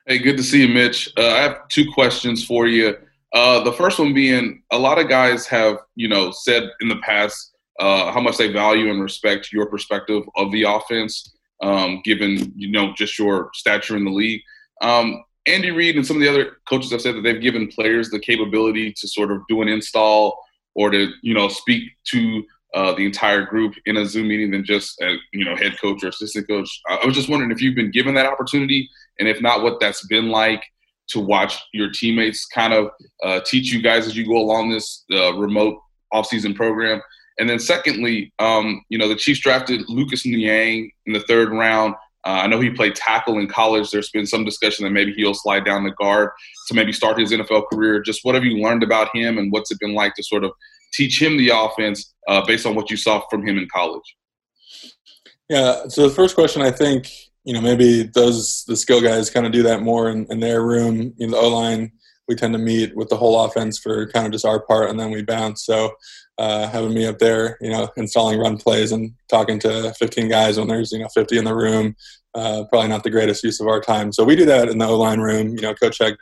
Hey, 0.07 0.19
good 0.19 0.37
to 0.37 0.43
see 0.43 0.61
you, 0.61 0.73
Mitch. 0.73 1.11
Uh, 1.17 1.27
I 1.27 1.41
have 1.41 1.67
two 1.67 1.91
questions 1.91 2.43
for 2.43 2.65
you. 2.65 2.95
Uh, 3.33 3.63
the 3.63 3.73
first 3.73 3.99
one 3.99 4.13
being, 4.13 4.63
a 4.71 4.79
lot 4.79 4.97
of 4.97 5.09
guys 5.09 5.45
have, 5.47 5.77
you 5.95 6.07
know, 6.07 6.31
said 6.31 6.71
in 6.79 6.87
the 6.87 6.95
past 6.97 7.56
uh, 7.79 8.11
how 8.11 8.19
much 8.19 8.37
they 8.37 8.51
value 8.51 8.89
and 8.89 9.01
respect 9.01 9.51
your 9.51 9.67
perspective 9.67 10.23
of 10.35 10.51
the 10.51 10.63
offense, 10.63 11.35
um, 11.61 12.01
given 12.03 12.51
you 12.55 12.71
know 12.71 12.93
just 12.95 13.17
your 13.17 13.49
stature 13.53 13.95
in 13.95 14.05
the 14.05 14.11
league. 14.11 14.41
Um, 14.81 15.23
Andy 15.47 15.71
Reid 15.71 15.95
and 15.95 16.05
some 16.05 16.17
of 16.17 16.21
the 16.21 16.29
other 16.29 16.57
coaches 16.67 16.91
have 16.91 17.01
said 17.01 17.15
that 17.15 17.21
they've 17.21 17.41
given 17.41 17.67
players 17.67 18.09
the 18.09 18.19
capability 18.19 18.91
to 18.93 19.07
sort 19.07 19.31
of 19.31 19.41
do 19.47 19.61
an 19.61 19.67
install 19.67 20.37
or 20.75 20.89
to 20.89 21.11
you 21.21 21.33
know 21.33 21.47
speak 21.47 21.91
to 22.05 22.43
uh, 22.73 22.93
the 22.93 23.05
entire 23.05 23.45
group 23.45 23.73
in 23.85 23.97
a 23.97 24.05
Zoom 24.05 24.27
meeting 24.27 24.51
than 24.51 24.65
just 24.65 24.99
a 25.01 25.15
you 25.33 25.45
know 25.45 25.55
head 25.55 25.79
coach 25.79 26.03
or 26.03 26.09
assistant 26.09 26.47
coach. 26.47 26.69
I 26.87 27.05
was 27.05 27.15
just 27.15 27.29
wondering 27.29 27.51
if 27.51 27.61
you've 27.61 27.75
been 27.75 27.91
given 27.91 28.13
that 28.15 28.25
opportunity, 28.25 28.89
and 29.19 29.27
if 29.27 29.41
not, 29.41 29.63
what 29.63 29.79
that's 29.79 30.05
been 30.07 30.29
like 30.29 30.63
to 31.09 31.19
watch 31.19 31.57
your 31.73 31.89
teammates 31.91 32.45
kind 32.45 32.73
of 32.73 32.89
uh, 33.23 33.39
teach 33.45 33.71
you 33.71 33.81
guys 33.81 34.07
as 34.07 34.17
you 34.17 34.25
go 34.25 34.37
along 34.37 34.69
this 34.69 35.05
uh, 35.13 35.33
remote 35.35 35.79
offseason 36.13 36.55
program. 36.55 37.01
And 37.39 37.49
then 37.49 37.59
secondly, 37.59 38.33
um, 38.39 38.83
you 38.89 38.97
know 38.97 39.07
the 39.07 39.15
Chiefs 39.15 39.39
drafted 39.39 39.87
Lucas 39.87 40.25
Niang 40.25 40.91
in 41.05 41.13
the 41.13 41.21
third 41.21 41.51
round. 41.51 41.95
Uh, 42.25 42.41
I 42.43 42.47
know 42.47 42.59
he 42.59 42.69
played 42.69 42.95
tackle 42.95 43.37
in 43.37 43.47
college. 43.47 43.89
There's 43.89 44.09
been 44.09 44.25
some 44.25 44.43
discussion 44.43 44.83
that 44.83 44.91
maybe 44.91 45.13
he'll 45.13 45.33
slide 45.33 45.63
down 45.63 45.83
the 45.83 45.91
guard 45.91 46.31
to 46.67 46.73
maybe 46.73 46.91
start 46.91 47.19
his 47.19 47.31
NFL 47.31 47.67
career. 47.71 48.01
Just 48.01 48.25
what 48.25 48.35
have 48.35 48.43
you 48.43 48.61
learned 48.61 48.83
about 48.83 49.15
him, 49.15 49.37
and 49.37 49.51
what's 49.51 49.71
it 49.71 49.79
been 49.79 49.93
like 49.93 50.13
to 50.15 50.23
sort 50.23 50.43
of 50.43 50.51
teach 50.93 51.21
him 51.21 51.37
the 51.37 51.51
offense 51.53 52.13
uh, 52.27 52.45
based 52.45 52.65
on 52.65 52.75
what 52.75 52.89
you 52.89 52.97
saw 52.97 53.23
from 53.29 53.47
him 53.47 53.57
in 53.57 53.67
college? 53.73 54.15
Yeah. 55.49 55.87
So 55.87 56.07
the 56.07 56.13
first 56.13 56.35
question, 56.35 56.61
I 56.61 56.71
think, 56.71 57.09
you 57.43 57.53
know, 57.53 57.61
maybe 57.61 58.03
does 58.03 58.65
the 58.67 58.75
skill 58.75 59.01
guys 59.01 59.29
kind 59.29 59.45
of 59.45 59.51
do 59.51 59.63
that 59.63 59.81
more 59.81 60.09
in, 60.09 60.25
in 60.29 60.39
their 60.39 60.63
room? 60.63 61.13
Know, 61.17 61.29
the 61.29 61.37
O 61.37 61.47
line, 61.47 61.91
we 62.27 62.35
tend 62.35 62.53
to 62.53 62.59
meet 62.59 62.95
with 62.95 63.09
the 63.09 63.17
whole 63.17 63.43
offense 63.43 63.79
for 63.79 64.07
kind 64.07 64.25
of 64.25 64.31
just 64.31 64.45
our 64.45 64.59
part, 64.59 64.89
and 64.89 64.99
then 64.99 65.11
we 65.11 65.23
bounce. 65.23 65.65
So 65.65 65.95
uh, 66.37 66.67
having 66.67 66.93
me 66.93 67.05
up 67.05 67.19
there, 67.19 67.57
you 67.61 67.71
know, 67.71 67.89
installing 67.97 68.39
run 68.39 68.57
plays 68.57 68.91
and 68.91 69.13
talking 69.29 69.59
to 69.59 69.93
15 69.93 70.29
guys 70.29 70.57
when 70.57 70.67
there's 70.67 70.91
you 70.91 70.99
know 70.99 71.07
50 71.13 71.37
in 71.37 71.45
the 71.45 71.55
room, 71.55 71.95
uh, 72.35 72.65
probably 72.69 72.89
not 72.89 73.03
the 73.03 73.09
greatest 73.09 73.43
use 73.43 73.59
of 73.59 73.67
our 73.67 73.81
time. 73.81 74.11
So 74.11 74.23
we 74.23 74.35
do 74.35 74.45
that 74.45 74.69
in 74.69 74.77
the 74.77 74.85
O 74.85 74.97
line 74.97 75.19
room. 75.19 75.55
You 75.55 75.61
know, 75.61 75.73
Coach 75.73 75.97
Heck 75.99 76.15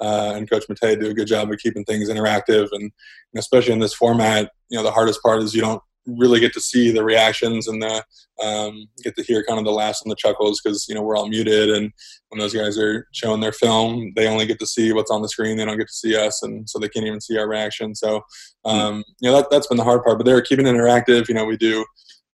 uh, 0.00 0.34
and 0.36 0.50
Coach 0.50 0.64
Matthaei 0.68 0.98
do 0.98 1.10
a 1.10 1.14
good 1.14 1.26
job 1.26 1.50
of 1.50 1.58
keeping 1.58 1.84
things 1.84 2.08
interactive, 2.08 2.68
and 2.72 2.90
especially 3.36 3.72
in 3.72 3.80
this 3.80 3.94
format, 3.94 4.50
you 4.68 4.78
know, 4.78 4.84
the 4.84 4.90
hardest 4.90 5.22
part 5.22 5.42
is 5.42 5.54
you 5.54 5.62
don't 5.62 5.82
really 6.06 6.40
get 6.40 6.52
to 6.54 6.60
see 6.60 6.90
the 6.90 7.04
reactions 7.04 7.68
and 7.68 7.82
the 7.82 8.02
um, 8.42 8.86
get 9.02 9.14
to 9.16 9.22
hear 9.22 9.44
kind 9.44 9.58
of 9.58 9.64
the 9.64 9.70
laughs 9.70 10.02
and 10.02 10.10
the 10.10 10.16
chuckles 10.16 10.60
because 10.62 10.86
you 10.88 10.94
know 10.94 11.02
we're 11.02 11.16
all 11.16 11.28
muted 11.28 11.68
and 11.70 11.92
when 12.28 12.38
those 12.38 12.54
guys 12.54 12.78
are 12.78 13.06
showing 13.12 13.40
their 13.40 13.52
film 13.52 14.12
they 14.16 14.26
only 14.26 14.46
get 14.46 14.58
to 14.58 14.66
see 14.66 14.92
what's 14.92 15.10
on 15.10 15.20
the 15.20 15.28
screen 15.28 15.56
they 15.56 15.64
don't 15.64 15.78
get 15.78 15.88
to 15.88 15.92
see 15.92 16.16
us 16.16 16.42
and 16.42 16.68
so 16.68 16.78
they 16.78 16.88
can't 16.88 17.06
even 17.06 17.20
see 17.20 17.38
our 17.38 17.48
reaction. 17.48 17.94
So 17.94 18.22
um, 18.64 19.04
you 19.20 19.30
know 19.30 19.36
that, 19.36 19.50
that's 19.50 19.66
been 19.66 19.76
the 19.76 19.84
hard 19.84 20.02
part 20.02 20.18
but 20.18 20.24
they're 20.24 20.40
keeping 20.42 20.66
it 20.66 20.70
interactive 20.74 21.28
you 21.28 21.34
know 21.34 21.44
we 21.44 21.56
do 21.56 21.84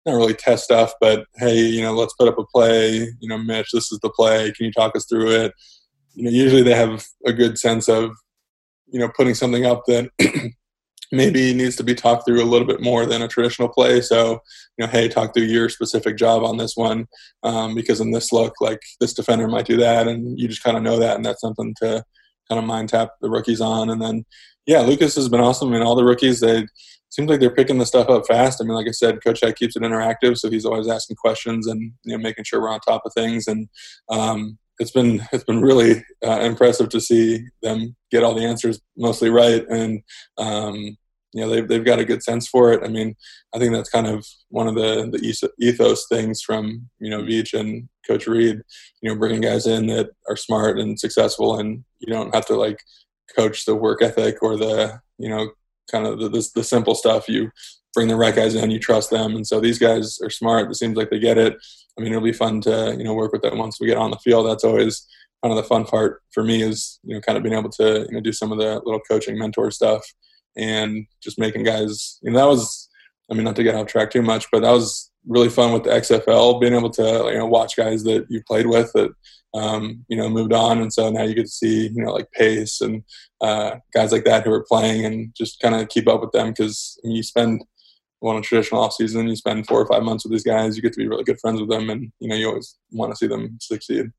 not 0.04 0.14
really 0.14 0.34
test 0.34 0.64
stuff 0.64 0.92
but 1.00 1.26
hey 1.36 1.58
you 1.58 1.82
know 1.82 1.92
let's 1.92 2.14
put 2.14 2.28
up 2.28 2.38
a 2.38 2.44
play 2.46 2.98
you 3.20 3.28
know 3.28 3.38
mitch 3.38 3.70
this 3.72 3.90
is 3.90 3.98
the 4.00 4.10
play 4.10 4.52
can 4.52 4.66
you 4.66 4.72
talk 4.72 4.94
us 4.94 5.06
through 5.06 5.30
it? 5.30 5.52
You 6.14 6.24
know 6.24 6.30
usually 6.30 6.62
they 6.62 6.74
have 6.74 7.04
a 7.26 7.32
good 7.32 7.58
sense 7.58 7.88
of 7.88 8.12
you 8.86 9.00
know 9.00 9.10
putting 9.16 9.34
something 9.34 9.66
up 9.66 9.82
that 9.86 10.10
maybe 11.12 11.54
needs 11.54 11.76
to 11.76 11.84
be 11.84 11.94
talked 11.94 12.26
through 12.26 12.42
a 12.42 12.44
little 12.44 12.66
bit 12.66 12.80
more 12.80 13.06
than 13.06 13.22
a 13.22 13.28
traditional 13.28 13.68
play. 13.68 14.00
So, 14.00 14.40
you 14.76 14.84
know, 14.84 14.86
hey, 14.86 15.08
talk 15.08 15.34
through 15.34 15.44
your 15.44 15.68
specific 15.68 16.16
job 16.16 16.42
on 16.42 16.56
this 16.56 16.76
one 16.76 17.06
um, 17.42 17.74
because 17.74 18.00
in 18.00 18.10
this 18.10 18.32
look, 18.32 18.54
like 18.60 18.80
this 19.00 19.14
defender 19.14 19.48
might 19.48 19.66
do 19.66 19.76
that, 19.76 20.08
and 20.08 20.38
you 20.38 20.48
just 20.48 20.62
kind 20.62 20.76
of 20.76 20.82
know 20.82 20.98
that, 20.98 21.16
and 21.16 21.24
that's 21.24 21.40
something 21.40 21.74
to 21.82 22.04
kind 22.48 22.58
of 22.58 22.64
mind 22.64 22.88
tap 22.88 23.10
the 23.20 23.30
rookies 23.30 23.60
on. 23.60 23.90
And 23.90 24.00
then, 24.00 24.24
yeah, 24.66 24.80
Lucas 24.80 25.14
has 25.16 25.28
been 25.28 25.40
awesome. 25.40 25.68
I 25.68 25.72
mean, 25.72 25.82
all 25.82 25.96
the 25.96 26.04
rookies 26.04 26.40
they 26.40 26.66
seems 27.10 27.30
like 27.30 27.40
they're 27.40 27.50
picking 27.50 27.78
the 27.78 27.86
stuff 27.86 28.08
up 28.08 28.26
fast. 28.26 28.60
I 28.60 28.64
mean, 28.64 28.74
like 28.74 28.88
I 28.88 28.92
said, 28.92 29.22
Coach 29.24 29.40
Heck 29.42 29.56
keeps 29.56 29.76
it 29.76 29.82
interactive, 29.82 30.36
so 30.36 30.50
he's 30.50 30.66
always 30.66 30.88
asking 30.88 31.16
questions 31.16 31.66
and 31.66 31.92
you 32.04 32.16
know 32.16 32.22
making 32.22 32.44
sure 32.44 32.60
we're 32.60 32.70
on 32.70 32.80
top 32.80 33.02
of 33.04 33.12
things. 33.14 33.46
And 33.46 33.68
um, 34.08 34.58
it's 34.78 34.90
been 34.90 35.22
it's 35.32 35.44
been 35.44 35.62
really 35.62 36.04
uh, 36.24 36.40
impressive 36.40 36.88
to 36.90 37.00
see 37.00 37.44
them 37.62 37.96
get 38.10 38.22
all 38.22 38.34
the 38.34 38.44
answers 38.44 38.80
mostly 38.96 39.30
right, 39.30 39.66
and 39.68 40.02
um, 40.38 40.96
you 41.32 41.42
know 41.42 41.48
they've 41.48 41.66
they've 41.68 41.84
got 41.84 41.98
a 41.98 42.04
good 42.04 42.22
sense 42.22 42.48
for 42.48 42.72
it. 42.72 42.82
I 42.84 42.88
mean, 42.88 43.14
I 43.54 43.58
think 43.58 43.72
that's 43.72 43.90
kind 43.90 44.06
of 44.06 44.26
one 44.48 44.68
of 44.68 44.74
the 44.74 45.08
the 45.10 45.52
ethos 45.60 46.06
things 46.08 46.42
from 46.42 46.88
you 46.98 47.10
know 47.10 47.22
Veach 47.22 47.58
and 47.58 47.88
Coach 48.06 48.26
Reid. 48.26 48.60
You 49.00 49.10
know, 49.10 49.18
bringing 49.18 49.40
guys 49.40 49.66
in 49.66 49.86
that 49.88 50.10
are 50.28 50.36
smart 50.36 50.78
and 50.78 50.98
successful, 50.98 51.58
and 51.58 51.84
you 52.00 52.12
don't 52.12 52.34
have 52.34 52.46
to 52.46 52.56
like 52.56 52.78
coach 53.34 53.64
the 53.64 53.74
work 53.74 54.02
ethic 54.02 54.42
or 54.42 54.56
the 54.56 55.00
you 55.18 55.28
know 55.28 55.50
kind 55.90 56.06
of 56.06 56.18
the, 56.18 56.28
the, 56.28 56.48
the 56.56 56.64
simple 56.64 56.94
stuff. 56.94 57.28
You 57.28 57.50
bring 57.96 58.08
the 58.08 58.14
right 58.14 58.36
guys 58.36 58.54
in, 58.54 58.70
you 58.70 58.78
trust 58.78 59.08
them, 59.08 59.34
and 59.34 59.46
so 59.46 59.58
these 59.58 59.78
guys 59.78 60.18
are 60.22 60.28
smart. 60.28 60.70
It 60.70 60.74
seems 60.74 60.98
like 60.98 61.08
they 61.08 61.18
get 61.18 61.38
it. 61.38 61.56
I 61.98 62.02
mean, 62.02 62.12
it'll 62.12 62.22
be 62.22 62.32
fun 62.32 62.60
to 62.62 62.94
you 62.96 63.04
know 63.04 63.14
work 63.14 63.32
with 63.32 63.40
them 63.40 63.56
once 63.56 63.80
we 63.80 63.86
get 63.86 63.96
on 63.96 64.10
the 64.10 64.18
field. 64.18 64.46
That's 64.46 64.64
always 64.64 65.08
kind 65.42 65.50
of 65.50 65.56
the 65.56 65.68
fun 65.68 65.84
part 65.84 66.22
for 66.30 66.44
me 66.44 66.62
is 66.62 67.00
you 67.04 67.14
know 67.14 67.22
kind 67.22 67.38
of 67.38 67.42
being 67.42 67.56
able 67.56 67.70
to 67.70 68.06
you 68.06 68.12
know 68.12 68.20
do 68.20 68.32
some 68.32 68.52
of 68.52 68.58
the 68.58 68.82
little 68.84 69.00
coaching 69.00 69.38
mentor 69.38 69.70
stuff 69.70 70.04
and 70.56 71.06
just 71.22 71.38
making 71.38 71.64
guys. 71.64 72.18
You 72.22 72.32
know, 72.32 72.38
that 72.38 72.46
was 72.46 72.88
I 73.30 73.34
mean 73.34 73.44
not 73.44 73.56
to 73.56 73.62
get 73.62 73.74
off 73.74 73.86
track 73.86 74.10
too 74.10 74.22
much, 74.22 74.46
but 74.52 74.60
that 74.60 74.72
was 74.72 75.10
really 75.26 75.48
fun 75.48 75.72
with 75.72 75.84
the 75.84 75.90
XFL, 75.90 76.60
being 76.60 76.74
able 76.74 76.90
to 76.90 77.30
you 77.32 77.38
know 77.38 77.46
watch 77.46 77.76
guys 77.76 78.04
that 78.04 78.26
you 78.28 78.42
played 78.46 78.66
with 78.66 78.92
that 78.92 79.10
um, 79.54 80.04
you 80.08 80.18
know 80.18 80.28
moved 80.28 80.52
on, 80.52 80.82
and 80.82 80.92
so 80.92 81.08
now 81.08 81.22
you 81.22 81.34
get 81.34 81.46
to 81.46 81.48
see 81.48 81.88
you 81.88 82.04
know 82.04 82.12
like 82.12 82.30
Pace 82.32 82.82
and 82.82 83.04
uh, 83.40 83.76
guys 83.94 84.12
like 84.12 84.24
that 84.24 84.44
who 84.44 84.52
are 84.52 84.66
playing, 84.68 85.06
and 85.06 85.34
just 85.34 85.60
kind 85.60 85.74
of 85.74 85.88
keep 85.88 86.06
up 86.08 86.20
with 86.20 86.32
them 86.32 86.48
because 86.48 87.00
I 87.02 87.08
mean, 87.08 87.16
you 87.16 87.22
spend 87.22 87.64
on 88.28 88.36
a 88.36 88.42
traditional 88.42 88.82
off 88.82 88.94
season, 88.94 89.28
you 89.28 89.36
spend 89.36 89.66
four 89.66 89.80
or 89.80 89.86
five 89.86 90.02
months 90.02 90.24
with 90.24 90.32
these 90.32 90.44
guys, 90.44 90.76
you 90.76 90.82
get 90.82 90.92
to 90.92 90.98
be 90.98 91.08
really 91.08 91.24
good 91.24 91.40
friends 91.40 91.60
with 91.60 91.70
them, 91.70 91.90
and 91.90 92.12
you 92.20 92.28
know 92.28 92.36
you 92.36 92.48
always 92.48 92.76
want 92.92 93.12
to 93.12 93.16
see 93.16 93.26
them 93.26 93.58
succeed. 93.60 94.10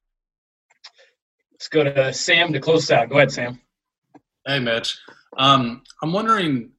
Let's 1.52 1.68
go 1.70 1.84
to 1.84 2.14
Sam 2.14 2.54
to 2.54 2.60
close 2.60 2.92
out. 2.92 3.10
Go 3.10 3.18
ahead, 3.18 3.32
Sam. 3.32 3.60
Hey, 4.46 4.60
Mitch. 4.60 4.98
Um, 5.38 5.82
I'm 6.02 6.14
wondering 6.14 6.72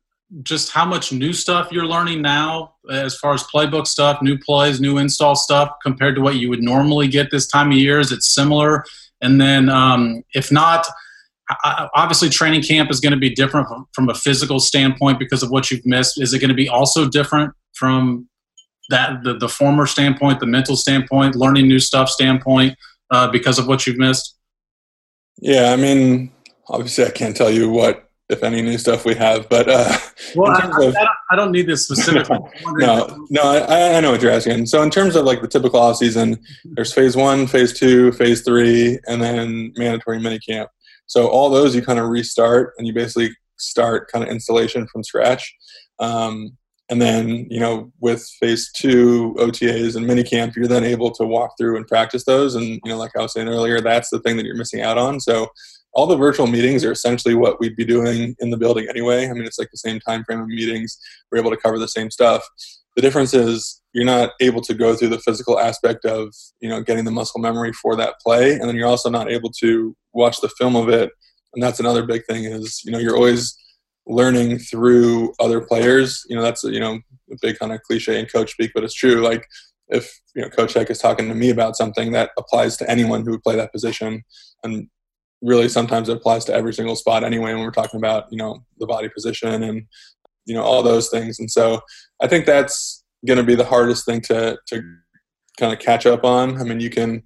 just 0.43 0.73
how 0.73 0.85
much 0.85 1.13
new 1.13 1.33
stuff 1.33 1.73
you're 1.73 1.87
learning 1.87 2.23
now 2.23 2.75
as 2.91 3.17
far 3.17 3.33
as 3.35 3.43
playbook 3.45 3.87
stuff, 3.87 4.21
new 4.23 4.39
plays, 4.39 4.81
new 4.81 4.99
install 4.99 5.35
stuff 5.35 5.71
compared 5.83 6.15
to 6.15 6.21
what 6.21 6.37
you 6.37 6.49
would 6.49 6.63
normally 6.63 7.09
get 7.09 7.31
this 7.31 7.47
time 7.47 7.73
of 7.73 7.79
year. 7.79 7.99
Is 7.99 8.13
it 8.13 8.23
similar? 8.23 8.85
And 9.21 9.41
then, 9.41 9.69
um, 9.69 10.23
if 10.35 10.53
not, 10.53 10.87
obviously 11.95 12.29
training 12.29 12.63
camp 12.63 12.91
is 12.91 13.01
going 13.01 13.13
to 13.13 13.19
be 13.19 13.35
different 13.35 13.67
from 13.93 14.09
a 14.09 14.15
physical 14.15 14.61
standpoint 14.61 15.19
because 15.19 15.43
of 15.43 15.51
what 15.51 15.71
you've 15.71 15.87
missed. 15.87 16.21
Is 16.21 16.33
it 16.35 16.41
going 16.41 16.49
to 16.49 16.55
be 16.55 16.69
also 16.69 17.09
different 17.09 17.53
from 17.75 18.29
that 18.89 19.23
the, 19.23 19.35
the 19.35 19.49
former 19.49 19.87
standpoint 19.87 20.41
the 20.41 20.47
mental 20.47 20.77
standpoint 20.77 21.35
learning 21.35 21.69
new 21.69 21.79
stuff 21.79 22.09
standpoint 22.09 22.77
uh, 23.11 23.29
because 23.31 23.59
of 23.59 23.67
what 23.67 23.87
you've 23.87 23.99
missed? 23.99 24.37
Yeah 25.41 25.73
i 25.73 25.77
mean 25.77 26.33
obviously 26.69 27.05
i 27.05 27.11
can't 27.11 27.37
tell 27.37 27.51
you 27.51 27.71
what 27.71 28.11
if 28.29 28.43
any 28.43 28.61
new 28.61 28.77
stuff 28.77 29.05
we 29.05 29.15
have 29.15 29.49
but 29.49 29.69
uh, 29.69 29.97
well 30.35 30.51
I, 30.51 30.67
of, 30.67 30.73
I, 30.73 30.81
don't, 30.81 31.09
I, 31.31 31.37
don't, 31.37 31.53
need 31.53 31.67
this 31.67 31.85
specific 31.85 32.29
no 32.73 33.27
no 33.31 33.43
I, 33.43 33.97
I 33.97 34.01
know 34.01 34.11
what 34.11 34.21
you're 34.21 34.33
asking. 34.33 34.67
So 34.67 34.83
in 34.83 34.91
terms 34.91 35.17
of 35.17 35.25
like 35.25 35.41
the 35.41 35.49
typical 35.49 35.81
off 35.81 35.97
season 35.97 36.39
there's 36.65 36.93
phase 36.93 37.17
one 37.17 37.47
phase 37.47 37.79
two 37.79 38.13
phase 38.13 38.43
three 38.43 38.99
and 39.07 39.23
then 39.23 39.73
mandatory 39.77 40.19
mini 40.19 40.39
camp 40.41 40.69
so 41.09 41.27
all 41.27 41.51
those 41.51 41.75
you 41.75 41.83
kind 41.83 41.99
of 41.99 42.09
restart 42.09 42.75
and 42.79 42.87
you 42.87 42.93
basically 42.93 43.31
start 43.57 44.11
kind 44.13 44.25
of 44.25 44.31
installation 44.31 44.87
from 44.87 45.03
scratch. 45.03 45.53
Um, 45.99 46.57
and 46.91 47.03
then, 47.03 47.47
you 47.51 47.61
know, 47.61 47.93
with 48.01 48.27
phase 48.41 48.71
two 48.75 49.35
OTAs 49.39 49.97
and 49.97 50.07
minicamp, 50.07 50.55
you're 50.55 50.69
then 50.69 50.85
able 50.85 51.11
to 51.13 51.25
walk 51.25 51.53
through 51.59 51.77
and 51.77 51.87
practice 51.87 52.25
those. 52.25 52.55
And, 52.55 52.65
you 52.65 52.81
know, 52.87 52.97
like 52.97 53.11
I 53.17 53.21
was 53.21 53.33
saying 53.33 53.49
earlier, 53.49 53.81
that's 53.81 54.09
the 54.09 54.21
thing 54.21 54.37
that 54.37 54.47
you're 54.47 54.57
missing 54.57 54.81
out 54.81 54.97
on. 54.97 55.21
So 55.21 55.49
all 55.93 56.07
the 56.07 56.17
virtual 56.17 56.47
meetings 56.47 56.85
are 56.85 56.93
essentially 56.93 57.35
what 57.35 57.61
we'd 57.61 57.77
be 57.77 57.85
doing 57.85 58.35
in 58.39 58.51
the 58.51 58.57
building 58.57 58.87
anyway. 58.89 59.29
I 59.29 59.33
mean, 59.33 59.45
it's 59.45 59.59
like 59.59 59.71
the 59.71 59.79
same 59.79 60.01
time 60.01 60.25
frame 60.25 60.41
of 60.41 60.47
meetings. 60.47 60.99
We're 61.31 61.39
able 61.39 61.51
to 61.51 61.57
cover 61.57 61.79
the 61.79 61.89
same 61.89 62.11
stuff. 62.11 62.47
The 62.97 63.03
difference 63.03 63.35
is 63.35 63.83
you're 63.99 64.07
not 64.07 64.31
able 64.41 64.61
to 64.61 64.75
go 64.75 64.95
through 64.95 65.09
the 65.09 65.19
physical 65.19 65.59
aspect 65.59 66.05
of, 66.05 66.33
you 66.61 66.69
know, 66.69 66.81
getting 66.81 67.05
the 67.05 67.11
muscle 67.11 67.41
memory 67.41 67.73
for 67.73 67.97
that 67.97 68.15
play. 68.25 68.53
And 68.53 68.69
then 68.69 68.77
you're 68.77 68.87
also 68.87 69.11
not 69.11 69.29
able 69.29 69.51
to 69.59 69.97
watch 70.13 70.41
the 70.41 70.49
film 70.51 70.77
of 70.77 70.89
it. 70.89 71.11
And 71.53 71.61
that's 71.61 71.81
another 71.81 72.07
big 72.07 72.25
thing 72.27 72.45
is, 72.45 72.81
you 72.85 72.93
know, 72.93 72.99
you're 72.99 73.17
always 73.17 73.59
learning 74.07 74.61
through 74.61 75.33
other 75.41 75.61
players. 75.61 76.23
You 76.29 76.37
know, 76.37 76.43
that's, 76.43 76.63
you 76.63 76.79
know, 76.79 77.01
a 77.33 77.37
big 77.43 77.59
kind 77.59 77.73
of 77.73 77.83
cliche 77.83 78.21
in 78.21 78.27
coach 78.27 78.53
speak, 78.53 78.71
but 78.73 78.85
it's 78.85 78.95
true. 78.95 79.21
Like 79.21 79.45
if, 79.89 80.17
you 80.37 80.43
know, 80.43 80.49
Coach 80.49 80.75
Heck 80.75 80.91
is 80.91 81.01
talking 81.01 81.29
to 81.29 81.35
me 81.35 81.51
about 81.51 81.77
something 81.77 82.13
that 82.13 82.31
applies 82.39 82.77
to 82.77 82.89
anyone 82.89 83.25
who 83.25 83.33
would 83.33 83.43
play 83.43 83.57
that 83.57 83.73
position 83.73 84.23
and 84.63 84.89
really 85.43 85.69
sometimes 85.69 86.09
it 86.09 86.19
applies 86.19 86.45
to 86.45 86.55
every 86.55 86.73
single 86.73 86.95
spot 86.95 87.25
anyway 87.25 87.53
when 87.53 87.65
we're 87.65 87.73
talking 87.73 87.99
about, 87.99 88.27
you 88.31 88.39
know, 88.39 88.61
the 88.79 88.87
body 88.87 89.09
position 89.09 89.65
and, 89.65 89.87
you 90.45 90.55
know, 90.55 90.63
all 90.63 90.85
those 90.85 91.09
things. 91.09 91.41
And 91.41 91.51
so 91.51 91.81
I 92.23 92.29
think 92.29 92.47
that's 92.47 93.03
going 93.27 93.39
to 93.39 93.43
be 93.43 93.55
the 93.55 93.65
hardest 93.65 94.05
thing 94.05 94.21
to, 94.23 94.59
to 94.67 94.83
kind 95.59 95.73
of 95.73 95.79
catch 95.79 96.07
up 96.07 96.25
on. 96.25 96.61
I 96.61 96.65
mean, 96.65 96.81
you 96.81 96.91
can, 96.91 97.23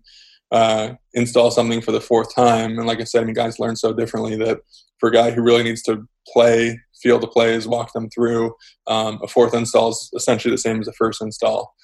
uh, 0.53 0.95
install 1.14 1.51
something 1.51 1.80
for 1.80 1.93
the 1.93 2.01
fourth 2.01 2.34
time. 2.34 2.78
And 2.78 2.86
like 2.86 3.01
I 3.01 3.05
said, 3.05 3.22
I 3.22 3.24
mean, 3.24 3.34
guys 3.34 3.59
learn 3.59 3.74
so 3.74 3.93
differently 3.93 4.36
that 4.36 4.59
for 5.01 5.09
a 5.09 5.12
guy 5.12 5.30
who 5.30 5.43
really 5.43 5.62
needs 5.62 5.82
to 5.84 6.07
play, 6.28 6.78
feel 7.03 7.18
the 7.18 7.26
plays, 7.26 7.66
walk 7.66 7.93
them 7.95 8.11
through, 8.11 8.55
um, 8.86 9.18
a 9.22 9.26
fourth 9.26 9.55
install 9.55 9.90
is 9.90 10.11
essentially 10.14 10.53
the 10.53 10.59
same 10.59 10.80
as 10.80 10.88
a 10.88 10.93
first 10.93 11.22
install. 11.22 11.74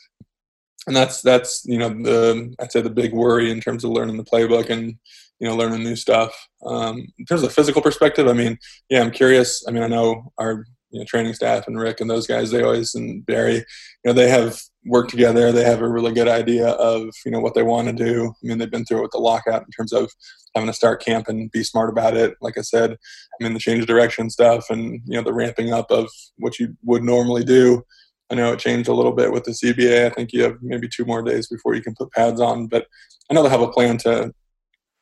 And 0.87 0.95
that's 0.95 1.21
that's 1.21 1.63
you 1.67 1.77
know 1.77 1.89
the 1.89 2.55
I'd 2.61 2.73
say 2.73 2.81
the 2.81 2.89
big 2.89 3.13
worry 3.13 3.51
in 3.51 3.61
terms 3.61 3.85
of 3.85 3.91
learning 3.91 4.17
the 4.17 4.25
playbook 4.25 4.71
and 4.71 4.95
you 5.39 5.49
know 5.49 5.55
learning 5.55 5.83
new 5.83 5.97
stuff. 5.97 6.33
Um, 6.65 7.07
in 7.19 7.27
terms 7.27 7.43
of 7.43 7.53
physical 7.53 7.83
perspective, 7.83 8.27
I 8.27 8.33
mean, 8.33 8.59
yeah, 8.89 9.03
I'm 9.03 9.11
curious. 9.11 9.65
I 9.69 9.71
mean, 9.71 9.83
I 9.83 9.89
know 9.89 10.33
our 10.39 10.65
you 10.91 10.99
know, 10.99 11.05
training 11.05 11.35
staff 11.35 11.67
and 11.67 11.79
Rick 11.79 12.01
and 12.01 12.09
those 12.09 12.27
guys, 12.27 12.51
they 12.51 12.63
always 12.63 12.95
and 12.95 13.25
Barry, 13.27 13.57
you 13.57 13.65
know, 14.07 14.13
they 14.13 14.29
have 14.29 14.59
worked 14.85 15.11
together. 15.11 15.53
They 15.53 15.65
have 15.65 15.83
a 15.83 15.89
really 15.89 16.13
good 16.13 16.29
idea 16.29 16.69
of 16.69 17.11
you 17.25 17.31
know 17.31 17.41
what 17.41 17.55
they 17.55 17.63
want 17.63 17.89
to 17.89 17.93
do. 17.93 18.33
I 18.43 18.47
mean, 18.47 18.59
they've 18.59 18.71
been 18.71 18.85
through 18.85 18.99
it 18.99 19.03
with 19.03 19.11
the 19.13 19.19
lockout 19.19 19.63
in 19.63 19.71
terms 19.71 19.93
of 19.93 20.11
having 20.55 20.69
to 20.69 20.73
start 20.73 21.05
camp 21.05 21.29
and 21.29 21.51
be 21.51 21.63
smart 21.63 21.91
about 21.91 22.17
it. 22.17 22.37
Like 22.41 22.59
I 22.59 22.63
said, 22.63 22.93
I 22.93 23.45
mean, 23.45 23.55
the 23.55 23.61
change 23.61 23.81
of 23.81 23.87
direction 23.87 24.31
stuff 24.31 24.71
and 24.71 25.01
you 25.05 25.17
know 25.17 25.23
the 25.23 25.35
ramping 25.35 25.73
up 25.73 25.91
of 25.91 26.09
what 26.39 26.59
you 26.59 26.77
would 26.85 27.03
normally 27.03 27.45
do. 27.45 27.83
I 28.31 28.35
know 28.35 28.53
it 28.53 28.59
changed 28.59 28.89
a 28.89 28.95
little 28.95 29.13
bit 29.13 29.33
with 29.33 29.45
the 29.45 29.53
CBA. 29.53 30.07
I 30.07 30.11
think 30.11 30.33
you 30.33 30.43
have 30.43 30.57
maybe 30.61 30.89
two 30.89 31.05
more 31.05 31.23
days 31.23 31.49
before 31.49 31.75
you 31.75 31.83
can 31.83 31.95
put 31.95 32.13
pads 32.13 32.41
on, 32.41 32.67
but 32.67 32.87
I 33.31 33.35
know 33.35 33.43
they 33.43 33.49
have 33.49 33.63
a 33.63 33.73
plan 33.73 33.97
to, 33.99 34.33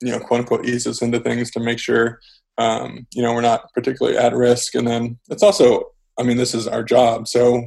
you 0.00 0.12
know, 0.12 0.20
quote 0.20 0.40
unquote, 0.40 0.66
ease 0.66 0.86
us 0.86 1.02
into 1.02 1.18
things 1.18 1.50
to 1.52 1.60
make 1.60 1.80
sure, 1.80 2.20
um, 2.58 3.06
you 3.12 3.22
know, 3.22 3.34
we're 3.34 3.40
not 3.40 3.72
particularly 3.72 4.18
at 4.18 4.34
risk. 4.34 4.74
And 4.74 4.86
then 4.86 5.18
it's 5.28 5.42
also, 5.42 5.84
I 6.18 6.22
mean, 6.22 6.36
this 6.36 6.54
is 6.54 6.66
our 6.66 6.82
job, 6.82 7.28
so 7.28 7.62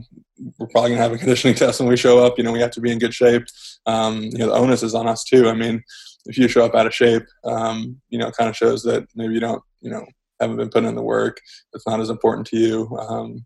we're 0.58 0.68
probably 0.68 0.92
gonna 0.92 1.02
have 1.02 1.12
a 1.12 1.18
conditioning 1.18 1.56
test 1.58 1.80
when 1.80 1.90
we 1.90 1.98
show 1.98 2.20
up. 2.26 2.38
You 2.38 2.44
know, 2.44 2.52
we 2.52 2.62
have 2.62 2.72
to 2.72 2.82
be 2.82 2.92
in 2.92 3.00
good 3.00 3.14
shape. 3.14 3.44
Um, 3.86 4.24
you 4.24 4.40
know, 4.40 4.48
the 4.48 4.54
onus 4.54 4.84
is 4.84 4.96
on 4.96 5.08
us 5.08 5.24
too. 5.24 5.50
I 5.50 5.54
mean, 5.54 5.84
if 6.26 6.38
you 6.38 6.48
show 6.48 6.66
up 6.66 6.76
out 6.76 6.88
of 6.88 6.94
shape, 6.94 7.24
um, 7.44 8.00
you 8.10 8.18
know, 8.18 8.28
it 8.28 8.36
kind 8.38 8.50
of 8.50 8.56
shows 8.56 8.84
that 8.84 9.08
maybe 9.16 9.34
you 9.34 9.40
don't, 9.40 9.62
you 9.82 9.90
know, 9.90 10.06
haven't 10.40 10.58
been 10.58 10.70
putting 10.70 10.90
in 10.90 10.96
the 10.96 11.02
work. 11.02 11.40
It's 11.74 11.88
not 11.88 12.00
as 12.00 12.10
important 12.10 12.48
to 12.48 12.58
you. 12.58 12.98
Um, 12.98 13.46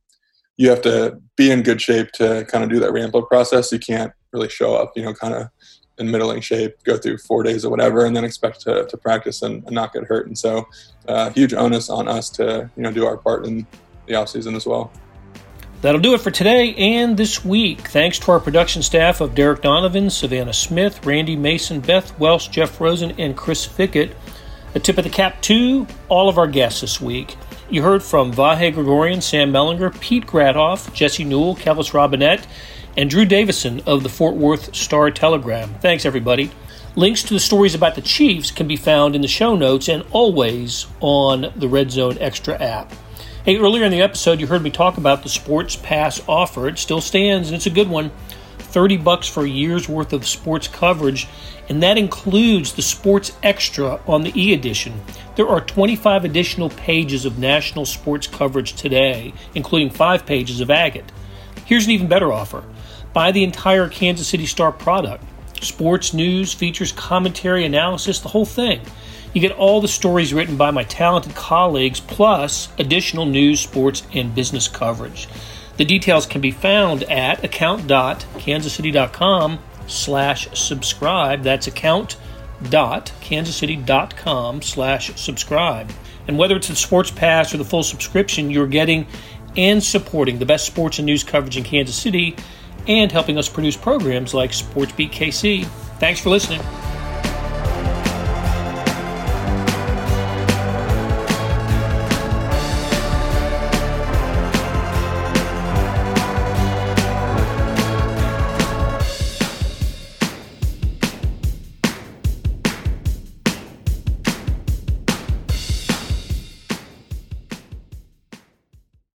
you 0.57 0.69
have 0.69 0.81
to 0.83 1.19
be 1.35 1.49
in 1.51 1.63
good 1.63 1.81
shape 1.81 2.11
to 2.13 2.45
kind 2.45 2.63
of 2.63 2.69
do 2.69 2.79
that 2.79 2.93
ramp 2.93 3.15
up 3.15 3.27
process. 3.27 3.71
You 3.71 3.79
can't 3.79 4.11
really 4.31 4.49
show 4.49 4.75
up, 4.75 4.91
you 4.95 5.03
know, 5.03 5.13
kind 5.13 5.33
of 5.33 5.47
in 6.03 6.11
middling 6.11 6.41
shape, 6.41 6.83
go 6.83 6.97
through 6.97 7.17
four 7.17 7.43
days 7.43 7.65
or 7.65 7.69
whatever, 7.69 8.05
and 8.05 8.15
then 8.15 8.23
expect 8.23 8.61
to, 8.61 8.85
to 8.85 8.97
practice 8.97 9.41
and, 9.41 9.63
and 9.65 9.71
not 9.71 9.93
get 9.93 10.03
hurt. 10.03 10.27
And 10.27 10.37
so, 10.37 10.67
uh, 11.07 11.29
huge 11.31 11.53
onus 11.53 11.89
on 11.89 12.07
us 12.07 12.29
to, 12.31 12.69
you 12.75 12.83
know, 12.83 12.91
do 12.91 13.05
our 13.05 13.17
part 13.17 13.45
in 13.45 13.65
the 14.07 14.15
off 14.15 14.29
season 14.29 14.55
as 14.55 14.65
well. 14.65 14.91
That'll 15.81 15.99
do 15.99 16.13
it 16.13 16.21
for 16.21 16.31
today 16.31 16.73
and 16.75 17.17
this 17.17 17.43
week. 17.43 17.89
Thanks 17.89 18.17
to 18.19 18.31
our 18.31 18.39
production 18.39 18.81
staff 18.81 19.19
of 19.19 19.35
Derek 19.35 19.61
Donovan, 19.61 20.09
Savannah 20.09 20.53
Smith, 20.53 21.05
Randy 21.05 21.35
Mason, 21.35 21.81
Beth 21.81 22.17
Welsh, 22.17 22.47
Jeff 22.47 22.79
Rosen, 22.79 23.11
and 23.19 23.35
Chris 23.35 23.67
Fickett. 23.67 24.13
A 24.75 24.79
tip 24.79 24.97
of 24.97 25.03
the 25.03 25.09
cap 25.09 25.41
to 25.41 25.85
all 26.07 26.29
of 26.29 26.37
our 26.37 26.47
guests 26.47 26.79
this 26.79 27.01
week. 27.01 27.35
You 27.69 27.81
heard 27.81 28.01
from 28.01 28.31
Vahe 28.31 28.73
Gregorian, 28.73 29.19
Sam 29.19 29.51
Mellinger, 29.51 29.99
Pete 29.99 30.25
Grathoff, 30.25 30.93
Jesse 30.93 31.25
Newell, 31.25 31.55
Kelvis 31.55 31.93
Robinette, 31.93 32.47
and 32.97 33.09
Drew 33.09 33.25
Davison 33.25 33.81
of 33.85 34.03
the 34.03 34.09
Fort 34.09 34.35
Worth 34.35 34.75
Star 34.75 35.11
Telegram. 35.11 35.73
Thanks, 35.75 36.05
everybody. 36.05 36.51
Links 36.95 37.23
to 37.23 37.33
the 37.33 37.39
stories 37.39 37.73
about 37.73 37.95
the 37.95 38.01
Chiefs 38.01 38.51
can 38.51 38.67
be 38.67 38.75
found 38.75 39.15
in 39.15 39.21
the 39.21 39.27
show 39.27 39.55
notes 39.55 39.87
and 39.89 40.03
always 40.11 40.85
on 40.99 41.51
the 41.55 41.67
Red 41.67 41.89
Zone 41.89 42.17
Extra 42.19 42.61
app. 42.61 42.93
Hey, 43.43 43.57
earlier 43.57 43.83
in 43.83 43.91
the 43.91 44.01
episode, 44.01 44.39
you 44.39 44.47
heard 44.47 44.61
me 44.61 44.69
talk 44.69 44.97
about 44.97 45.23
the 45.23 45.29
Sports 45.29 45.75
Pass 45.75 46.21
offer. 46.27 46.67
It 46.67 46.77
still 46.77 47.01
stands, 47.01 47.49
and 47.49 47.55
it's 47.55 47.65
a 47.65 47.71
good 47.71 47.89
one. 47.89 48.11
30 48.59 48.97
bucks 48.97 49.27
for 49.27 49.43
a 49.43 49.49
year's 49.49 49.89
worth 49.89 50.13
of 50.13 50.27
sports 50.27 50.67
coverage, 50.67 51.27
and 51.69 51.83
that 51.83 51.97
includes 51.97 52.73
the 52.73 52.81
Sports 52.81 53.31
Extra 53.43 53.99
on 54.07 54.21
the 54.21 54.31
e 54.39 54.53
edition. 54.53 55.01
There 55.35 55.47
are 55.47 55.61
25 55.61 56.25
additional 56.25 56.69
pages 56.69 57.25
of 57.25 57.37
national 57.37 57.85
sports 57.85 58.27
coverage 58.27 58.73
today, 58.73 59.33
including 59.55 59.89
five 59.89 60.25
pages 60.25 60.61
of 60.61 60.71
Agate. 60.71 61.11
Here's 61.65 61.85
an 61.85 61.91
even 61.91 62.07
better 62.07 62.31
offer 62.31 62.63
buy 63.13 63.31
the 63.31 63.43
entire 63.43 63.87
Kansas 63.87 64.27
City 64.27 64.45
Star 64.45 64.71
product 64.71 65.23
sports 65.63 66.13
news, 66.13 66.53
features, 66.53 66.91
commentary, 66.91 67.65
analysis, 67.65 68.19
the 68.19 68.29
whole 68.29 68.45
thing. 68.45 68.81
You 69.33 69.41
get 69.41 69.53
all 69.53 69.81
the 69.81 69.87
stories 69.87 70.31
written 70.33 70.57
by 70.57 70.69
my 70.71 70.83
talented 70.83 71.35
colleagues, 71.35 71.99
plus 71.99 72.69
additional 72.77 73.25
news, 73.25 73.59
sports, 73.59 74.03
and 74.13 74.35
business 74.35 74.67
coverage. 74.67 75.27
The 75.77 75.85
details 75.85 76.27
can 76.27 76.41
be 76.41 76.51
found 76.51 77.01
at 77.03 77.43
account.kansascity.com 77.43 79.59
slash 79.87 80.57
subscribe. 80.57 81.41
That's 81.41 81.65
account.kansascity.com 81.65 84.61
slash 84.61 85.15
subscribe. 85.15 85.91
And 86.27 86.37
whether 86.37 86.55
it's 86.55 86.67
the 86.67 86.75
Sports 86.75 87.09
Pass 87.09 87.51
or 87.53 87.57
the 87.57 87.65
full 87.65 87.83
subscription, 87.83 88.51
you're 88.51 88.67
getting 88.67 89.07
and 89.57 89.83
supporting 89.83 90.37
the 90.39 90.45
best 90.45 90.67
sports 90.67 90.99
and 90.99 91.07
news 91.07 91.23
coverage 91.23 91.57
in 91.57 91.63
Kansas 91.63 91.95
City 91.95 92.35
and 92.87 93.11
helping 93.11 93.37
us 93.37 93.49
produce 93.49 93.77
programs 93.77 94.33
like 94.33 94.53
Sports 94.53 94.91
Beat 94.93 95.11
KC. 95.11 95.65
Thanks 95.99 96.19
for 96.19 96.29
listening. 96.29 96.61